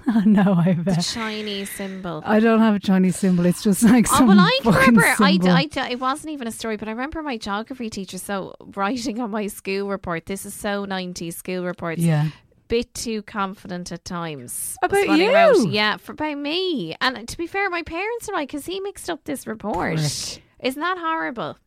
Oh 0.07 0.23
no, 0.25 0.55
I've. 0.55 0.85
the 0.85 0.93
Uh, 0.93 1.01
Chinese 1.01 1.69
symbol. 1.69 2.23
I 2.25 2.39
don't 2.39 2.59
have 2.61 2.73
a 2.73 2.79
Chinese 2.79 3.15
symbol. 3.15 3.45
It's 3.45 3.61
just 3.61 3.83
like 3.83 4.07
Oh 4.11 4.17
some 4.17 4.29
Oh, 4.31 4.35
well, 4.35 4.39
I 4.39 4.59
can 4.61 4.73
remember. 4.95 5.05
I. 5.19 5.69
I, 5.77 5.89
it 5.91 5.99
wasn't 5.99 6.33
even 6.33 6.47
a 6.47 6.51
story, 6.51 6.77
but 6.77 6.87
I 6.87 6.91
remember 6.91 7.21
my 7.21 7.37
geography 7.37 7.91
teacher. 7.91 8.17
So 8.17 8.55
writing 8.75 9.19
on 9.21 9.29
my 9.29 9.45
school 9.47 9.87
report, 9.87 10.25
this 10.25 10.45
is 10.47 10.53
so 10.55 10.85
nineties 10.85 11.37
school 11.37 11.63
reports. 11.63 12.01
yeah. 12.01 12.29
Bit 12.69 12.93
too 12.93 13.23
confident 13.23 13.91
at 13.91 14.05
times. 14.05 14.77
About 14.81 15.09
you? 15.17 15.69
Yeah, 15.69 15.97
for 15.97 16.13
about 16.13 16.37
me. 16.37 16.95
And 17.01 17.27
to 17.27 17.37
be 17.37 17.47
fair, 17.47 17.69
my 17.69 17.81
parents 17.81 18.29
are 18.29 18.33
like, 18.33 18.49
because 18.49 18.65
he 18.65 18.79
mixed 18.79 19.09
up 19.09 19.25
this 19.25 19.45
report. 19.45 19.97
Prick. 19.97 20.43
Isn't 20.61 20.81
that 20.81 20.97
horrible? 20.97 21.57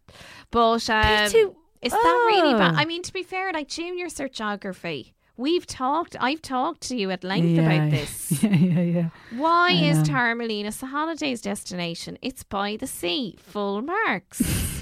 But 0.51 0.88
um, 0.88 1.29
too- 1.31 1.57
is 1.83 1.93
that 1.93 2.25
really 2.31 2.55
bad? 2.55 2.75
Oh. 2.75 2.79
I 2.79 2.85
mean, 2.85 3.03
to 3.03 3.12
be 3.12 3.23
fair, 3.23 3.53
like 3.53 3.69
junior 3.69 4.07
cert 4.07 4.33
geography. 4.33 5.12
We've 5.37 5.67
talked. 5.67 6.15
I've 6.21 6.43
talked 6.43 6.83
to 6.83 6.97
you 6.97 7.11
at 7.11 7.25
length 7.25 7.49
yeah, 7.49 7.62
about 7.62 7.91
this. 7.91 8.43
Yeah, 8.43 8.55
yeah, 8.55 8.81
yeah. 8.81 9.09
Why 9.37 9.71
I 9.71 9.85
is. 9.87 9.99
Taormina 10.03 10.83
a 10.83 10.87
holidays 10.87 11.41
destination? 11.41 12.19
It's 12.23 12.45
by 12.45 12.77
the 12.77 12.87
sea, 12.87 13.37
full 13.41 13.83
marks. 13.83 14.41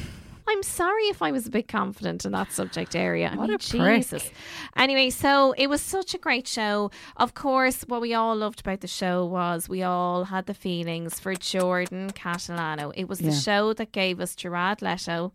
I'm 0.51 0.63
sorry 0.65 1.05
if 1.05 1.23
I 1.23 1.31
was 1.31 1.47
a 1.47 1.51
bit 1.51 1.69
confident 1.69 2.25
in 2.25 2.33
that 2.33 2.51
subject 2.53 2.97
area. 2.97 3.31
I 3.33 3.37
What 3.37 3.49
mean, 3.49 3.55
a 3.55 3.59
prick. 3.59 4.33
Anyway, 4.77 5.11
so 5.11 5.53
it 5.57 5.69
was 5.69 5.81
such 5.81 6.13
a 6.15 6.19
great 6.19 6.49
show. 6.49 6.91
Of 7.17 7.35
course, 7.35 7.83
what 7.87 8.01
we 8.01 8.15
all 8.15 8.35
loved 8.35 8.61
about 8.61 8.81
the 8.81 8.89
show 8.89 9.25
was 9.25 9.69
we 9.69 9.83
all 9.83 10.25
had 10.25 10.47
the 10.47 10.55
feelings 10.55 11.21
for 11.21 11.35
Jordan 11.35 12.11
Catalano. 12.11 12.93
It 12.97 13.09
was 13.09 13.21
the 13.21 13.31
Yeah. 13.31 13.39
show 13.39 13.73
that 13.75 13.93
gave 13.93 14.19
us 14.21 14.35
Gerard 14.35 14.83
Leto. 14.83 15.33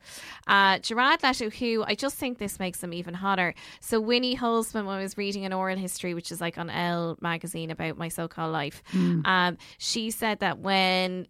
Uh, 0.47 0.79
Gerard 0.79 1.23
Leto, 1.23 1.49
who 1.49 1.83
I 1.87 1.95
just 1.95 2.17
think 2.17 2.37
this 2.37 2.59
makes 2.59 2.83
him 2.83 2.93
even 2.93 3.13
hotter. 3.13 3.53
So 3.79 3.99
Winnie 4.01 4.35
Holzman, 4.35 4.85
when 4.85 4.97
I 4.97 5.01
was 5.01 5.17
reading 5.17 5.45
an 5.45 5.53
oral 5.53 5.77
history, 5.77 6.13
which 6.13 6.31
is 6.31 6.41
like 6.41 6.57
on 6.57 6.69
Elle 6.69 7.17
magazine 7.21 7.71
about 7.71 7.97
my 7.97 8.09
so-called 8.09 8.51
life, 8.51 8.83
um, 8.93 9.57
she 9.77 10.11
said 10.11 10.39
that 10.39 10.59
when 10.59 11.27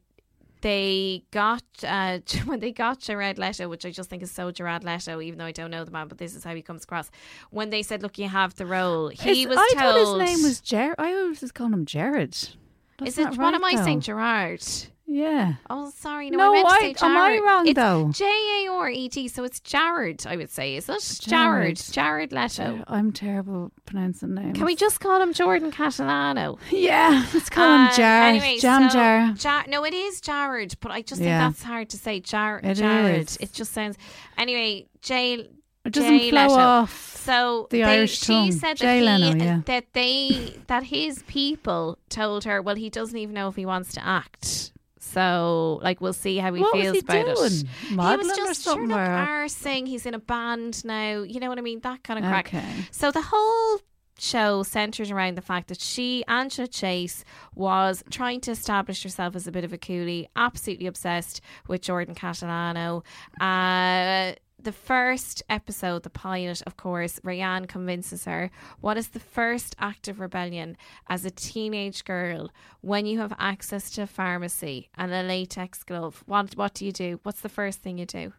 they 0.65 1.23
got 1.29 1.61
uh, 1.87 2.17
when 2.45 2.59
they 2.59 2.71
got 2.71 2.99
Gerard 2.99 3.37
Leto, 3.37 3.69
which 3.69 3.85
I 3.85 3.91
just 3.91 4.09
think 4.09 4.23
is 4.23 4.31
so 4.31 4.49
Gerard 4.49 4.83
Leto, 4.83 5.21
even 5.21 5.37
though 5.37 5.45
I 5.45 5.51
don't 5.51 5.69
know 5.69 5.85
the 5.85 5.91
man, 5.91 6.07
but 6.07 6.17
this 6.17 6.33
is 6.33 6.43
how 6.43 6.55
he 6.55 6.63
comes 6.63 6.83
across. 6.83 7.11
When 7.51 7.69
they 7.69 7.83
said, 7.83 8.01
"Look, 8.01 8.17
you 8.17 8.27
have 8.27 8.55
the 8.55 8.65
role," 8.65 9.09
he 9.09 9.43
Is- 9.43 9.47
was 9.47 9.59
I 9.59 9.73
told. 9.77 9.95
thought 9.95 10.19
his 10.21 10.35
name 10.37 10.43
was 10.43 10.61
Jared. 10.61 10.95
I 10.97 11.13
always 11.13 11.39
just 11.41 11.53
called 11.53 11.71
him 11.71 11.85
Jared. 11.85 12.35
That's 12.97 13.11
Is 13.11 13.17
it? 13.19 13.23
not 13.23 13.31
What 13.37 13.39
right, 13.39 13.55
am 13.55 13.65
I 13.65 13.75
saying. 13.83 14.01
Gerard? 14.01 14.63
Yeah. 15.07 15.53
Oh, 15.69 15.91
sorry. 15.95 16.31
No, 16.31 16.37
No, 16.39 16.49
I 16.49 16.53
meant 16.55 16.67
to 16.67 16.73
I- 16.73 16.79
say 16.79 17.05
am 17.05 17.17
I 17.17 17.39
wrong, 17.45 17.67
it's 17.67 17.75
though? 17.75 18.09
J 18.11 18.25
A 18.25 18.71
R 18.71 18.89
E 18.89 19.07
D, 19.07 19.27
so 19.27 19.43
it's 19.43 19.59
Jared. 19.59 20.25
I 20.25 20.35
would 20.35 20.49
say, 20.49 20.75
is 20.75 20.89
it 20.89 21.19
Jared. 21.21 21.77
Jared? 21.77 21.77
Jared 21.77 22.31
Leto. 22.33 22.83
I'm 22.87 23.11
terrible 23.11 23.71
pronouncing 23.85 24.33
names. 24.33 24.57
Can 24.57 24.65
we 24.65 24.75
just 24.75 24.99
call 24.99 25.21
him 25.21 25.31
Jordan 25.31 25.71
Catalano? 25.71 26.57
Yeah, 26.71 27.23
let's 27.35 27.49
call 27.51 27.65
Um, 27.69 27.87
him 27.89 27.95
Jar. 27.95 28.23
anyway, 28.23 28.57
Jam 28.59 28.89
so 28.89 28.95
Jar. 28.97 29.33
Jar- 29.33 29.65
No, 29.67 29.83
it 29.85 29.93
is 29.93 30.21
Jared, 30.21 30.75
but 30.81 30.91
I 30.91 31.03
just 31.03 31.19
think 31.19 31.27
Yeah. 31.29 31.49
that's 31.49 31.61
hard 31.61 31.89
to 31.89 31.97
say. 31.97 32.19
Jar- 32.19 32.59
It 32.63 32.73
Jared. 32.73 33.27
is. 33.27 33.37
It 33.37 33.53
just 33.53 33.73
sounds. 33.73 33.97
Anyway, 34.39 34.87
Jay. 35.03 35.47
It 35.85 35.93
doesn't 35.93 36.17
Jay 36.19 36.29
flow 36.31 36.41
Leto. 36.47 36.55
off. 36.55 37.11
So 37.25 37.67
the 37.71 37.77
they, 37.81 37.83
Irish 37.83 38.19
she 38.19 38.25
tongue. 38.33 38.51
said 38.51 38.77
Jay 38.77 39.01
that, 39.03 39.19
he, 39.19 39.25
Leno, 39.25 39.43
yeah. 39.43 39.61
that 39.65 39.85
they 39.93 40.57
that 40.67 40.83
his 40.83 41.23
people 41.23 41.97
told 42.09 42.43
her, 42.43 42.61
well, 42.61 42.75
he 42.75 42.89
doesn't 42.89 43.17
even 43.17 43.33
know 43.33 43.47
if 43.47 43.55
he 43.55 43.65
wants 43.65 43.93
to 43.93 44.05
act. 44.05 44.71
So, 44.99 45.79
like, 45.81 46.01
we'll 46.01 46.13
see 46.13 46.37
how 46.37 46.53
he 46.53 46.61
What 46.61 46.73
feels 46.73 46.93
he 46.93 46.99
about 46.99 47.35
doing? 47.35 47.51
it. 47.51 47.63
he 47.89 47.95
was 47.95 48.35
just 48.35 48.63
sure 48.63 48.81
or- 48.83 48.87
arsing. 48.87 49.87
He's 49.87 50.05
in 50.05 50.13
a 50.13 50.19
band 50.19 50.83
now. 50.83 51.21
You 51.21 51.39
know 51.39 51.47
what 51.47 51.57
I 51.57 51.61
mean? 51.61 51.79
That 51.81 52.03
kind 52.03 52.19
of 52.19 52.25
crack. 52.29 52.47
Okay. 52.47 52.65
So 52.91 53.11
the 53.11 53.21
whole 53.21 53.79
show 54.17 54.63
centered 54.63 55.11
around 55.11 55.35
the 55.35 55.41
fact 55.41 55.67
that 55.69 55.79
she, 55.79 56.23
Angela 56.27 56.67
Chase, 56.67 57.23
was 57.53 58.03
trying 58.09 58.41
to 58.41 58.51
establish 58.51 59.03
herself 59.03 59.35
as 59.35 59.45
a 59.47 59.51
bit 59.51 59.63
of 59.63 59.71
a 59.73 59.77
coolie, 59.77 60.27
absolutely 60.35 60.87
obsessed 60.87 61.39
with 61.67 61.81
Jordan 61.81 62.15
Catalano. 62.15 63.03
Uh, 63.39 64.33
the 64.65 64.71
first 64.71 65.43
episode, 65.47 66.03
the 66.03 66.09
pilot, 66.09 66.61
of 66.63 66.75
course, 66.75 67.19
Rayanne 67.23 67.67
convinces 67.67 68.25
her 68.25 68.49
what 68.81 68.97
is 68.97 69.09
the 69.09 69.19
first 69.19 69.75
act 69.79 70.07
of 70.07 70.19
rebellion 70.19 70.75
as 71.07 71.23
a 71.23 71.31
teenage 71.31 72.03
girl 72.03 72.49
when 72.81 73.05
you 73.05 73.19
have 73.19 73.33
access 73.37 73.91
to 73.91 74.01
a 74.01 74.07
pharmacy 74.07 74.89
and 74.97 75.13
a 75.13 75.23
latex 75.23 75.83
glove? 75.83 76.23
What 76.25 76.57
what 76.57 76.73
do 76.73 76.85
you 76.85 76.91
do? 76.91 77.19
What's 77.23 77.41
the 77.41 77.49
first 77.49 77.81
thing 77.81 77.99
you 77.99 78.07
do? 78.07 78.33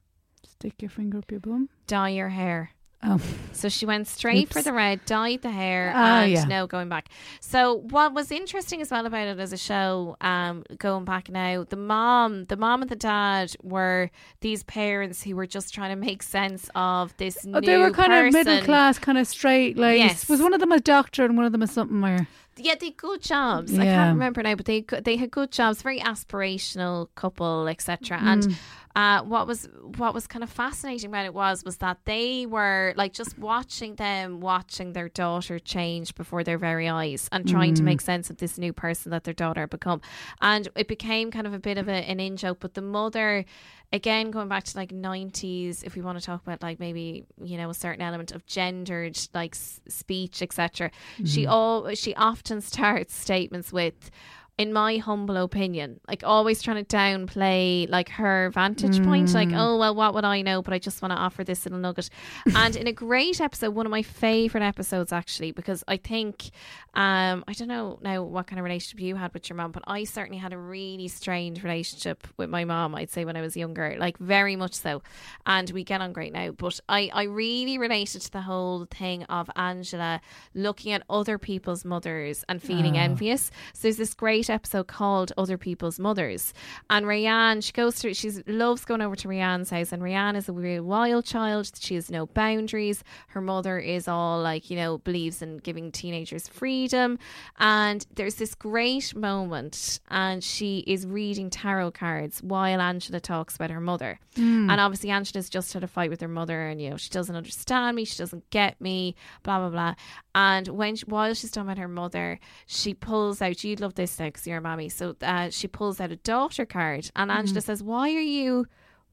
Stick 0.44 0.82
your 0.82 0.90
finger 0.90 1.18
up 1.18 1.30
your 1.30 1.40
bum. 1.40 1.68
Dye 1.86 2.10
your 2.10 2.30
hair. 2.30 2.75
Oh, 3.02 3.20
So 3.52 3.68
she 3.68 3.86
went 3.86 4.08
straight 4.08 4.52
for 4.52 4.62
the 4.62 4.72
red, 4.72 5.04
dyed 5.04 5.42
the 5.42 5.50
hair, 5.50 5.92
Ah, 5.94 6.22
and 6.22 6.32
yeah. 6.32 6.44
no 6.44 6.66
going 6.66 6.88
back. 6.88 7.08
So 7.40 7.74
what 7.74 8.14
was 8.14 8.32
interesting 8.32 8.80
as 8.80 8.90
well 8.90 9.04
about 9.06 9.28
it 9.28 9.38
as 9.38 9.52
a 9.52 9.56
show, 9.56 10.16
um, 10.22 10.64
going 10.78 11.04
back 11.04 11.28
now, 11.28 11.64
the 11.68 11.76
mom, 11.76 12.44
the 12.46 12.56
mom 12.56 12.82
and 12.82 12.90
the 12.90 12.96
dad 12.96 13.54
were 13.62 14.10
these 14.40 14.62
parents 14.64 15.22
who 15.22 15.36
were 15.36 15.46
just 15.46 15.72
trying 15.74 15.90
to 15.90 15.96
make 15.96 16.22
sense 16.22 16.68
of 16.74 17.16
this 17.18 17.38
oh 17.52 17.60
they 17.60 17.76
were 17.76 17.90
kind 17.90 18.12
of 18.12 18.32
middle 18.32 18.62
class, 18.62 18.98
kind 18.98 19.18
of 19.18 19.26
straight. 19.28 19.76
Like, 19.76 19.98
Yes. 19.98 20.28
was 20.28 20.40
one 20.40 20.54
of 20.54 20.60
them 20.60 20.72
a 20.72 20.80
doctor 20.80 21.24
and 21.24 21.36
one 21.36 21.46
of 21.46 21.52
them 21.52 21.62
a 21.62 21.66
something? 21.66 22.02
Or 22.02 22.26
Yeah, 22.58 22.74
they 22.80 22.86
had 22.86 22.96
good 22.96 23.22
jobs. 23.22 23.78
I 23.78 23.84
can't 23.84 24.14
remember 24.14 24.42
now, 24.42 24.54
but 24.54 24.64
they 24.66 24.80
they 24.80 25.16
had 25.16 25.30
good 25.30 25.52
jobs. 25.52 25.82
Very 25.82 26.00
aspirational 26.00 27.08
couple, 27.14 27.68
etc. 27.68 28.18
Mm. 28.18 28.22
And 28.22 28.58
uh, 28.94 29.22
what 29.24 29.46
was 29.46 29.68
what 29.98 30.14
was 30.14 30.26
kind 30.26 30.42
of 30.42 30.48
fascinating 30.50 31.10
about 31.10 31.26
it 31.26 31.34
was 31.34 31.64
was 31.64 31.76
that 31.78 31.98
they 32.06 32.46
were 32.46 32.94
like 32.96 33.12
just 33.12 33.38
watching 33.38 33.94
them 33.96 34.40
watching 34.40 34.94
their 34.94 35.10
daughter 35.10 35.58
change 35.58 36.14
before 36.14 36.42
their 36.44 36.56
very 36.56 36.88
eyes 36.88 37.28
and 37.30 37.46
trying 37.48 37.72
Mm. 37.74 37.76
to 37.76 37.82
make 37.82 38.00
sense 38.00 38.30
of 38.30 38.38
this 38.38 38.56
new 38.58 38.72
person 38.72 39.10
that 39.10 39.24
their 39.24 39.34
daughter 39.34 39.60
had 39.60 39.70
become. 39.70 40.00
And 40.40 40.68
it 40.76 40.88
became 40.88 41.30
kind 41.30 41.46
of 41.46 41.52
a 41.52 41.58
bit 41.58 41.76
of 41.78 41.88
a, 41.88 41.92
an 42.10 42.20
in 42.20 42.36
joke. 42.36 42.58
But 42.60 42.74
the 42.74 42.82
mother. 42.82 43.44
Again, 43.92 44.30
going 44.30 44.48
back 44.48 44.64
to 44.64 44.76
like 44.76 44.92
nineties, 44.92 45.82
if 45.82 45.94
we 45.94 46.02
want 46.02 46.18
to 46.18 46.24
talk 46.24 46.42
about 46.42 46.62
like 46.62 46.80
maybe 46.80 47.24
you 47.42 47.56
know 47.56 47.70
a 47.70 47.74
certain 47.74 48.02
element 48.02 48.32
of 48.32 48.44
gendered 48.46 49.18
like 49.32 49.54
s- 49.54 49.80
speech, 49.88 50.42
etc. 50.42 50.90
She 51.24 51.42
mm-hmm. 51.42 51.50
all 51.50 51.94
she 51.94 52.14
often 52.14 52.60
starts 52.60 53.14
statements 53.14 53.72
with, 53.72 54.10
"In 54.58 54.72
my 54.72 54.96
humble 54.96 55.36
opinion," 55.36 56.00
like 56.08 56.22
always 56.24 56.62
trying 56.62 56.82
to 56.84 56.96
downplay 56.96 57.88
like 57.90 58.08
her 58.10 58.50
vantage 58.54 59.02
point, 59.04 59.32
like 59.34 59.50
oh 59.52 59.76
well, 59.78 59.94
what 59.94 60.14
would 60.14 60.24
I 60.24 60.42
know? 60.42 60.62
But 60.62 60.72
I 60.72 60.78
just 60.78 61.02
want 61.02 61.12
to 61.12 61.18
offer 61.18 61.44
this 61.44 61.64
little 61.66 61.78
nugget. 61.78 62.08
and 62.54 62.74
in 62.74 62.86
a 62.86 62.92
great 62.92 63.40
episode, 63.40 63.74
one 63.74 63.84
of 63.86 63.90
my 63.90 64.02
favorite 64.02 64.62
episodes 64.62 65.12
actually, 65.12 65.52
because 65.52 65.84
I 65.88 65.98
think 65.98 66.50
um 66.94 67.44
I 67.46 67.52
don't 67.52 67.68
know 67.68 67.98
now 68.02 68.22
what 68.22 68.46
kind 68.46 68.58
of 68.58 68.64
relationship 68.64 69.00
you 69.00 69.16
had 69.16 69.34
with 69.34 69.48
your 69.50 69.56
mom, 69.56 69.72
but 69.72 69.82
I 69.86 70.04
certainly 70.04 70.38
had 70.38 70.52
a 70.52 70.58
really 70.58 71.08
strained 71.08 71.62
relationship 71.62 72.26
with 72.38 72.48
my 72.48 72.64
mom. 72.64 72.94
I'd 72.94 73.10
say 73.10 73.24
when 73.26 73.36
I 73.36 73.42
was 73.42 73.56
younger, 73.56 73.96
like 73.98 74.16
very 74.18 74.56
much 74.56 74.72
so, 74.74 75.02
and 75.44 75.70
we 75.70 75.84
get 75.84 76.00
on 76.00 76.12
great 76.14 76.32
now. 76.32 76.52
But 76.52 76.80
I 76.88 77.10
I 77.12 77.24
really 77.24 77.76
related 77.76 78.22
to 78.22 78.32
the 78.32 78.42
whole 78.42 78.86
thing 78.86 79.24
of 79.24 79.50
Angela 79.56 80.20
looking 80.54 80.92
at 80.92 81.02
other 81.10 81.36
people's 81.38 81.84
mothers 81.84 82.42
and 82.48 82.62
feeling 82.62 82.96
envious. 82.96 83.50
So 83.74 83.82
there's 83.82 83.98
this 83.98 84.14
great 84.14 84.45
great 84.46 84.54
episode 84.54 84.86
called 84.86 85.32
Other 85.36 85.58
People's 85.58 85.98
Mothers. 85.98 86.54
And 86.88 87.06
Rayanne, 87.06 87.64
she 87.64 87.72
goes 87.72 87.96
through, 87.96 88.14
she 88.14 88.30
loves 88.46 88.84
going 88.84 89.00
over 89.00 89.16
to 89.16 89.28
Rayanne's 89.28 89.70
house. 89.70 89.92
And 89.92 90.02
Rayanne 90.02 90.36
is 90.36 90.48
a 90.48 90.52
real 90.52 90.84
wild 90.84 91.24
child. 91.24 91.70
She 91.78 91.94
has 91.96 92.10
no 92.10 92.26
boundaries. 92.26 93.02
Her 93.28 93.40
mother 93.40 93.78
is 93.78 94.06
all 94.08 94.40
like, 94.40 94.70
you 94.70 94.76
know, 94.76 94.98
believes 94.98 95.42
in 95.42 95.58
giving 95.58 95.90
teenagers 95.90 96.48
freedom. 96.48 97.18
And 97.58 98.06
there's 98.14 98.36
this 98.36 98.54
great 98.54 99.14
moment, 99.14 100.00
and 100.08 100.42
she 100.42 100.78
is 100.86 101.06
reading 101.06 101.50
tarot 101.50 101.92
cards 101.92 102.42
while 102.42 102.80
Angela 102.80 103.20
talks 103.20 103.56
about 103.56 103.70
her 103.70 103.80
mother. 103.80 104.18
Hmm. 104.36 104.70
And 104.70 104.80
obviously, 104.80 105.10
Angela's 105.10 105.48
just 105.48 105.72
had 105.72 105.84
a 105.84 105.88
fight 105.88 106.10
with 106.10 106.20
her 106.20 106.28
mother, 106.28 106.66
and, 106.66 106.80
you 106.80 106.90
know, 106.90 106.96
she 106.96 107.10
doesn't 107.10 107.34
understand 107.34 107.96
me. 107.96 108.04
She 108.04 108.18
doesn't 108.18 108.48
get 108.50 108.80
me, 108.80 109.16
blah, 109.42 109.58
blah, 109.58 109.70
blah. 109.70 109.94
And 110.34 110.68
when 110.68 110.96
she, 110.96 111.04
while 111.06 111.32
she's 111.34 111.50
talking 111.50 111.68
about 111.68 111.78
her 111.78 111.88
mother, 111.88 112.38
she 112.66 112.94
pulls 112.94 113.40
out, 113.40 113.64
you'd 113.64 113.80
love 113.80 113.94
this 113.94 114.18
now 114.18 114.26
a 114.44 114.60
mammy. 114.60 114.88
So 114.88 115.16
uh, 115.22 115.50
she 115.50 115.68
pulls 115.68 116.00
out 116.00 116.12
a 116.12 116.16
daughter 116.16 116.66
card, 116.66 117.10
and 117.16 117.30
Angela 117.30 117.60
says, 117.60 117.82
Why 117.82 118.10
are 118.14 118.20
you, 118.20 118.66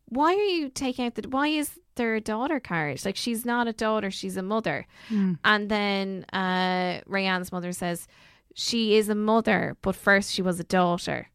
why 0.05 0.34
are 0.34 0.49
you 0.59 0.69
taking 0.69 1.05
out 1.05 1.15
the, 1.15 1.28
why 1.30 1.47
is 1.47 1.80
there 1.95 2.15
a 2.15 2.21
daughter 2.21 2.59
card? 2.59 3.03
Like, 3.05 3.15
she's 3.15 3.45
not 3.45 3.67
a 3.67 3.74
daughter, 3.74 4.09
she's 4.11 4.38
a 4.38 4.41
mother. 4.43 4.86
And 5.43 5.69
then 5.69 6.26
uh, 6.34 7.01
Rayanne's 7.07 7.51
mother 7.51 7.71
says, 7.71 8.07
She 8.55 8.95
is 8.97 9.09
a 9.09 9.15
mother, 9.15 9.78
but 9.82 9.95
first 9.95 10.32
she 10.32 10.41
was 10.41 10.59
a 10.59 10.63
daughter, 10.63 11.30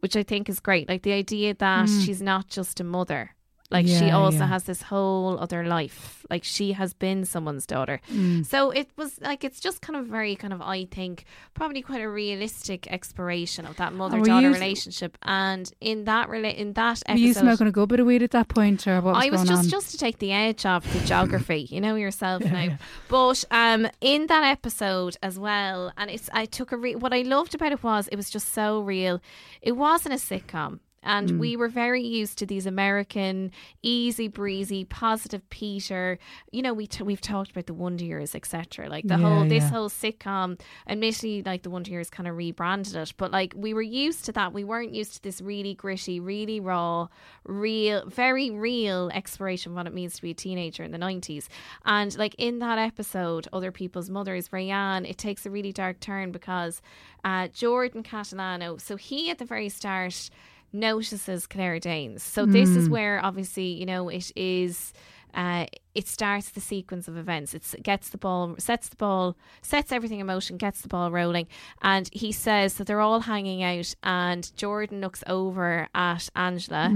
which 0.00 0.16
I 0.16 0.22
think 0.22 0.48
is 0.48 0.60
great. 0.60 0.88
Like, 0.88 1.02
the 1.02 1.12
idea 1.12 1.54
that 1.54 1.88
she's 2.04 2.20
not 2.22 2.48
just 2.48 2.80
a 2.80 2.84
mother. 2.84 3.34
Like 3.72 3.86
she 3.86 4.10
also 4.10 4.38
yeah. 4.38 4.48
has 4.48 4.64
this 4.64 4.82
whole 4.82 5.38
other 5.38 5.64
life. 5.64 6.26
Like 6.28 6.44
she 6.44 6.72
has 6.72 6.92
been 6.92 7.24
someone's 7.24 7.66
daughter. 7.66 8.00
Mm. 8.12 8.44
So 8.44 8.70
it 8.70 8.90
was 8.96 9.18
like 9.22 9.44
it's 9.44 9.60
just 9.60 9.80
kind 9.80 9.98
of 9.98 10.06
very 10.06 10.36
kind 10.36 10.52
of 10.52 10.60
I 10.60 10.84
think 10.84 11.24
probably 11.54 11.80
quite 11.80 12.02
a 12.02 12.08
realistic 12.08 12.86
exploration 12.92 13.64
of 13.64 13.76
that 13.76 13.94
mother 13.94 14.20
daughter 14.20 14.50
relationship. 14.50 15.16
And 15.22 15.72
in 15.80 16.04
that 16.04 16.28
rela- 16.28 16.54
in 16.54 16.74
that 16.74 17.02
Were 17.08 17.16
you 17.16 17.30
episode, 17.30 17.40
smoking 17.40 17.66
a 17.66 17.72
good 17.72 17.88
bit 17.88 18.00
of 18.00 18.06
weed 18.06 18.22
at 18.22 18.32
that 18.32 18.48
point, 18.48 18.86
or 18.86 19.00
what 19.00 19.14
was 19.14 19.24
I 19.24 19.30
was 19.30 19.44
just 19.44 19.64
on? 19.64 19.70
just 19.70 19.90
to 19.92 19.98
take 19.98 20.18
the 20.18 20.32
edge 20.32 20.66
off 20.66 20.90
the 20.92 21.00
geography, 21.06 21.66
you 21.70 21.80
know 21.80 21.94
yourself 21.94 22.44
now. 22.44 22.76
But 23.08 23.44
um, 23.50 23.88
in 24.00 24.26
that 24.26 24.44
episode 24.44 25.16
as 25.22 25.38
well, 25.38 25.92
and 25.96 26.10
it's 26.10 26.28
I 26.32 26.44
took 26.44 26.72
a 26.72 26.76
re- 26.76 26.94
what 26.94 27.14
I 27.14 27.22
loved 27.22 27.54
about 27.54 27.72
it 27.72 27.82
was 27.82 28.08
it 28.08 28.16
was 28.16 28.28
just 28.28 28.52
so 28.52 28.80
real. 28.80 29.20
It 29.62 29.72
wasn't 29.72 30.14
a 30.14 30.18
sitcom. 30.18 30.80
And 31.02 31.30
Mm. 31.30 31.38
we 31.38 31.56
were 31.56 31.68
very 31.68 32.02
used 32.02 32.38
to 32.38 32.46
these 32.46 32.64
American, 32.66 33.50
easy 33.82 34.28
breezy, 34.28 34.84
positive 34.84 35.48
Peter. 35.50 36.18
You 36.52 36.62
know, 36.62 36.72
we 36.72 36.86
t- 36.86 37.02
we've 37.02 37.20
talked 37.20 37.50
about 37.50 37.66
the 37.66 37.74
Wonder 37.74 38.04
Years, 38.04 38.34
etc. 38.34 38.88
Like 38.88 39.06
the 39.08 39.14
Yeah, 39.14 39.20
whole 39.28 39.44
this 39.48 39.64
yeah. 39.64 39.70
whole 39.70 39.88
sitcom. 39.88 40.60
Admittedly, 40.86 41.42
like 41.42 41.62
the 41.62 41.70
Wonder 41.70 41.90
Years 41.90 42.08
kind 42.10 42.28
of 42.28 42.36
rebranded 42.36 42.94
it, 42.94 43.12
but 43.16 43.32
like 43.32 43.52
we 43.56 43.74
were 43.74 43.82
used 43.82 44.24
to 44.26 44.32
that. 44.32 44.52
We 44.52 44.64
weren't 44.64 44.94
used 44.94 45.14
to 45.14 45.22
this 45.22 45.40
really 45.40 45.74
gritty, 45.74 46.20
really 46.20 46.60
raw, 46.60 47.08
real, 47.44 48.08
very 48.08 48.50
real 48.50 49.10
exploration 49.12 49.72
of 49.72 49.76
what 49.76 49.86
it 49.86 49.94
means 49.94 50.14
to 50.16 50.22
be 50.22 50.30
a 50.30 50.34
teenager 50.34 50.82
in 50.84 50.92
the 50.92 50.98
nineties. 50.98 51.48
And 51.84 52.16
like 52.16 52.34
in 52.38 52.58
that 52.60 52.78
episode, 52.78 53.48
other 53.52 53.72
people's 53.72 54.08
mothers, 54.10 54.50
Rayanne, 54.50 55.08
it 55.08 55.18
takes 55.18 55.44
a 55.46 55.50
really 55.50 55.72
dark 55.72 56.00
turn 56.00 56.30
because 56.32 56.80
uh, 57.24 57.48
Jordan 57.48 58.02
Catalano. 58.02 58.80
So 58.80 58.96
he 58.96 59.30
at 59.30 59.38
the 59.38 59.44
very 59.44 59.68
start 59.68 60.30
notices 60.72 61.46
Claire 61.46 61.78
Danes. 61.78 62.22
So 62.22 62.46
this 62.46 62.70
is 62.76 62.88
where 62.88 63.24
obviously 63.24 63.66
you 63.66 63.86
know 63.86 64.08
it 64.08 64.30
is. 64.36 64.92
Uh, 65.34 65.64
it 65.94 66.06
starts 66.06 66.50
the 66.50 66.60
sequence 66.60 67.08
of 67.08 67.16
events. 67.16 67.54
It's, 67.54 67.72
it 67.72 67.82
gets 67.82 68.10
the 68.10 68.18
ball, 68.18 68.54
sets 68.58 68.90
the 68.90 68.96
ball, 68.96 69.34
sets 69.62 69.90
everything 69.90 70.20
in 70.20 70.26
motion, 70.26 70.58
gets 70.58 70.82
the 70.82 70.88
ball 70.88 71.10
rolling. 71.10 71.46
And 71.80 72.06
he 72.12 72.32
says 72.32 72.74
that 72.74 72.86
they're 72.86 73.00
all 73.00 73.20
hanging 73.20 73.62
out, 73.62 73.94
and 74.02 74.54
Jordan 74.56 75.00
looks 75.00 75.24
over 75.26 75.88
at 75.94 76.28
Angela 76.36 76.90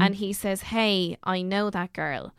and 0.00 0.14
he 0.14 0.32
says, 0.32 0.62
Hey, 0.62 1.16
I 1.24 1.42
know 1.42 1.68
that 1.70 1.92
girl. 1.92 2.32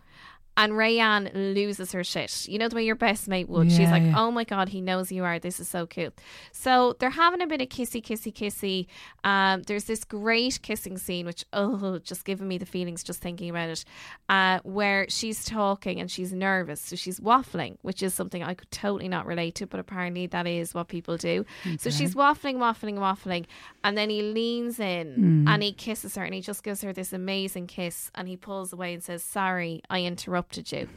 And 0.58 0.74
Rayanne 0.74 1.32
loses 1.34 1.94
her 1.94 2.04
shit. 2.04 2.48
You 2.48 2.60
know 2.60 2.68
the 2.68 2.76
way 2.76 2.84
your 2.84 2.96
best 2.96 3.28
mate 3.30 3.48
would. 3.48 3.72
She's 3.72 3.90
like, 3.90 4.04
yeah. 4.04 4.14
"Oh 4.18 4.32
my 4.32 4.44
god, 4.44 4.70
he 4.70 4.82
knows 4.82 5.10
you 5.10 5.24
are. 5.24 5.40
This 5.40 5.62
is 5.62 5.70
so 5.70 5.88
cool." 5.88 6.10
So 6.52 6.98
they're 7.00 7.10
having 7.10 7.42
a 7.42 7.48
bit 7.48 7.62
of 7.62 7.70
kissy, 7.70 8.04
kissy, 8.04 8.34
kissy. 8.34 8.88
Um, 9.24 9.64
there's 9.64 9.86
this 9.86 10.04
great 10.04 10.62
kissing 10.62 10.98
scene, 10.98 11.26
which 11.26 11.46
oh, 11.54 12.00
just 12.00 12.26
giving 12.26 12.50
me 12.50 12.58
the 12.58 12.66
feelings 12.66 13.02
just 13.02 13.22
thinking 13.22 13.50
about 13.50 13.70
it. 13.70 13.86
Uh, 14.28 14.60
where 14.64 15.06
she's 15.08 15.46
talking 15.46 16.02
and 16.02 16.12
she's 16.12 16.34
nervous, 16.34 16.82
so 16.82 16.98
she's 16.98 17.22
waffling, 17.22 17.78
which 17.82 18.04
is 18.04 18.14
something 18.14 18.44
I 18.44 18.54
could 18.54 18.72
totally 18.72 19.08
not 19.08 19.26
relate 19.26 19.56
to, 19.56 19.68
but 19.68 19.80
apparently 19.80 20.28
that 20.28 20.48
is 20.48 20.74
what 20.74 20.90
people 20.90 21.16
do. 21.16 21.46
So 21.80 21.90
she's 21.90 22.14
waffling, 22.14 22.56
waffling, 22.56 22.96
waffling, 22.98 23.46
and 23.86 23.98
then 23.98 24.10
he 24.10 24.22
leans 24.22 24.80
in 24.82 25.46
and 25.48 25.64
he 25.64 25.72
kisses 25.72 26.16
her, 26.16 26.26
and 26.26 26.34
he 26.34 26.42
just 26.42 26.62
gives 26.62 26.82
her 26.82 26.92
this 26.92 27.14
amazing 27.14 27.68
kiss, 27.68 28.12
and 28.16 28.28
he 28.28 28.36
pulls 28.36 28.74
away 28.74 28.94
and 28.94 29.02
says, 29.02 29.24
"Sorry, 29.24 29.82
I 29.90 30.02
interrupted 30.04 30.41
you." 30.72 30.88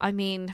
I 0.00 0.12
mean, 0.12 0.46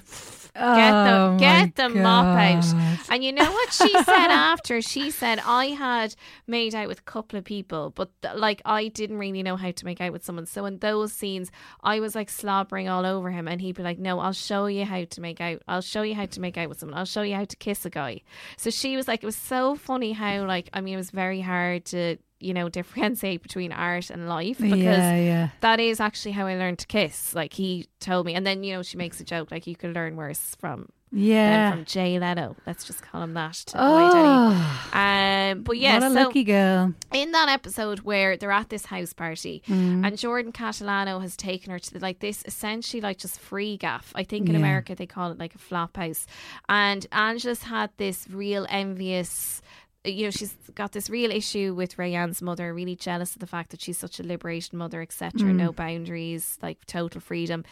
get 0.55 0.93
Oh 0.95 1.33
the 1.33 1.37
get 1.39 1.75
the 1.75 1.89
mop 1.89 2.25
out. 2.25 2.65
And 3.09 3.25
you 3.25 3.33
know 3.33 3.51
what 3.51 3.73
she 3.73 3.91
said 3.91 4.29
after? 4.29 4.81
She 4.81 5.11
said 5.11 5.41
I 5.45 5.67
had 5.67 6.15
made 6.47 6.75
out 6.75 6.89
with 6.89 7.01
a 7.01 7.03
couple 7.03 7.39
of 7.39 7.45
people, 7.45 7.91
but 7.91 8.11
th- 8.23 8.37
like 8.37 8.63
I 8.65 8.89
didn't 8.89 9.19
really 9.19 9.43
know 9.43 9.57
how 9.57 9.71
to 9.71 9.85
make 9.85 10.01
out 10.01 10.13
with 10.13 10.25
someone. 10.25 10.47
So 10.47 10.67
in 10.67 10.79
those 10.79 11.13
scenes, 11.13 11.51
I 11.83 12.01
was 12.01 12.15
like 12.15 12.31
slobbering 12.31 12.89
all 12.89 13.07
over 13.07 13.31
him, 13.31 13.49
and 13.49 13.61
he'd 13.61 13.77
be 13.77 13.83
like, 13.83 13.99
"No, 13.99 14.21
I'll 14.21 14.33
show 14.33 14.67
you 14.67 14.85
how 14.85 15.05
to 15.05 15.21
make 15.21 15.41
out. 15.41 15.63
I'll 15.67 15.81
show 15.81 16.03
you 16.03 16.15
how 16.15 16.27
to 16.27 16.41
make 16.41 16.57
out 16.57 16.69
with 16.69 16.79
someone. 16.79 16.99
I'll 16.99 17.05
show 17.05 17.23
you 17.23 17.35
how 17.35 17.45
to 17.45 17.57
kiss 17.57 17.85
a 17.85 17.91
guy." 17.91 18.21
So 18.57 18.71
she 18.71 18.97
was 18.97 19.09
like, 19.09 19.23
it 19.23 19.27
was 19.27 19.37
so 19.37 19.75
funny 19.75 20.13
how 20.13 20.45
like 20.47 20.69
I 20.73 20.81
mean, 20.81 20.95
it 20.95 20.99
was 20.99 21.11
very 21.11 21.41
hard 21.41 21.87
to 21.87 22.19
you 22.41 22.55
know 22.55 22.69
differentiate 22.81 23.43
between 23.43 23.73
art 23.73 24.11
and 24.11 24.29
life 24.29 24.59
because 24.59 24.79
yeah, 24.79 25.17
yeah. 25.17 25.49
that 25.61 25.81
is 25.81 26.01
actually 26.01 26.33
how 26.33 26.47
I 26.47 26.57
learned 26.57 26.79
to 26.81 26.87
kiss. 26.87 27.35
Like 27.35 27.53
he 27.53 27.87
told 28.01 28.27
me, 28.27 28.35
and 28.35 28.47
then 28.47 28.63
you 28.65 28.75
know 28.75 28.83
she 28.83 28.97
makes 28.97 29.21
a 29.21 29.25
joke 29.25 29.51
like 29.51 29.67
you 29.67 29.77
could 29.77 29.95
learn 29.95 30.17
worse 30.17 30.57
from 30.59 30.89
Yeah. 31.13 31.73
from 31.73 31.85
Jay 31.85 32.19
Leno. 32.19 32.57
Let's 32.67 32.85
just 32.85 33.03
call 33.03 33.23
him 33.23 33.35
that. 33.35 33.55
To 33.55 33.85
avoid 33.85 34.15
any. 34.17 34.29
Oh, 34.29 34.91
Um, 34.93 35.63
but 35.63 35.77
yeah, 35.79 35.95
what 35.99 36.03
a 36.05 36.15
so 36.15 36.23
lucky 36.23 36.45
girl. 36.45 36.95
in 37.13 37.33
that 37.33 37.49
episode 37.49 38.01
where 38.01 38.37
they're 38.37 38.51
at 38.53 38.69
this 38.71 38.87
house 38.87 39.13
party 39.13 39.63
Mm. 39.67 40.07
and 40.07 40.17
Jordan 40.19 40.53
Catalano 40.53 41.21
has 41.21 41.37
taken 41.37 41.73
her 41.73 41.79
to 41.81 41.93
the, 41.95 41.99
like 42.01 42.21
this 42.21 42.43
essentially 42.47 43.01
like 43.01 43.19
just 43.19 43.39
free 43.41 43.77
gaff. 43.77 44.13
I 44.15 44.23
think 44.25 44.47
in 44.49 44.53
Yeah. 44.55 44.61
America 44.61 44.95
they 44.95 45.07
call 45.07 45.33
it 45.33 45.39
like 45.39 45.55
a 45.55 45.59
flop 45.59 45.97
house. 45.97 46.27
And 46.69 47.07
Angela's 47.13 47.65
had 47.65 47.91
this 47.97 48.27
real 48.31 48.67
envious 48.71 49.61
you 50.05 50.25
know, 50.25 50.31
she's 50.31 50.55
got 50.75 50.93
this 50.93 51.11
real 51.11 51.31
issue 51.31 51.75
with 51.75 51.97
Rayanne's 51.99 52.41
mother, 52.41 52.73
really 52.73 52.97
jealous 52.97 53.35
of 53.35 53.41
the 53.41 53.47
fact 53.47 53.71
that 53.71 53.83
she's 53.83 53.99
such 53.99 54.19
a 54.19 54.23
liberation 54.23 54.79
mother, 54.79 55.03
etc. 55.03 55.53
No 55.53 55.73
mm. 55.73 55.77
boundaries, 55.77 56.59
like 56.63 56.87
total 56.87 57.21
freedom. 57.21 57.65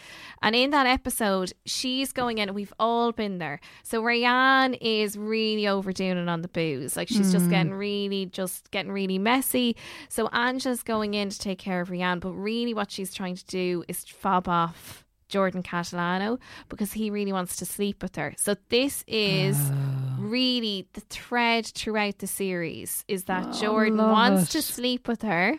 And 0.43 0.55
in 0.55 0.70
that 0.70 0.87
episode, 0.87 1.55
she's 1.64 2.12
going 2.12 2.37
in, 2.39 2.51
and 2.51 2.55
we've 2.55 2.72
all 2.79 3.12
been 3.12 3.39
there. 3.39 3.61
So 3.83 4.03
Rayanne 4.03 4.76
is 4.81 5.16
really 5.16 5.66
overdoing 5.66 6.18
it 6.18 6.29
on 6.29 6.43
the 6.43 6.49
booze. 6.49 6.97
Like 6.97 7.09
she's 7.09 7.33
just 7.33 7.49
getting 7.49 7.72
mm. 7.72 7.79
really, 7.79 8.26
just 8.26 8.70
getting 8.70 8.93
really 8.93 9.18
messy. 9.18 9.74
So 10.11 10.29
Angela's 10.29 10.83
going 10.83 11.14
in 11.14 11.31
to 11.31 11.39
take 11.39 11.59
care 11.59 11.81
of 11.81 11.89
Rayanne, 11.89 12.20
but 12.20 12.33
really 12.33 12.74
what 12.74 12.91
she's 12.91 13.14
trying 13.14 13.37
to 13.37 13.47
do 13.47 13.85
is 13.89 14.05
fob 14.05 14.49
off 14.49 15.07
Jordan 15.29 15.62
Catalano 15.62 16.39
because 16.68 16.93
he 16.93 17.11
really 17.11 17.33
wants 17.33 17.57
to 17.57 17.64
sleep 17.64 18.03
with 18.03 18.16
her. 18.16 18.35
So 18.39 18.57
this 18.68 19.05
is 19.07 19.57
ah. 19.61 20.16
really 20.18 20.89
the 20.95 21.01
thread 21.01 21.66
throughout 21.66 22.18
the 22.18 22.26
series 22.26 23.05
is 23.09 23.24
that 23.24 23.47
oh, 23.49 23.53
Jordan 23.61 23.99
love 23.99 24.11
wants 24.11 24.51
to 24.53 24.62
sleep 24.62 25.07
with 25.07 25.22
her 25.22 25.59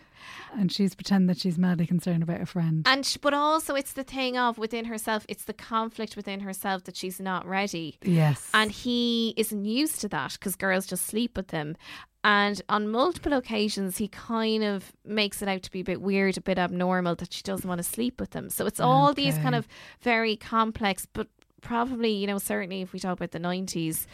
And 0.54 0.70
she's 0.72 0.94
pretending 0.94 1.28
that 1.28 1.38
she's 1.38 1.58
madly 1.58 1.86
concerned 1.86 2.22
about 2.22 2.38
her 2.38 2.46
friend. 2.46 2.86
and 2.86 3.06
sh- 3.06 3.16
but 3.16 3.32
also 3.34 3.74
it's 3.74 3.92
the 3.92 4.04
thing 4.04 4.36
of 4.36 4.58
within 4.58 4.84
herself 4.86 5.24
it's 5.28 5.44
the 5.44 5.52
conflict 5.52 6.16
within 6.16 6.40
herself 6.40 6.84
that 6.84 6.96
she's 6.96 7.20
not 7.20 7.46
ready 7.46 7.98
yes. 8.02 8.50
and 8.52 8.70
he 8.70 9.32
isn't 9.36 9.64
used 9.64 10.00
to 10.00 10.08
that 10.08 10.32
because 10.32 10.56
girls 10.56 10.86
just 10.86 11.06
sleep 11.06 11.36
with 11.36 11.50
him. 11.50 11.76
And 12.22 12.60
on 12.68 12.88
multiple 12.88 13.32
occasions, 13.32 13.96
he 13.96 14.08
kind 14.08 14.62
of 14.62 14.92
makes 15.04 15.40
it 15.40 15.48
out 15.48 15.62
to 15.62 15.70
be 15.70 15.80
a 15.80 15.84
bit 15.84 16.02
weird, 16.02 16.36
a 16.36 16.42
bit 16.42 16.58
abnormal 16.58 17.14
that 17.16 17.32
she 17.32 17.42
doesn't 17.42 17.66
want 17.66 17.78
to 17.78 17.82
sleep 17.82 18.20
with 18.20 18.34
him. 18.34 18.50
So 18.50 18.66
it's 18.66 18.80
all 18.80 19.14
these 19.14 19.38
kind 19.38 19.54
of 19.54 19.66
very 20.02 20.36
complex, 20.36 21.06
but 21.10 21.28
probably, 21.62 22.10
you 22.10 22.26
know, 22.26 22.38
certainly 22.38 22.82
if 22.82 22.92
we 22.92 22.98
talk 22.98 23.12
about 23.12 23.30
the 23.30 23.40
90s, 23.40 24.06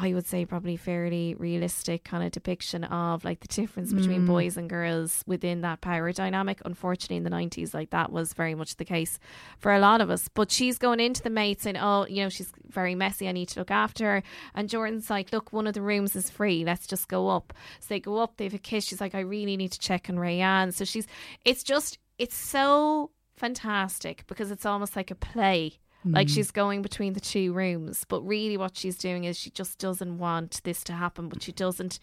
I 0.00 0.14
would 0.14 0.28
say 0.28 0.44
probably 0.44 0.76
fairly 0.76 1.34
realistic 1.34 2.04
kind 2.04 2.22
of 2.22 2.30
depiction 2.30 2.84
of 2.84 3.24
like 3.24 3.40
the 3.40 3.48
difference 3.48 3.92
between 3.92 4.22
mm. 4.22 4.26
boys 4.28 4.56
and 4.56 4.70
girls 4.70 5.24
within 5.26 5.62
that 5.62 5.80
power 5.80 6.12
dynamic. 6.12 6.62
Unfortunately, 6.64 7.16
in 7.16 7.24
the 7.24 7.30
90s, 7.30 7.74
like 7.74 7.90
that 7.90 8.12
was 8.12 8.32
very 8.32 8.54
much 8.54 8.76
the 8.76 8.84
case 8.84 9.18
for 9.58 9.74
a 9.74 9.80
lot 9.80 10.00
of 10.00 10.08
us. 10.08 10.28
But 10.28 10.52
she's 10.52 10.78
going 10.78 11.00
into 11.00 11.20
the 11.20 11.30
mate 11.30 11.60
saying, 11.60 11.78
Oh, 11.78 12.06
you 12.06 12.22
know, 12.22 12.28
she's 12.28 12.52
very 12.68 12.94
messy. 12.94 13.26
I 13.26 13.32
need 13.32 13.48
to 13.48 13.58
look 13.58 13.72
after 13.72 14.04
her. 14.04 14.22
And 14.54 14.68
Jordan's 14.68 15.10
like, 15.10 15.32
Look, 15.32 15.52
one 15.52 15.66
of 15.66 15.74
the 15.74 15.82
rooms 15.82 16.14
is 16.14 16.30
free. 16.30 16.64
Let's 16.64 16.86
just 16.86 17.08
go 17.08 17.28
up. 17.28 17.52
So 17.80 17.86
they 17.88 17.98
go 17.98 18.18
up, 18.18 18.36
they 18.36 18.44
have 18.44 18.54
a 18.54 18.58
kiss. 18.58 18.84
She's 18.84 19.00
like, 19.00 19.16
I 19.16 19.20
really 19.20 19.56
need 19.56 19.72
to 19.72 19.80
check 19.80 20.06
on 20.08 20.14
Rayanne. 20.14 20.74
So 20.74 20.84
she's, 20.84 21.08
it's 21.44 21.64
just, 21.64 21.98
it's 22.20 22.36
so 22.36 23.10
fantastic 23.36 24.22
because 24.28 24.52
it's 24.52 24.64
almost 24.64 24.94
like 24.94 25.10
a 25.10 25.16
play. 25.16 25.80
Like 26.12 26.28
she's 26.28 26.50
going 26.50 26.82
between 26.82 27.12
the 27.12 27.20
two 27.20 27.52
rooms, 27.52 28.04
but 28.08 28.20
really 28.22 28.56
what 28.56 28.76
she's 28.76 28.96
doing 28.96 29.24
is 29.24 29.36
she 29.38 29.50
just 29.50 29.78
doesn't 29.78 30.18
want 30.18 30.60
this 30.64 30.82
to 30.84 30.92
happen, 30.92 31.28
but 31.28 31.42
she 31.42 31.52
doesn't 31.52 31.98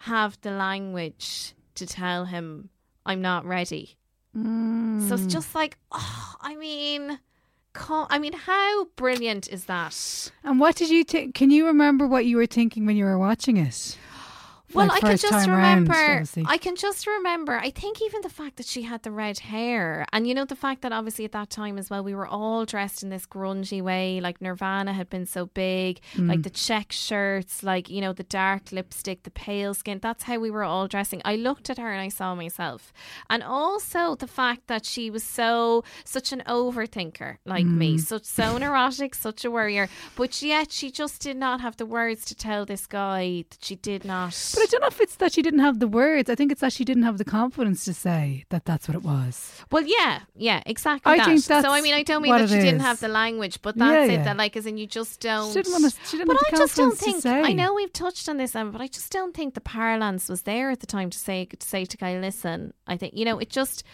have 0.00 0.38
the 0.42 0.50
language 0.50 1.54
to 1.74 1.86
tell 1.86 2.26
him 2.26 2.70
I'm 3.06 3.20
not 3.22 3.44
ready. 3.44 3.96
So 4.34 4.40
Mm. 4.40 5.10
it's 5.12 5.26
just 5.26 5.54
like, 5.54 5.78
oh, 5.90 6.34
I 6.40 6.54
mean, 6.56 7.18
I 7.90 8.18
mean, 8.18 8.32
how 8.32 8.84
brilliant 8.96 9.48
is 9.48 9.64
that? 9.64 10.30
And 10.44 10.60
what 10.60 10.76
did 10.76 10.90
you 10.90 11.04
think? 11.04 11.34
Can 11.34 11.50
you 11.50 11.66
remember 11.66 12.06
what 12.06 12.26
you 12.26 12.36
were 12.36 12.46
thinking 12.46 12.86
when 12.86 12.96
you 12.96 13.04
were 13.04 13.18
watching 13.18 13.56
it? 13.56 13.96
Well, 14.74 14.86
Like 14.88 15.02
I 15.02 15.08
can 15.08 15.16
just 15.16 15.32
round, 15.48 15.50
remember. 15.88 16.24
I 16.46 16.58
can 16.58 16.76
just 16.76 17.06
remember. 17.06 17.56
I 17.58 17.70
think 17.70 18.02
even 18.02 18.20
the 18.20 18.28
fact 18.28 18.56
that 18.56 18.66
she 18.66 18.82
had 18.82 19.02
the 19.02 19.10
red 19.10 19.38
hair, 19.38 20.04
and 20.12 20.26
you 20.26 20.34
know 20.34 20.44
the 20.44 20.56
fact 20.56 20.82
that 20.82 20.92
obviously 20.92 21.24
at 21.24 21.32
that 21.32 21.48
time 21.48 21.78
as 21.78 21.88
well, 21.88 22.04
we 22.04 22.14
were 22.14 22.26
all 22.26 22.66
dressed 22.66 23.02
in 23.02 23.08
this 23.08 23.24
grungy 23.26 23.80
way. 23.80 24.20
Like 24.20 24.42
Nirvana 24.42 24.92
had 24.92 25.08
been 25.08 25.24
so 25.26 25.46
big, 25.46 26.00
Mm. 26.14 26.28
like 26.28 26.42
the 26.42 26.50
check 26.50 26.92
shirts, 26.92 27.62
like 27.62 27.88
you 27.88 28.00
know 28.02 28.12
the 28.12 28.24
dark 28.24 28.70
lipstick, 28.70 29.22
the 29.22 29.30
pale 29.30 29.72
skin. 29.72 30.00
That's 30.02 30.24
how 30.24 30.38
we 30.38 30.50
were 30.50 30.64
all 30.64 30.86
dressing. 30.86 31.22
I 31.24 31.36
looked 31.36 31.70
at 31.70 31.78
her 31.78 31.90
and 31.90 32.00
I 32.02 32.08
saw 32.08 32.34
myself, 32.34 32.92
and 33.30 33.42
also 33.42 34.16
the 34.16 34.26
fact 34.26 34.66
that 34.66 34.84
she 34.84 35.10
was 35.10 35.22
so 35.24 35.82
such 36.04 36.30
an 36.32 36.42
overthinker, 36.46 37.38
like 37.46 37.64
me, 37.66 37.96
Mm. 37.96 38.00
such 38.00 38.24
so 38.24 38.58
neurotic, 38.58 39.14
such 39.14 39.44
a 39.44 39.50
worrier, 39.50 39.88
but 40.14 40.42
yet 40.42 40.72
she 40.72 40.90
just 40.90 41.22
did 41.22 41.36
not 41.38 41.60
have 41.62 41.76
the 41.78 41.86
words 41.86 42.24
to 42.26 42.34
tell 42.34 42.66
this 42.66 42.86
guy 42.86 43.44
that 43.50 43.58
she 43.64 43.74
did 43.76 44.04
not. 44.04 44.34
But 44.58 44.62
I 44.64 44.66
don't 44.70 44.80
know 44.80 44.88
if 44.88 45.00
it's 45.00 45.16
that 45.16 45.32
she 45.32 45.42
didn't 45.42 45.60
have 45.60 45.78
the 45.78 45.86
words. 45.88 46.28
I 46.28 46.34
think 46.34 46.50
it's 46.52 46.60
that 46.60 46.72
she 46.72 46.84
didn't 46.84 47.04
have 47.04 47.18
the 47.18 47.24
confidence 47.24 47.84
to 47.84 47.94
say 47.94 48.44
that 48.48 48.64
that's 48.64 48.88
what 48.88 48.94
it 48.96 49.02
was. 49.02 49.52
Well, 49.70 49.84
yeah, 49.86 50.20
yeah, 50.34 50.62
exactly. 50.66 51.12
I 51.12 51.16
that. 51.18 51.26
think 51.26 51.40
so. 51.40 51.60
I 51.70 51.80
mean, 51.80 51.94
I 51.94 52.02
don't 52.02 52.22
mean 52.22 52.32
that 52.32 52.42
it 52.42 52.48
she 52.48 52.54
didn't 52.60 52.80
have 52.80 53.00
the 53.00 53.08
language, 53.08 53.62
but 53.62 53.76
Yeah, 53.76 53.88
that's 53.90 54.10
it. 54.10 54.12
yeah. 54.14 54.24
That 54.24 54.36
like, 54.36 54.56
as 54.56 54.66
in, 54.66 54.76
you 54.78 54.86
just 54.86 55.20
don't. 55.20 55.48
She 55.52 55.62
didn't 55.62 55.72
wanna- 55.72 55.90
she 56.06 56.16
didn't 56.18 56.28
but 56.28 56.36
I 56.52 56.56
just 56.56 56.76
don't 56.76 56.98
think. 56.98 57.24
I 57.24 57.52
know 57.52 57.74
we've 57.74 57.92
touched 57.92 58.28
on 58.28 58.36
this, 58.36 58.54
Emma, 58.56 58.72
but 58.72 58.80
I 58.80 58.88
just 58.88 59.12
don't 59.12 59.34
think 59.34 59.54
the 59.54 59.60
parlance 59.60 60.28
was 60.28 60.42
there 60.42 60.70
at 60.70 60.80
the 60.80 60.86
time 60.86 61.10
to 61.10 61.18
say 61.18 61.44
to 61.46 61.66
say 61.66 61.84
to 61.84 61.96
guy, 61.96 62.18
listen. 62.18 62.74
I 62.86 62.96
think 62.96 63.14
you 63.14 63.24
know 63.24 63.38
it 63.38 63.50
just. 63.50 63.84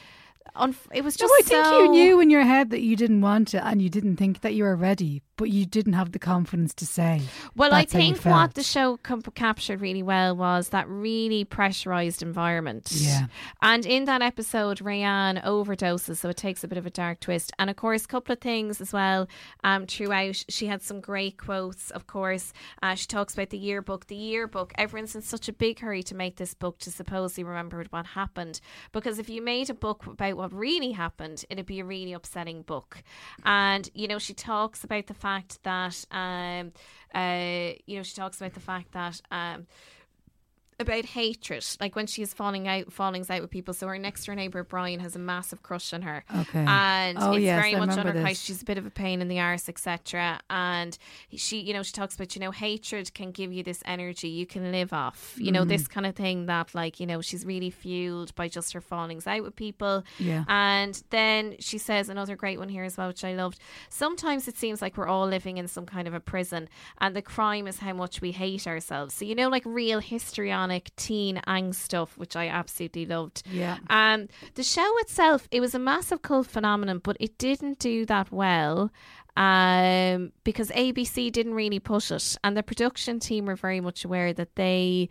On, 0.56 0.76
it 0.92 1.02
was 1.02 1.18
No, 1.18 1.26
just. 1.26 1.34
I 1.34 1.42
think 1.48 1.64
so- 1.64 1.82
you 1.84 1.88
knew 1.90 2.20
in 2.20 2.30
your 2.30 2.42
head 2.42 2.70
that 2.70 2.80
you 2.80 2.94
didn't 2.96 3.22
want 3.22 3.54
it 3.54 3.62
and 3.64 3.82
you 3.82 3.88
didn't 3.88 4.16
think 4.18 4.42
that 4.42 4.54
you 4.54 4.62
were 4.64 4.76
ready, 4.76 5.20
but 5.36 5.50
you 5.50 5.66
didn't 5.66 5.94
have 5.94 6.12
the 6.12 6.18
confidence 6.18 6.74
to 6.74 6.86
say. 6.86 7.22
Well, 7.56 7.72
I 7.72 7.80
that's 7.80 7.92
how 7.92 7.98
you 7.98 8.14
think 8.14 8.24
what 8.24 8.54
the 8.54 8.62
show 8.62 8.96
com- 8.98 9.22
captured 9.22 9.80
really 9.80 10.02
well 10.02 10.36
was 10.36 10.68
that 10.70 10.88
really 10.88 11.44
pressurized 11.44 12.22
environment. 12.22 12.90
Yeah. 12.92 13.26
And 13.62 13.84
in 13.84 14.04
that 14.04 14.22
episode, 14.22 14.78
Rayanne 14.78 15.44
overdoses, 15.44 16.18
so 16.18 16.28
it 16.28 16.36
takes 16.36 16.62
a 16.62 16.68
bit 16.68 16.78
of 16.78 16.86
a 16.86 16.90
dark 16.90 17.20
twist. 17.20 17.52
And 17.58 17.70
of 17.70 17.76
course, 17.76 18.04
a 18.04 18.08
couple 18.08 18.32
of 18.32 18.40
things 18.40 18.80
as 18.80 18.92
well 18.92 19.28
um, 19.62 19.86
throughout. 19.86 20.44
She 20.48 20.66
had 20.66 20.82
some 20.82 21.00
great 21.00 21.38
quotes, 21.38 21.90
of 21.90 22.06
course. 22.06 22.52
Uh, 22.82 22.94
she 22.94 23.06
talks 23.06 23.34
about 23.34 23.50
the 23.50 23.58
yearbook. 23.58 24.06
The 24.06 24.16
yearbook, 24.16 24.72
everyone's 24.76 25.14
in 25.14 25.22
such 25.22 25.48
a 25.48 25.52
big 25.52 25.80
hurry 25.80 26.02
to 26.04 26.14
make 26.14 26.36
this 26.36 26.54
book 26.54 26.78
to 26.80 26.90
supposedly 26.90 27.44
remember 27.44 27.84
what 27.90 28.06
happened. 28.06 28.60
Because 28.92 29.18
if 29.18 29.28
you 29.28 29.42
made 29.42 29.70
a 29.70 29.74
book 29.74 30.06
about 30.06 30.36
what 30.36 30.52
really 30.52 30.92
happened, 30.92 31.44
it'd 31.50 31.66
be 31.66 31.80
a 31.80 31.84
really 31.84 32.12
upsetting 32.12 32.62
book. 32.62 33.02
And, 33.44 33.88
you 33.94 34.06
know, 34.06 34.18
she 34.18 34.34
talks 34.34 34.84
about 34.84 35.06
the 35.06 35.14
fact 35.24 35.52
that, 35.62 35.96
um, 36.10 36.72
uh, 37.14 37.72
you 37.86 37.96
know, 37.96 38.02
she 38.08 38.14
talks 38.14 38.36
about 38.40 38.54
the 38.54 38.66
fact 38.72 38.88
that, 38.92 39.16
um, 39.30 39.66
about 40.80 41.04
hatred, 41.04 41.64
like 41.80 41.94
when 41.96 42.06
she's 42.06 42.34
falling 42.34 42.66
out, 42.68 42.92
fallings 42.92 43.30
out 43.30 43.40
with 43.42 43.50
people. 43.50 43.74
So 43.74 43.86
her 43.88 43.98
next 43.98 44.24
door 44.26 44.34
neighbor 44.34 44.64
Brian 44.64 45.00
has 45.00 45.14
a 45.16 45.18
massive 45.18 45.62
crush 45.62 45.92
on 45.92 46.02
her, 46.02 46.24
Okay. 46.34 46.64
and 46.66 47.18
Oh, 47.20 47.32
it's 47.32 47.42
yes, 47.44 47.60
very 47.60 47.76
I 47.76 47.78
much 47.78 47.96
on 47.98 48.06
her 48.06 48.12
this. 48.12 48.40
She's 48.40 48.62
a 48.62 48.64
bit 48.64 48.78
of 48.78 48.86
a 48.86 48.90
pain 48.90 49.20
in 49.22 49.28
the 49.28 49.40
arse, 49.40 49.68
etc. 49.68 50.40
And 50.50 50.96
she, 51.34 51.60
you 51.60 51.72
know, 51.72 51.82
she 51.82 51.92
talks 51.92 52.14
about 52.14 52.34
you 52.34 52.40
know 52.40 52.50
hatred 52.50 53.12
can 53.14 53.30
give 53.30 53.52
you 53.52 53.62
this 53.62 53.82
energy 53.86 54.28
you 54.28 54.46
can 54.46 54.72
live 54.72 54.92
off, 54.92 55.34
you 55.38 55.52
know, 55.52 55.64
Mm. 55.64 55.68
this 55.68 55.86
kind 55.88 56.06
of 56.06 56.14
thing 56.14 56.46
that 56.46 56.74
like 56.74 57.00
you 57.00 57.06
know 57.06 57.20
she's 57.20 57.44
really 57.46 57.70
fueled 57.70 58.34
by 58.34 58.48
just 58.48 58.72
her 58.72 58.80
fallings 58.80 59.26
out 59.26 59.42
with 59.42 59.56
people. 59.56 60.04
Yeah. 60.18 60.44
And 60.48 61.02
then 61.10 61.56
she 61.60 61.78
says 61.78 62.08
another 62.08 62.36
great 62.36 62.58
one 62.58 62.68
here 62.68 62.84
as 62.84 62.96
well, 62.96 63.08
which 63.08 63.24
I 63.24 63.34
loved. 63.34 63.58
Sometimes 63.88 64.48
it 64.48 64.56
seems 64.56 64.82
like 64.82 64.96
we're 64.96 65.06
all 65.08 65.26
living 65.26 65.58
in 65.58 65.68
some 65.68 65.86
kind 65.86 66.08
of 66.08 66.14
a 66.14 66.20
prison, 66.20 66.68
and 66.98 67.14
the 67.14 67.22
crime 67.22 67.66
is 67.66 67.78
how 67.78 67.92
much 67.92 68.20
we 68.20 68.32
hate 68.32 68.66
ourselves. 68.66 69.14
So 69.14 69.24
you 69.24 69.34
know, 69.34 69.48
like 69.48 69.62
real 69.64 70.00
teen 70.96 71.40
angst 71.46 71.76
stuff, 71.76 72.16
which 72.16 72.36
I 72.36 72.48
absolutely 72.48 73.06
loved. 73.06 73.42
Yeah. 73.50 73.78
Um, 73.90 74.28
the 74.54 74.62
show 74.62 74.98
itself, 74.98 75.48
it 75.50 75.60
was 75.60 75.74
a 75.74 75.78
massive 75.78 76.22
cult 76.22 76.46
phenomenon, 76.46 77.00
but 77.02 77.16
it 77.20 77.38
didn't 77.38 77.78
do 77.78 78.06
that 78.06 78.32
well. 78.32 78.90
Um, 79.36 80.30
because 80.44 80.70
ABC 80.70 81.32
didn't 81.32 81.54
really 81.54 81.80
push 81.80 82.12
it, 82.12 82.36
and 82.44 82.56
the 82.56 82.62
production 82.62 83.18
team 83.18 83.46
were 83.46 83.56
very 83.56 83.80
much 83.80 84.04
aware 84.04 84.32
that 84.32 84.54
they 84.54 85.08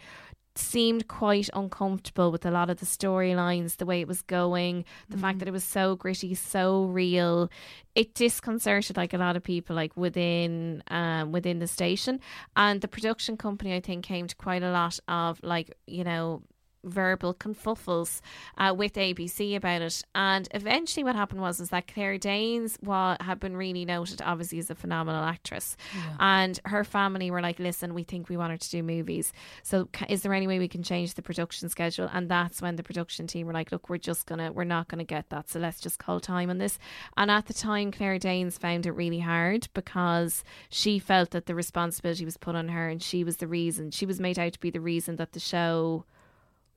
seemed 0.56 1.08
quite 1.08 1.50
uncomfortable 1.54 2.32
with 2.32 2.46
a 2.46 2.52
lot 2.52 2.70
of 2.70 2.78
the 2.78 2.86
storylines, 2.86 3.78
the 3.78 3.86
way 3.86 4.02
it 4.02 4.08
was 4.08 4.22
going, 4.22 4.86
the 5.10 5.18
fact 5.18 5.40
that 5.40 5.48
it 5.48 5.52
was 5.52 5.64
so 5.64 5.96
gritty, 5.96 6.36
so 6.36 6.86
real. 6.86 7.50
It 7.96 8.14
disconcerted 8.14 8.98
like 8.98 9.14
a 9.14 9.18
lot 9.18 9.36
of 9.36 9.44
people, 9.44 9.76
like 9.76 9.96
within 9.98 10.84
um 10.90 11.32
within 11.32 11.60
the 11.60 11.68
station, 11.68 12.20
and 12.56 12.82
the 12.82 12.88
production 12.88 13.38
company 13.38 13.74
I 13.76 13.80
think 13.80 14.06
came 14.06 14.28
to 14.28 14.36
quite 14.36 14.64
a 14.64 14.72
lot 14.72 15.00
of 15.08 15.40
like 15.44 15.76
you 15.88 16.04
know 16.04 16.44
verbal 16.84 17.34
confuffles 17.34 18.22
uh, 18.58 18.74
with 18.76 18.94
ABC 18.94 19.56
about 19.56 19.82
it. 19.82 20.04
And 20.16 20.48
eventually, 20.52 21.04
what 21.04 21.16
happened 21.16 21.42
was 21.42 21.60
is 21.60 21.70
that 21.70 21.88
Claire 21.88 22.18
Danes 22.18 22.78
wa- 22.82 23.18
had 23.22 23.40
been 23.40 23.56
really 23.58 23.86
noted, 23.86 24.22
obviously, 24.22 24.60
as 24.60 24.70
a 24.70 24.76
phenomenal 24.76 25.24
actress, 25.24 25.76
and 26.20 26.60
her 26.66 26.84
family 26.84 27.32
were 27.32 27.42
like, 27.42 27.60
"Listen, 27.60 27.94
we 27.94 28.04
think 28.04 28.30
we 28.30 28.38
want 28.38 28.52
her 28.52 28.58
to 28.58 28.70
do 28.70 28.84
movies. 28.84 29.34
So, 29.64 29.88
is 30.10 30.22
there 30.24 30.34
any 30.34 30.48
way 30.48 30.60
we 30.60 30.68
can 30.68 30.84
change 30.84 31.14
the 31.14 31.22
production 31.22 31.70
schedule?" 31.70 32.10
And 32.12 32.30
that's 32.30 32.62
when 32.62 32.76
the 32.76 32.84
production 32.84 33.28
team 33.28 33.48
were 33.48 33.54
like, 33.54 33.72
"Look, 33.72 33.90
we're 33.90 33.98
just 33.98 34.26
gonna, 34.26 34.52
we're 34.52 34.64
not 34.64 34.88
gonna 34.88 35.04
get 35.04 35.30
that. 35.30 35.50
So 35.50 35.60
let's 35.60 35.80
just 35.80 36.00
call 36.00 36.20
time 36.20 36.50
on 36.50 36.58
this." 36.58 36.80
And 37.18 37.32
at 37.32 37.46
the 37.48 37.54
time, 37.54 37.92
Claire 37.92 38.20
Danes 38.20 38.58
found 38.58 38.86
it 38.86 38.92
really 38.92 39.20
hard 39.20 39.68
because 39.74 40.44
she 40.70 41.00
felt 41.00 41.32
that 41.32 41.46
the 41.46 41.56
responsibility 41.56 42.26
was 42.26 42.38
put 42.38 42.56
on 42.56 42.70
her, 42.70 42.90
and 42.90 43.02
she 43.02 43.24
was 43.24 43.38
the 43.38 43.48
reason. 43.48 43.92
She 43.92 44.06
was 44.06 44.20
made 44.20 44.38
out 44.40 44.54
to 44.54 44.60
be 44.60 44.70
the 44.70 44.82
reason 44.82 45.16
that 45.18 45.34
the 45.34 45.40
show 45.40 46.06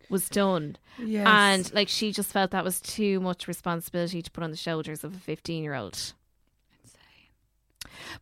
was 0.09 0.29
done. 0.29 0.77
Yes. 0.99 1.27
And 1.29 1.75
like 1.75 1.89
she 1.89 2.13
just 2.13 2.33
felt 2.33 2.51
that 2.53 2.65
was 2.65 2.81
too 2.81 3.21
much 3.21 3.49
responsibility 3.49 4.23
to 4.23 4.31
put 4.31 4.45
on 4.45 4.51
the 4.51 4.57
shoulders 4.57 5.05
of 5.05 5.15
a 5.15 5.19
15 5.19 5.63
year 5.63 5.75
old. 5.75 6.15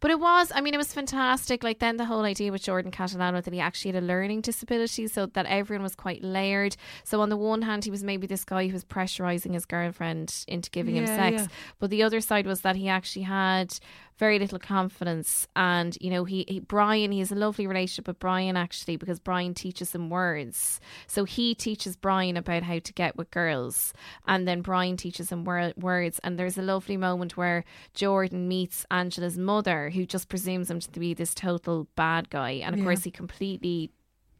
But 0.01 0.11
it 0.11 0.20
was, 0.20 0.53
I 0.55 0.61
mean, 0.61 0.74
it 0.74 0.78
was 0.78 0.93
fantastic. 0.93 1.62
Like 1.62 1.78
then 1.78 1.97
the 1.97 2.05
whole 2.05 2.22
idea 2.22 2.53
with 2.53 2.62
Jordan 2.62 2.91
Catalano 2.91 3.43
that 3.43 3.53
he 3.53 3.61
actually 3.61 3.93
had 3.93 4.03
a 4.03 4.07
learning 4.07 4.43
disability, 4.43 5.09
so 5.09 5.26
that 5.26 5.47
everyone 5.47 5.82
was 5.82 5.95
quite 5.95 6.22
layered. 6.22 6.76
So 7.05 7.20
on 7.20 7.28
the 7.28 7.37
one 7.37 7.62
hand, 7.62 7.85
he 7.85 7.91
was 7.91 8.05
maybe 8.05 8.26
this 8.26 8.45
guy 8.45 8.66
who 8.66 8.72
was 8.72 8.85
pressurizing 8.85 9.55
his 9.55 9.66
girlfriend 9.66 10.45
into 10.49 10.70
giving 10.70 10.97
him 10.97 11.07
sex, 11.07 11.43
yeah. 11.43 11.47
but 11.78 11.91
the 11.91 12.03
other 12.03 12.20
side 12.20 12.47
was 12.47 12.61
that 12.62 12.76
he 12.76 12.89
actually 12.89 13.22
had 13.22 13.78
very 14.19 14.39
little 14.39 14.59
confidence. 14.59 15.47
And 15.57 15.97
you 16.01 16.11
know, 16.11 16.25
he, 16.25 16.45
he 16.49 16.61
Brian, 16.61 17.12
he 17.12 17.19
has 17.19 17.33
a 17.33 17.37
lovely 17.37 17.67
relationship 17.67 18.07
with 18.07 18.19
Brian 18.19 18.57
actually 18.57 18.97
because 18.97 19.19
Brian 19.19 19.55
teaches 19.55 19.95
him 19.95 20.11
words. 20.11 20.81
So 21.07 21.25
he 21.25 21.55
teaches 21.55 21.97
Brian 21.97 22.37
about 22.37 22.62
how 22.62 22.79
to 22.79 22.93
get 22.93 23.17
with 23.17 23.31
girls, 23.31 23.93
and 24.27 24.47
then 24.47 24.62
Brian 24.62 24.97
teaches 24.97 25.31
him 25.31 25.45
wor- 25.45 25.73
words. 25.77 26.21
And 26.23 26.39
there's 26.39 26.59
a 26.59 26.62
lovely 26.62 26.97
moment 26.97 27.37
where 27.37 27.65
Jordan 27.95 28.49
meets 28.49 28.87
Angela's 28.91 29.39
mother, 29.39 29.91
who 29.91 30.07
just 30.07 30.29
presumes 30.29 30.71
him 30.71 30.81
to 30.81 31.01
be 31.01 31.15
this 31.15 31.35
total 31.35 31.89
bad 31.97 32.31
guy, 32.31 32.53
and 32.53 32.75
of 32.75 32.79
Yeah. 32.79 32.85
course 32.85 33.05
he 33.05 33.11
completely 33.11 33.91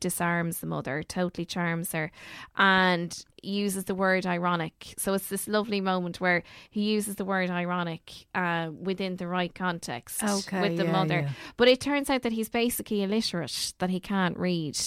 disarms 0.01 0.61
the 0.61 0.67
mother, 0.67 1.03
totally 1.03 1.45
charms 1.45 1.93
her, 1.93 2.11
and 2.57 3.25
uses 3.43 3.85
the 3.85 3.95
word 3.95 4.27
ironic. 4.27 4.95
So 4.97 5.15
it's 5.15 5.29
this 5.29 5.47
lovely 5.49 5.81
moment 5.81 6.21
where 6.21 6.43
he 6.71 6.83
uses 6.83 7.17
the 7.17 7.25
word 7.25 7.51
ironic 7.51 8.27
uh, 8.35 8.71
within 8.79 9.17
the 9.17 9.27
right 9.29 9.55
context 9.55 10.23
Okay, 10.23 10.61
with 10.61 10.77
the 10.77 10.85
yeah, 10.85 10.93
mother. 10.93 11.21
yeah. 11.21 11.31
But 11.57 11.69
it 11.69 11.81
turns 11.81 12.09
out 12.11 12.23
that 12.23 12.33
he's 12.33 12.49
basically 12.49 13.03
illiterate, 13.03 13.75
that 13.79 13.91
he 13.91 14.01
can't 14.01 14.39
read. 14.39 14.79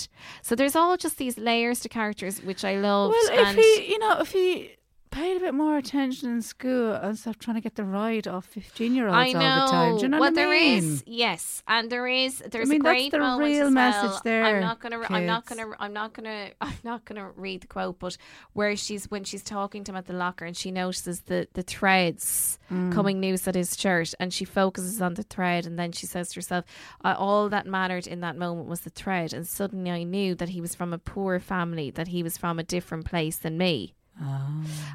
So 0.42 0.56
there's 0.56 0.76
all 0.76 0.98
just 0.98 1.18
these 1.18 1.38
layers 1.38 1.80
to 1.82 1.90
characters, 1.90 2.42
which 2.42 2.66
I 2.66 2.78
love. 2.78 3.12
Well, 3.12 3.40
if 3.40 3.48
and 3.48 3.58
he, 3.58 3.92
you 3.92 4.00
know, 4.00 4.20
if 4.20 4.32
he 4.32 4.72
paid 5.10 5.38
a 5.38 5.40
bit 5.40 5.54
more 5.54 5.78
attention 5.78 6.30
in 6.30 6.42
school 6.42 6.94
and 6.94 7.18
stop 7.18 7.38
trying 7.40 7.56
to 7.56 7.62
get 7.62 7.76
the 7.76 7.84
ride 7.84 8.28
off 8.28 8.46
fifteen-year-olds 8.46 9.16
I 9.18 9.32
know. 9.34 9.40
all 9.46 9.66
the 9.66 9.72
time, 9.72 9.96
do 9.98 10.02
you 10.04 10.08
know 10.10 10.20
well, 10.20 10.32
what 10.32 10.40
I 10.40 10.44
there 10.44 10.50
mean? 10.52 10.84
is, 10.84 11.04
yes, 11.06 11.64
and 11.68 11.90
there 11.92 12.08
is. 12.08 12.40
There's 12.40 12.70
I 12.70 12.72
mean, 12.72 12.82
a 12.82 12.84
that's 12.84 12.94
great 12.94 13.12
the 13.12 13.20
moment 13.20 13.44
real 13.50 13.70
message 13.70 14.22
there, 14.24 14.44
I'm 14.46 14.62
not 14.62 14.80
gonna. 14.80 15.02
I'm 15.10 15.26
not 15.26 15.46
gonna. 15.46 15.72
I'm 15.80 15.94
not 15.94 16.14
gonna. 16.14 16.50
I'm 16.62 16.78
not 16.84 17.06
gonna 17.06 17.32
read 17.36 17.62
the 17.62 17.68
quote, 17.68 18.00
but 18.00 18.18
where 18.54 18.76
she's 18.76 19.10
when 19.10 19.24
she's 19.24 19.44
talking 19.44 19.84
to 19.86 19.92
him 19.92 19.96
at 19.96 20.06
the 20.06 20.14
locker 20.14 20.46
and 20.46 20.56
she 20.56 20.72
notices 20.72 21.22
the 21.22 21.48
the 21.54 21.64
threads 21.64 22.60
Mm. 22.72 22.92
coming 22.92 23.22
loose 23.22 23.48
at 23.48 23.56
his 23.56 23.80
shirt, 23.80 24.14
and 24.20 24.34
she 24.34 24.44
focuses 24.44 25.02
on 25.02 25.14
the 25.14 25.24
thread, 25.24 25.66
and 25.66 25.80
then 25.80 25.94
she 25.94 26.06
says 26.06 26.30
to 26.30 26.36
herself, 26.36 26.66
"All 27.04 27.48
that 27.48 27.66
mattered 27.66 28.08
in 28.08 28.20
that 28.20 28.36
moment 28.38 28.68
was 28.68 28.82
the 28.82 28.90
thread." 28.90 29.32
And 29.34 29.48
suddenly, 29.48 29.90
I 29.90 30.04
knew 30.04 30.36
that 30.36 30.50
he 30.50 30.60
was 30.60 30.76
from 30.76 30.92
a 30.92 30.98
poor 30.98 31.40
family, 31.40 31.92
that 31.92 32.10
he 32.10 32.24
was 32.24 32.38
from 32.38 32.60
a 32.60 32.64
different 32.64 33.06
place 33.06 33.38
than 33.38 33.58
me. 33.58 33.94
Ah. 34.22 34.52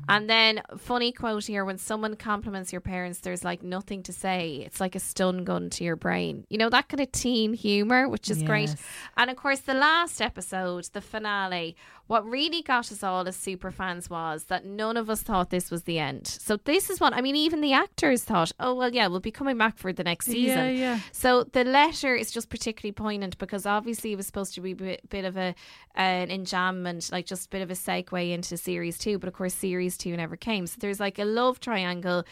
And 0.09 0.29
then, 0.29 0.62
funny 0.79 1.12
quote 1.12 1.45
here 1.45 1.64
when 1.64 1.79
someone 1.79 2.16
compliments 2.16 2.73
your 2.73 2.81
parents, 2.81 3.20
there's 3.20 3.45
like 3.45 3.62
nothing 3.62 4.03
to 4.05 4.12
say. 4.12 4.62
It's 4.66 4.81
like 4.81 4.95
a 4.95 5.01
stun 5.01 5.45
gun 5.45 5.70
to 5.70 5.85
your 5.85 5.97
brain. 5.97 6.45
You 6.51 6.59
know, 6.59 6.70
that 6.70 6.89
kind 6.89 7.01
of 7.01 7.12
teen 7.12 7.55
humor, 7.55 8.09
which 8.09 8.31
is 8.31 8.43
great. 8.43 8.75
And 9.16 9.31
of 9.31 9.37
course, 9.37 9.61
the 9.61 9.75
last 9.75 10.20
episode, 10.20 10.85
the 10.93 11.01
finale, 11.01 11.77
what 12.09 12.29
really 12.29 12.62
got 12.62 12.91
us 12.91 13.03
all 13.03 13.27
as 13.29 13.37
super 13.37 13.70
fans 13.70 14.11
was 14.11 14.45
that 14.45 14.66
none 14.66 14.97
of 14.97 15.09
us 15.09 15.23
thought 15.23 15.51
this 15.51 15.70
was 15.70 15.85
the 15.85 15.99
end. 15.99 16.27
So, 16.27 16.57
this 16.57 16.91
is 16.91 17.01
what 17.01 17.14
I 17.14 17.20
mean, 17.20 17.37
even 17.37 17.61
the 17.61 17.73
actors 17.73 18.25
thought, 18.25 18.53
oh, 18.59 18.75
well, 18.75 18.93
yeah, 18.93 19.07
we'll 19.07 19.20
be 19.20 19.31
coming 19.31 19.57
back 19.57 19.79
for 19.79 19.93
the 19.93 20.05
next 20.05 20.27
season. 20.27 20.59
Yeah, 20.59 20.68
yeah. 20.70 21.01
So 21.12 21.45
the 21.45 21.64
letter 21.64 22.14
is 22.14 22.31
just 22.31 22.51
particularly 22.51 22.93
poignant 22.93 23.39
because 23.39 23.66
obviously 23.66 24.12
it 24.12 24.16
was 24.16 24.27
supposed 24.27 24.55
to 24.55 24.61
be 24.61 24.73
a 24.73 24.77
bit, 24.77 25.09
bit 25.09 25.25
of 25.25 25.37
a 25.37 25.55
an 25.95 26.29
enjambment, 26.29 27.12
like 27.12 27.27
just 27.27 27.47
a 27.47 27.49
bit 27.51 27.62
of 27.62 27.70
a 27.70 27.75
segue 27.75 28.33
into 28.33 28.57
series 28.57 28.99
two. 28.99 29.11
But 29.18 29.28
of 29.28 29.34
course, 29.34 29.54
series 29.54 29.96
two 29.96 30.16
never 30.16 30.36
came. 30.36 30.66
So 30.66 30.76
there's 30.80 31.00
like 31.00 31.18
a 31.18 31.24
love 31.24 31.60
triangle. 31.60 32.24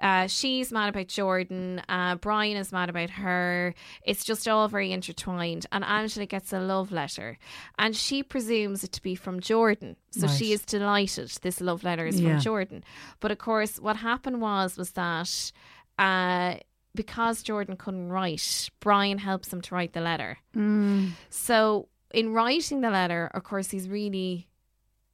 Uh, 0.00 0.26
she's 0.26 0.70
mad 0.72 0.90
about 0.90 1.08
Jordan. 1.08 1.80
Uh, 1.88 2.16
Brian 2.16 2.56
is 2.58 2.70
mad 2.70 2.90
about 2.90 3.08
her. 3.10 3.74
It's 4.02 4.24
just 4.24 4.46
all 4.46 4.68
very 4.68 4.92
intertwined. 4.92 5.64
And 5.72 5.82
Angela 5.84 6.26
gets 6.26 6.52
a 6.52 6.60
love 6.60 6.92
letter, 6.92 7.38
and 7.78 7.96
she 7.96 8.22
presumes 8.22 8.84
it 8.84 8.92
to 8.92 9.02
be 9.02 9.14
from 9.14 9.40
Jordan. 9.40 9.96
So 10.10 10.26
she 10.28 10.52
is 10.52 10.62
delighted. 10.62 11.30
This 11.42 11.60
love 11.60 11.82
letter 11.84 12.06
is 12.06 12.20
Yeah. 12.20 12.32
from 12.34 12.40
Jordan. 12.40 12.84
But 13.20 13.30
of 13.30 13.38
course, 13.38 13.78
what 13.80 13.96
happened 13.96 14.40
was 14.40 14.76
was 14.76 14.92
that. 14.92 15.52
Uh, 15.98 16.56
because 16.94 17.42
Jordan 17.42 17.76
couldn't 17.76 18.08
write, 18.08 18.70
Brian 18.80 19.18
helps 19.18 19.52
him 19.52 19.60
to 19.60 19.74
write 19.74 19.92
the 19.92 20.00
letter. 20.00 20.38
So, 21.30 21.88
in 22.12 22.32
writing 22.32 22.80
the 22.80 22.90
letter, 22.90 23.30
of 23.34 23.44
course, 23.44 23.70
he's 23.70 23.86
really 23.88 24.48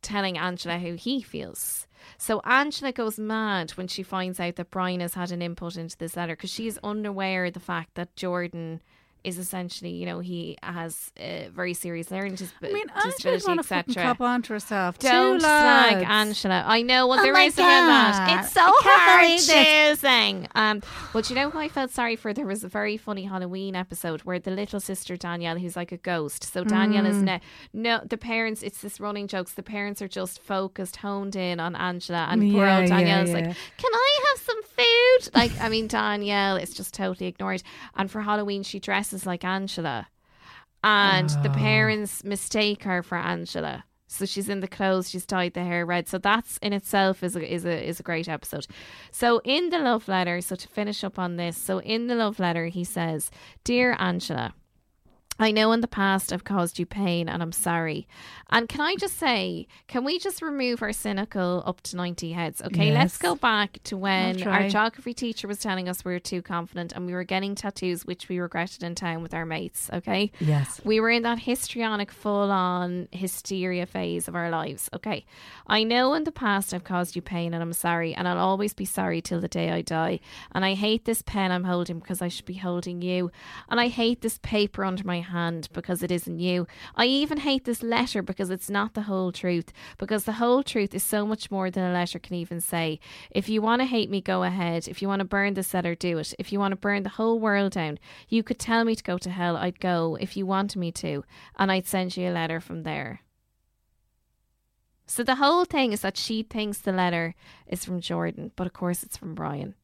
telling 0.02 0.36
Angela 0.36 0.78
how 0.78 0.92
he 0.92 1.22
feels. 1.22 1.86
So, 2.18 2.40
Angela 2.40 2.92
goes 2.92 3.18
mad 3.18 3.70
when 3.72 3.88
she 3.88 4.02
finds 4.02 4.40
out 4.40 4.56
that 4.56 4.70
Brian 4.70 5.00
has 5.00 5.14
had 5.14 5.30
an 5.30 5.42
input 5.42 5.76
into 5.76 5.96
this 5.96 6.16
letter 6.16 6.34
because 6.34 6.50
she 6.50 6.66
is 6.66 6.80
unaware 6.82 7.46
of 7.46 7.54
the 7.54 7.60
fact 7.60 7.94
that 7.94 8.16
Jordan 8.16 8.82
is 9.24 9.38
essentially, 9.38 9.90
you 9.90 10.04
know, 10.06 10.18
he 10.20 10.56
has 10.62 11.12
a 11.16 11.48
very 11.52 11.74
serious 11.74 12.10
learning 12.10 12.34
dis- 12.34 12.52
I 12.62 12.72
mean, 12.72 12.86
disability, 13.04 13.44
to 13.54 13.60
etc. 13.60 14.02
cop 14.02 14.20
onto 14.20 14.52
herself. 14.52 14.98
Don't 14.98 15.34
Two 15.34 15.40
slag 15.40 15.92
lads. 15.94 16.06
Angela. 16.08 16.64
I 16.66 16.82
know. 16.82 17.06
Well, 17.06 17.20
Oh 17.20 17.22
there 17.22 17.38
is 17.38 17.54
a 17.54 17.56
bit 17.58 17.64
of 17.64 17.86
that. 17.86 18.26
God. 18.28 18.44
It's 18.44 18.52
so 18.52 18.62
hard 18.66 19.38
choosing. 19.38 20.48
Um, 20.54 20.80
do 21.12 21.22
you 21.28 21.34
know 21.34 21.50
who 21.50 21.58
I 21.58 21.68
felt 21.68 21.90
sorry 21.90 22.16
for? 22.16 22.32
There 22.32 22.46
was 22.46 22.64
a 22.64 22.68
very 22.68 22.96
funny 22.96 23.24
Halloween 23.24 23.76
episode 23.76 24.22
where 24.22 24.38
the 24.38 24.50
little 24.50 24.80
sister 24.80 25.16
Danielle, 25.16 25.58
who's 25.58 25.76
like 25.76 25.92
a 25.92 25.96
ghost. 25.98 26.44
So 26.52 26.64
Danielle 26.64 27.04
Mm. 27.04 27.10
is 27.10 27.22
ne- 27.22 27.40
no. 27.72 28.00
The 28.04 28.16
parents. 28.18 28.62
It's 28.62 28.80
this 28.80 29.00
running 29.00 29.26
jokes. 29.28 29.52
The 29.52 29.62
parents 29.62 30.00
are 30.02 30.08
just 30.08 30.40
focused, 30.42 30.96
honed 30.96 31.36
in 31.36 31.60
on 31.60 31.74
Angela, 31.76 32.28
and 32.30 32.40
poor 32.52 32.64
Yeah, 32.66 32.78
old 32.80 32.88
yeah, 32.88 32.96
Danielle's 32.98 33.28
yeah. 33.30 33.34
like, 33.36 33.44
"Can 33.76 33.90
I 33.94 34.20
have 34.28 34.38
some 34.40 34.62
food?" 34.62 35.34
Like, 35.34 35.52
I 35.60 35.68
mean, 35.68 35.86
Danielle 35.86 36.56
is 36.56 36.72
just 36.74 36.94
totally 36.94 37.26
ignored. 37.28 37.62
And 37.96 38.10
for 38.10 38.22
Halloween, 38.22 38.62
she 38.62 38.78
dresses 38.80 39.11
like 39.26 39.44
Angela 39.44 40.08
and 40.84 41.28
the 41.42 41.50
Oh. 41.50 41.54
parents 41.54 42.24
mistake 42.24 42.82
her 42.84 43.02
for 43.02 43.16
Angela. 43.18 43.84
So 44.08 44.26
she's 44.26 44.48
in 44.50 44.60
the 44.60 44.68
clothes, 44.68 45.08
she's 45.10 45.24
dyed 45.24 45.54
the 45.54 45.64
hair 45.64 45.86
red. 45.86 46.06
So 46.06 46.18
that's 46.18 46.58
in 46.58 46.72
itself 46.74 47.22
is 47.22 47.34
a 47.34 47.42
is 47.54 47.64
a 47.64 47.88
is 47.88 47.98
a 47.98 48.02
great 48.02 48.28
episode. 48.28 48.66
So 49.10 49.40
in 49.44 49.70
the 49.70 49.78
love 49.78 50.06
letter, 50.06 50.40
so 50.42 50.54
to 50.56 50.68
finish 50.68 51.02
up 51.02 51.18
on 51.18 51.36
this, 51.36 51.56
so 51.56 51.78
in 51.80 52.08
the 52.08 52.14
love 52.14 52.38
letter 52.38 52.66
he 52.66 52.84
says, 52.84 53.30
"Dear 53.64 53.96
Angela, 53.98 54.52
I 55.42 55.50
know 55.50 55.72
in 55.72 55.80
the 55.80 55.88
past 55.88 56.32
I've 56.32 56.44
caused 56.44 56.78
you 56.78 56.86
pain 56.86 57.28
and 57.28 57.42
I'm 57.42 57.52
sorry. 57.52 58.06
And 58.50 58.68
can 58.68 58.82
I 58.82 58.96
just 58.96 59.18
say, 59.18 59.66
can 59.88 60.04
we 60.04 60.18
just 60.18 60.42
remove 60.42 60.82
our 60.82 60.92
cynical 60.92 61.62
up 61.64 61.80
to 61.82 61.96
90 61.96 62.32
heads? 62.32 62.60
Okay, 62.60 62.92
let's 62.92 63.16
go 63.16 63.34
back 63.34 63.78
to 63.84 63.96
when 63.96 64.42
our 64.46 64.68
geography 64.68 65.14
teacher 65.14 65.48
was 65.48 65.58
telling 65.58 65.88
us 65.88 66.04
we 66.04 66.12
were 66.12 66.18
too 66.18 66.42
confident 66.42 66.92
and 66.92 67.06
we 67.06 67.14
were 67.14 67.24
getting 67.24 67.54
tattoos, 67.54 68.04
which 68.04 68.28
we 68.28 68.38
regretted 68.38 68.82
in 68.82 68.94
town 68.94 69.22
with 69.22 69.32
our 69.32 69.46
mates. 69.46 69.88
Okay. 69.92 70.30
Yes. 70.38 70.80
We 70.84 71.00
were 71.00 71.08
in 71.08 71.22
that 71.22 71.38
histrionic, 71.38 72.12
full 72.12 72.52
on 72.52 73.08
hysteria 73.10 73.86
phase 73.86 74.28
of 74.28 74.36
our 74.36 74.50
lives. 74.50 74.90
Okay. 74.92 75.24
I 75.66 75.82
know 75.82 76.12
in 76.12 76.24
the 76.24 76.32
past 76.32 76.74
I've 76.74 76.84
caused 76.84 77.16
you 77.16 77.22
pain 77.22 77.54
and 77.54 77.62
I'm 77.62 77.72
sorry, 77.72 78.14
and 78.14 78.28
I'll 78.28 78.38
always 78.38 78.74
be 78.74 78.84
sorry 78.84 79.22
till 79.22 79.40
the 79.40 79.48
day 79.48 79.70
I 79.70 79.80
die. 79.80 80.20
And 80.54 80.62
I 80.62 80.74
hate 80.74 81.06
this 81.06 81.22
pen 81.22 81.50
I'm 81.50 81.64
holding 81.64 82.00
because 82.00 82.20
I 82.20 82.28
should 82.28 82.44
be 82.44 82.54
holding 82.54 83.00
you. 83.00 83.30
And 83.70 83.80
I 83.80 83.88
hate 83.88 84.20
this 84.20 84.38
paper 84.42 84.84
under 84.84 85.04
my 85.04 85.20
hand 85.20 85.31
because 85.72 86.02
it 86.02 86.10
isn't 86.10 86.38
you. 86.38 86.66
I 86.94 87.06
even 87.06 87.38
hate 87.38 87.64
this 87.64 87.82
letter 87.82 88.22
because 88.22 88.50
it's 88.50 88.70
not 88.70 88.94
the 88.94 89.02
whole 89.02 89.32
truth. 89.32 89.72
Because 89.98 90.24
the 90.24 90.32
whole 90.32 90.62
truth 90.62 90.94
is 90.94 91.02
so 91.02 91.26
much 91.26 91.50
more 91.50 91.70
than 91.70 91.84
a 91.84 91.92
letter 91.92 92.18
can 92.18 92.36
even 92.36 92.60
say. 92.60 93.00
If 93.30 93.48
you 93.48 93.62
want 93.62 93.80
to 93.80 93.86
hate 93.86 94.10
me, 94.10 94.20
go 94.20 94.42
ahead. 94.42 94.88
If 94.88 95.02
you 95.02 95.08
want 95.08 95.20
to 95.20 95.24
burn 95.24 95.54
this 95.54 95.74
letter, 95.74 95.94
do 95.94 96.18
it. 96.18 96.34
If 96.38 96.52
you 96.52 96.58
want 96.58 96.72
to 96.72 96.76
burn 96.76 97.02
the 97.02 97.08
whole 97.08 97.38
world 97.40 97.72
down, 97.72 97.98
you 98.28 98.42
could 98.42 98.58
tell 98.58 98.84
me 98.84 98.94
to 98.94 99.02
go 99.02 99.18
to 99.18 99.30
hell. 99.30 99.56
I'd 99.56 99.80
go 99.80 100.16
if 100.20 100.36
you 100.36 100.46
wanted 100.46 100.78
me 100.78 100.92
to, 100.92 101.24
and 101.56 101.72
I'd 101.72 101.86
send 101.86 102.16
you 102.16 102.28
a 102.28 102.32
letter 102.32 102.60
from 102.60 102.82
there. 102.82 103.20
So 105.12 105.22
the 105.22 105.34
whole 105.34 105.66
thing 105.66 105.92
is 105.92 106.00
that 106.00 106.16
she 106.16 106.42
thinks 106.42 106.78
the 106.78 106.90
letter 106.90 107.34
is 107.66 107.84
from 107.84 108.00
Jordan, 108.00 108.50
but 108.56 108.66
of 108.66 108.72
course 108.72 109.02
it's 109.02 109.18
from 109.18 109.34
Brian. 109.34 109.74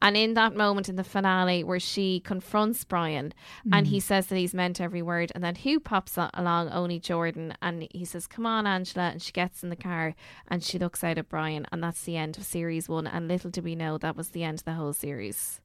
And 0.00 0.16
in 0.16 0.34
that 0.34 0.54
moment 0.54 0.88
in 0.88 0.94
the 0.94 1.02
finale 1.02 1.64
where 1.64 1.80
she 1.80 2.20
confronts 2.20 2.84
Brian 2.84 3.34
and 3.72 3.88
he 3.88 3.98
mm. 3.98 4.02
says 4.02 4.28
that 4.28 4.36
he's 4.36 4.54
meant 4.54 4.80
every 4.80 5.02
word, 5.02 5.32
and 5.34 5.42
then 5.42 5.56
who 5.56 5.80
pops 5.80 6.16
along? 6.16 6.68
Only 6.68 7.00
Jordan. 7.00 7.54
And 7.60 7.88
he 7.90 8.04
says, 8.04 8.28
Come 8.28 8.46
on, 8.46 8.64
Angela. 8.64 9.08
And 9.08 9.20
she 9.20 9.32
gets 9.32 9.64
in 9.64 9.70
the 9.70 9.74
car 9.74 10.14
and 10.46 10.62
she 10.62 10.78
looks 10.78 11.02
out 11.02 11.18
at 11.18 11.28
Brian, 11.28 11.66
and 11.72 11.82
that's 11.82 12.04
the 12.04 12.16
end 12.16 12.36
of 12.36 12.44
series 12.44 12.88
one. 12.88 13.08
And 13.08 13.26
little 13.26 13.50
do 13.50 13.62
we 13.62 13.74
know 13.74 13.98
that 13.98 14.16
was 14.16 14.28
the 14.28 14.44
end 14.44 14.60
of 14.60 14.66
the 14.66 14.74
whole 14.74 14.92
series. 14.92 15.60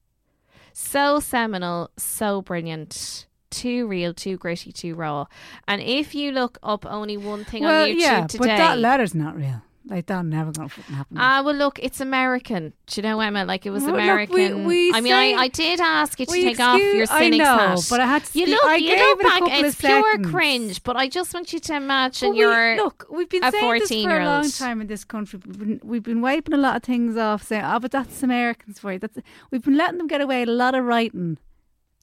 So 0.73 1.19
seminal, 1.19 1.91
so 1.95 2.41
brilliant. 2.41 3.27
Too 3.51 3.85
real, 3.85 4.13
too 4.13 4.37
gritty, 4.37 4.71
too 4.71 4.95
raw. 4.95 5.25
And 5.67 5.81
if 5.81 6.15
you 6.15 6.31
look 6.31 6.57
up 6.63 6.85
only 6.85 7.17
one 7.17 7.43
thing 7.45 7.63
well, 7.63 7.83
on 7.83 7.89
YouTube 7.89 7.99
yeah, 7.99 8.25
today, 8.27 8.37
but 8.39 8.47
that 8.47 8.79
letter's 8.79 9.13
not 9.13 9.35
real. 9.35 9.61
Like 9.87 10.05
that 10.05 10.23
never 10.25 10.51
gonna 10.51 10.69
fucking 10.69 10.93
happen. 10.95 11.17
Ah, 11.19 11.41
well, 11.43 11.55
look, 11.55 11.79
it's 11.81 11.99
American. 11.99 12.71
Do 12.85 13.01
you 13.01 13.01
know, 13.01 13.19
Emma? 13.19 13.45
Like 13.45 13.65
it 13.65 13.71
was 13.71 13.81
Well, 13.81 13.93
look, 13.93 14.01
American. 14.03 14.65
we- 14.65 14.89
we 14.91 14.93
I 14.93 15.01
mean, 15.01 15.11
I, 15.13 15.33
I 15.33 15.47
did 15.47 15.81
ask 15.81 16.19
you 16.19 16.27
to 16.27 16.31
take 16.31 16.59
off 16.59 16.75
excuse- 16.79 16.95
your 16.95 17.07
I 17.09 17.19
cynics 17.19 17.43
know, 17.43 17.75
but 17.89 17.99
I 17.99 18.05
had 18.05 18.23
to 18.23 18.39
You 18.39 18.45
look, 18.45 18.63
I 18.63 18.75
you 18.75 18.95
look 18.95 19.21
back. 19.23 19.41
It's 19.47 19.75
pure 19.81 20.19
cringe. 20.19 20.83
But 20.83 20.97
I 20.97 21.07
just 21.09 21.33
want 21.33 21.51
you 21.51 21.59
to 21.59 21.75
imagine 21.75 22.29
we- 22.31 22.37
you're 22.39 22.75
look, 22.77 23.07
we've 23.09 23.27
been 23.27 23.43
a 23.43 23.51
saying 23.51 23.79
this 23.79 23.89
for 23.89 23.95
a 23.95 23.97
14-year-old. 23.97 24.25
long 24.43 24.51
time 24.51 24.81
in 24.81 24.87
this 24.87 25.03
country. 25.03 25.39
We've 25.45 25.57
been, 25.59 25.79
we've 25.83 26.03
been 26.03 26.21
wiping 26.21 26.53
a 26.53 26.57
lot 26.57 26.75
of 26.75 26.83
things 26.83 27.17
off, 27.17 27.41
saying, 27.43 27.65
"Oh, 27.65 27.79
but 27.79 27.89
that's 27.91 28.21
Americans 28.21 28.77
for 28.79 28.93
you." 28.93 28.99
That's 28.99 29.17
we've 29.49 29.63
been 29.63 29.77
letting 29.77 29.97
them 29.97 30.07
get 30.07 30.21
away 30.21 30.43
a 30.43 30.45
lot 30.45 30.75
of 30.75 30.85
writing. 30.85 31.37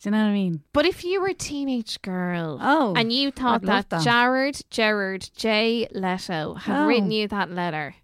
Do 0.01 0.09
you 0.09 0.11
know 0.12 0.22
what 0.22 0.30
I 0.30 0.32
mean? 0.32 0.62
But 0.72 0.86
if 0.86 1.05
you 1.05 1.20
were 1.20 1.28
a 1.28 1.34
teenage 1.34 2.01
girl, 2.03 2.59
Oh, 2.62 2.94
and 2.96 3.12
you 3.12 3.30
thought 3.32 3.62
I'd 3.62 3.64
love 3.64 3.88
that, 3.88 3.99
that. 3.99 4.05
Jared, 4.05 4.61
Gerard 4.70 5.28
J. 5.36 5.88
Leto 5.92 6.55
had 6.55 6.82
Oh. 6.84 6.86
written 6.86 7.11
you 7.11 7.26
that 7.28 7.51
letter, 7.51 7.96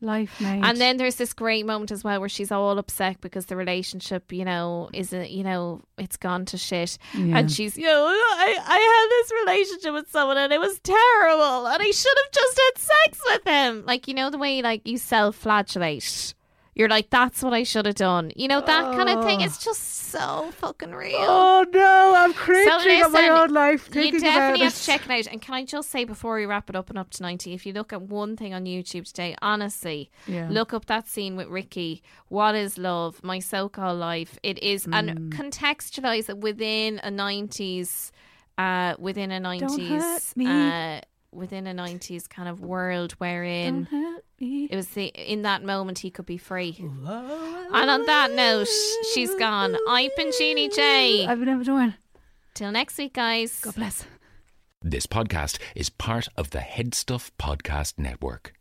Life, 0.00 0.40
mate. 0.40 0.60
and 0.64 0.80
then 0.80 0.96
there's 0.98 1.14
this 1.16 1.32
great 1.32 1.64
moment 1.66 1.90
as 1.92 2.02
well 2.04 2.18
where 2.20 2.28
she's 2.28 2.50
all 2.52 2.78
upset 2.78 3.20
because 3.20 3.46
the 3.46 3.56
relationship, 3.56 4.32
you 4.32 4.44
know, 4.44 4.90
isn't, 4.92 5.22
uh, 5.22 5.24
you 5.24 5.42
know, 5.44 5.80
it's 5.98 6.16
gone 6.16 6.44
to 6.46 6.56
shit, 6.58 6.98
Yeah. 7.14 7.38
and 7.38 7.50
she's, 7.50 7.76
you 7.76 7.86
know, 7.86 8.06
I, 8.06 8.56
I 8.64 8.78
had 8.78 9.08
this 9.10 9.32
relationship 9.44 9.94
with 9.94 10.10
someone 10.10 10.36
and 10.38 10.52
it 10.52 10.60
was 10.60 10.78
terrible, 10.80 11.66
and 11.66 11.82
I 11.82 11.90
should 11.90 12.16
have 12.24 12.32
just 12.32 12.60
had 12.60 12.78
sex 12.80 13.20
with 13.26 13.44
him, 13.44 13.84
like 13.86 14.06
you 14.06 14.14
know 14.14 14.30
the 14.30 14.38
way 14.38 14.62
like 14.62 14.86
you 14.86 14.98
self-flagellate. 14.98 16.34
You're 16.74 16.88
like, 16.88 17.10
that's 17.10 17.42
what 17.42 17.52
I 17.52 17.64
should 17.64 17.84
have 17.84 17.96
done. 17.96 18.32
You 18.34 18.48
know, 18.48 18.60
that 18.62 18.94
kind 18.96 19.08
of 19.10 19.24
thing. 19.24 19.42
It's 19.42 19.62
just 19.62 19.82
so 20.10 20.50
fucking 20.56 20.92
real. 20.92 21.16
oh 21.20 21.66
no, 21.72 22.14
I'm 22.16 22.32
cringing 22.32 23.00
at 23.02 23.10
my 23.10 23.28
own 23.28 23.50
life 23.50 23.88
You 23.94 24.12
definitely 24.12 24.28
about 24.28 24.58
have 24.60 24.74
to 24.74 24.84
check 24.84 25.04
it 25.04 25.10
out. 25.10 25.26
And 25.32 25.40
can 25.42 25.54
I 25.54 25.64
just 25.64 25.90
say 25.90 26.04
before 26.04 26.36
we 26.36 26.46
wrap 26.46 26.70
it 26.70 26.76
up 26.76 26.88
and 26.90 26.98
up 26.98 27.10
to 27.10 27.22
90, 27.22 27.52
if 27.52 27.66
you 27.66 27.72
look 27.74 27.92
at 27.92 28.00
one 28.02 28.36
thing 28.36 28.54
on 28.54 28.64
YouTube 28.64 29.04
today, 29.06 29.36
honestly, 29.42 30.10
Yeah. 30.26 30.48
look 30.50 30.72
up 30.72 30.86
that 30.86 31.08
scene 31.08 31.36
with 31.36 31.48
Rickie. 31.48 32.02
What 32.28 32.54
is 32.54 32.78
love? 32.78 33.22
My 33.22 33.38
so 33.38 33.68
called 33.68 33.98
life. 33.98 34.38
It 34.42 34.62
is, 34.62 34.86
Mm. 34.86 34.94
and 34.94 35.32
contextualize 35.32 36.28
it 36.30 36.38
within 36.38 37.00
a 37.02 37.10
90s, 37.10 38.12
uh, 38.58 38.94
within 38.98 39.30
a 39.30 39.40
90s, 39.40 39.88
hurt 39.88 40.36
me. 40.36 40.46
uh, 40.46 41.00
within 41.32 41.66
a 41.66 41.74
90s 41.74 42.28
kind 42.28 42.48
of 42.48 42.60
world 42.60 43.12
wherein. 43.12 43.84
Don't 43.90 44.02
hurt 44.02 44.24
me. 44.40 44.68
It 44.70 44.76
was 44.76 44.88
the 44.88 45.06
in 45.06 45.42
that 45.42 45.64
moment 45.64 45.98
he 45.98 46.10
could 46.10 46.26
be 46.26 46.38
free. 46.38 46.76
And 46.78 47.90
on 47.90 48.06
that 48.06 48.32
note, 48.32 48.68
she's 49.12 49.34
gone. 49.36 49.76
I've 49.88 50.14
been 50.16 50.30
Jeannie 50.38 50.68
J. 50.68 51.26
I've 51.26 51.38
been 51.38 51.48
ever 51.48 51.64
doing. 51.64 51.94
Till 52.54 52.70
next 52.70 52.98
week, 52.98 53.14
guys. 53.14 53.60
God 53.60 53.74
bless. 53.74 54.04
This 54.82 55.06
podcast 55.06 55.58
is 55.74 55.88
part 55.90 56.28
of 56.36 56.50
the 56.50 56.60
Head 56.60 56.94
Stuff 56.94 57.32
Podcast 57.38 57.98
Network. 57.98 58.52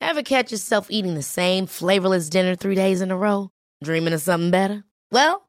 Ever 0.00 0.22
catch 0.22 0.50
yourself 0.50 0.86
eating 0.90 1.14
the 1.14 1.22
same 1.22 1.66
flavorless 1.66 2.28
dinner 2.30 2.54
three 2.54 2.74
days 2.74 3.00
in 3.00 3.10
a 3.10 3.16
row? 3.16 3.50
Dreaming 3.84 4.12
of 4.14 4.20
something 4.22 4.50
better? 4.50 4.84
Well, 5.12 5.48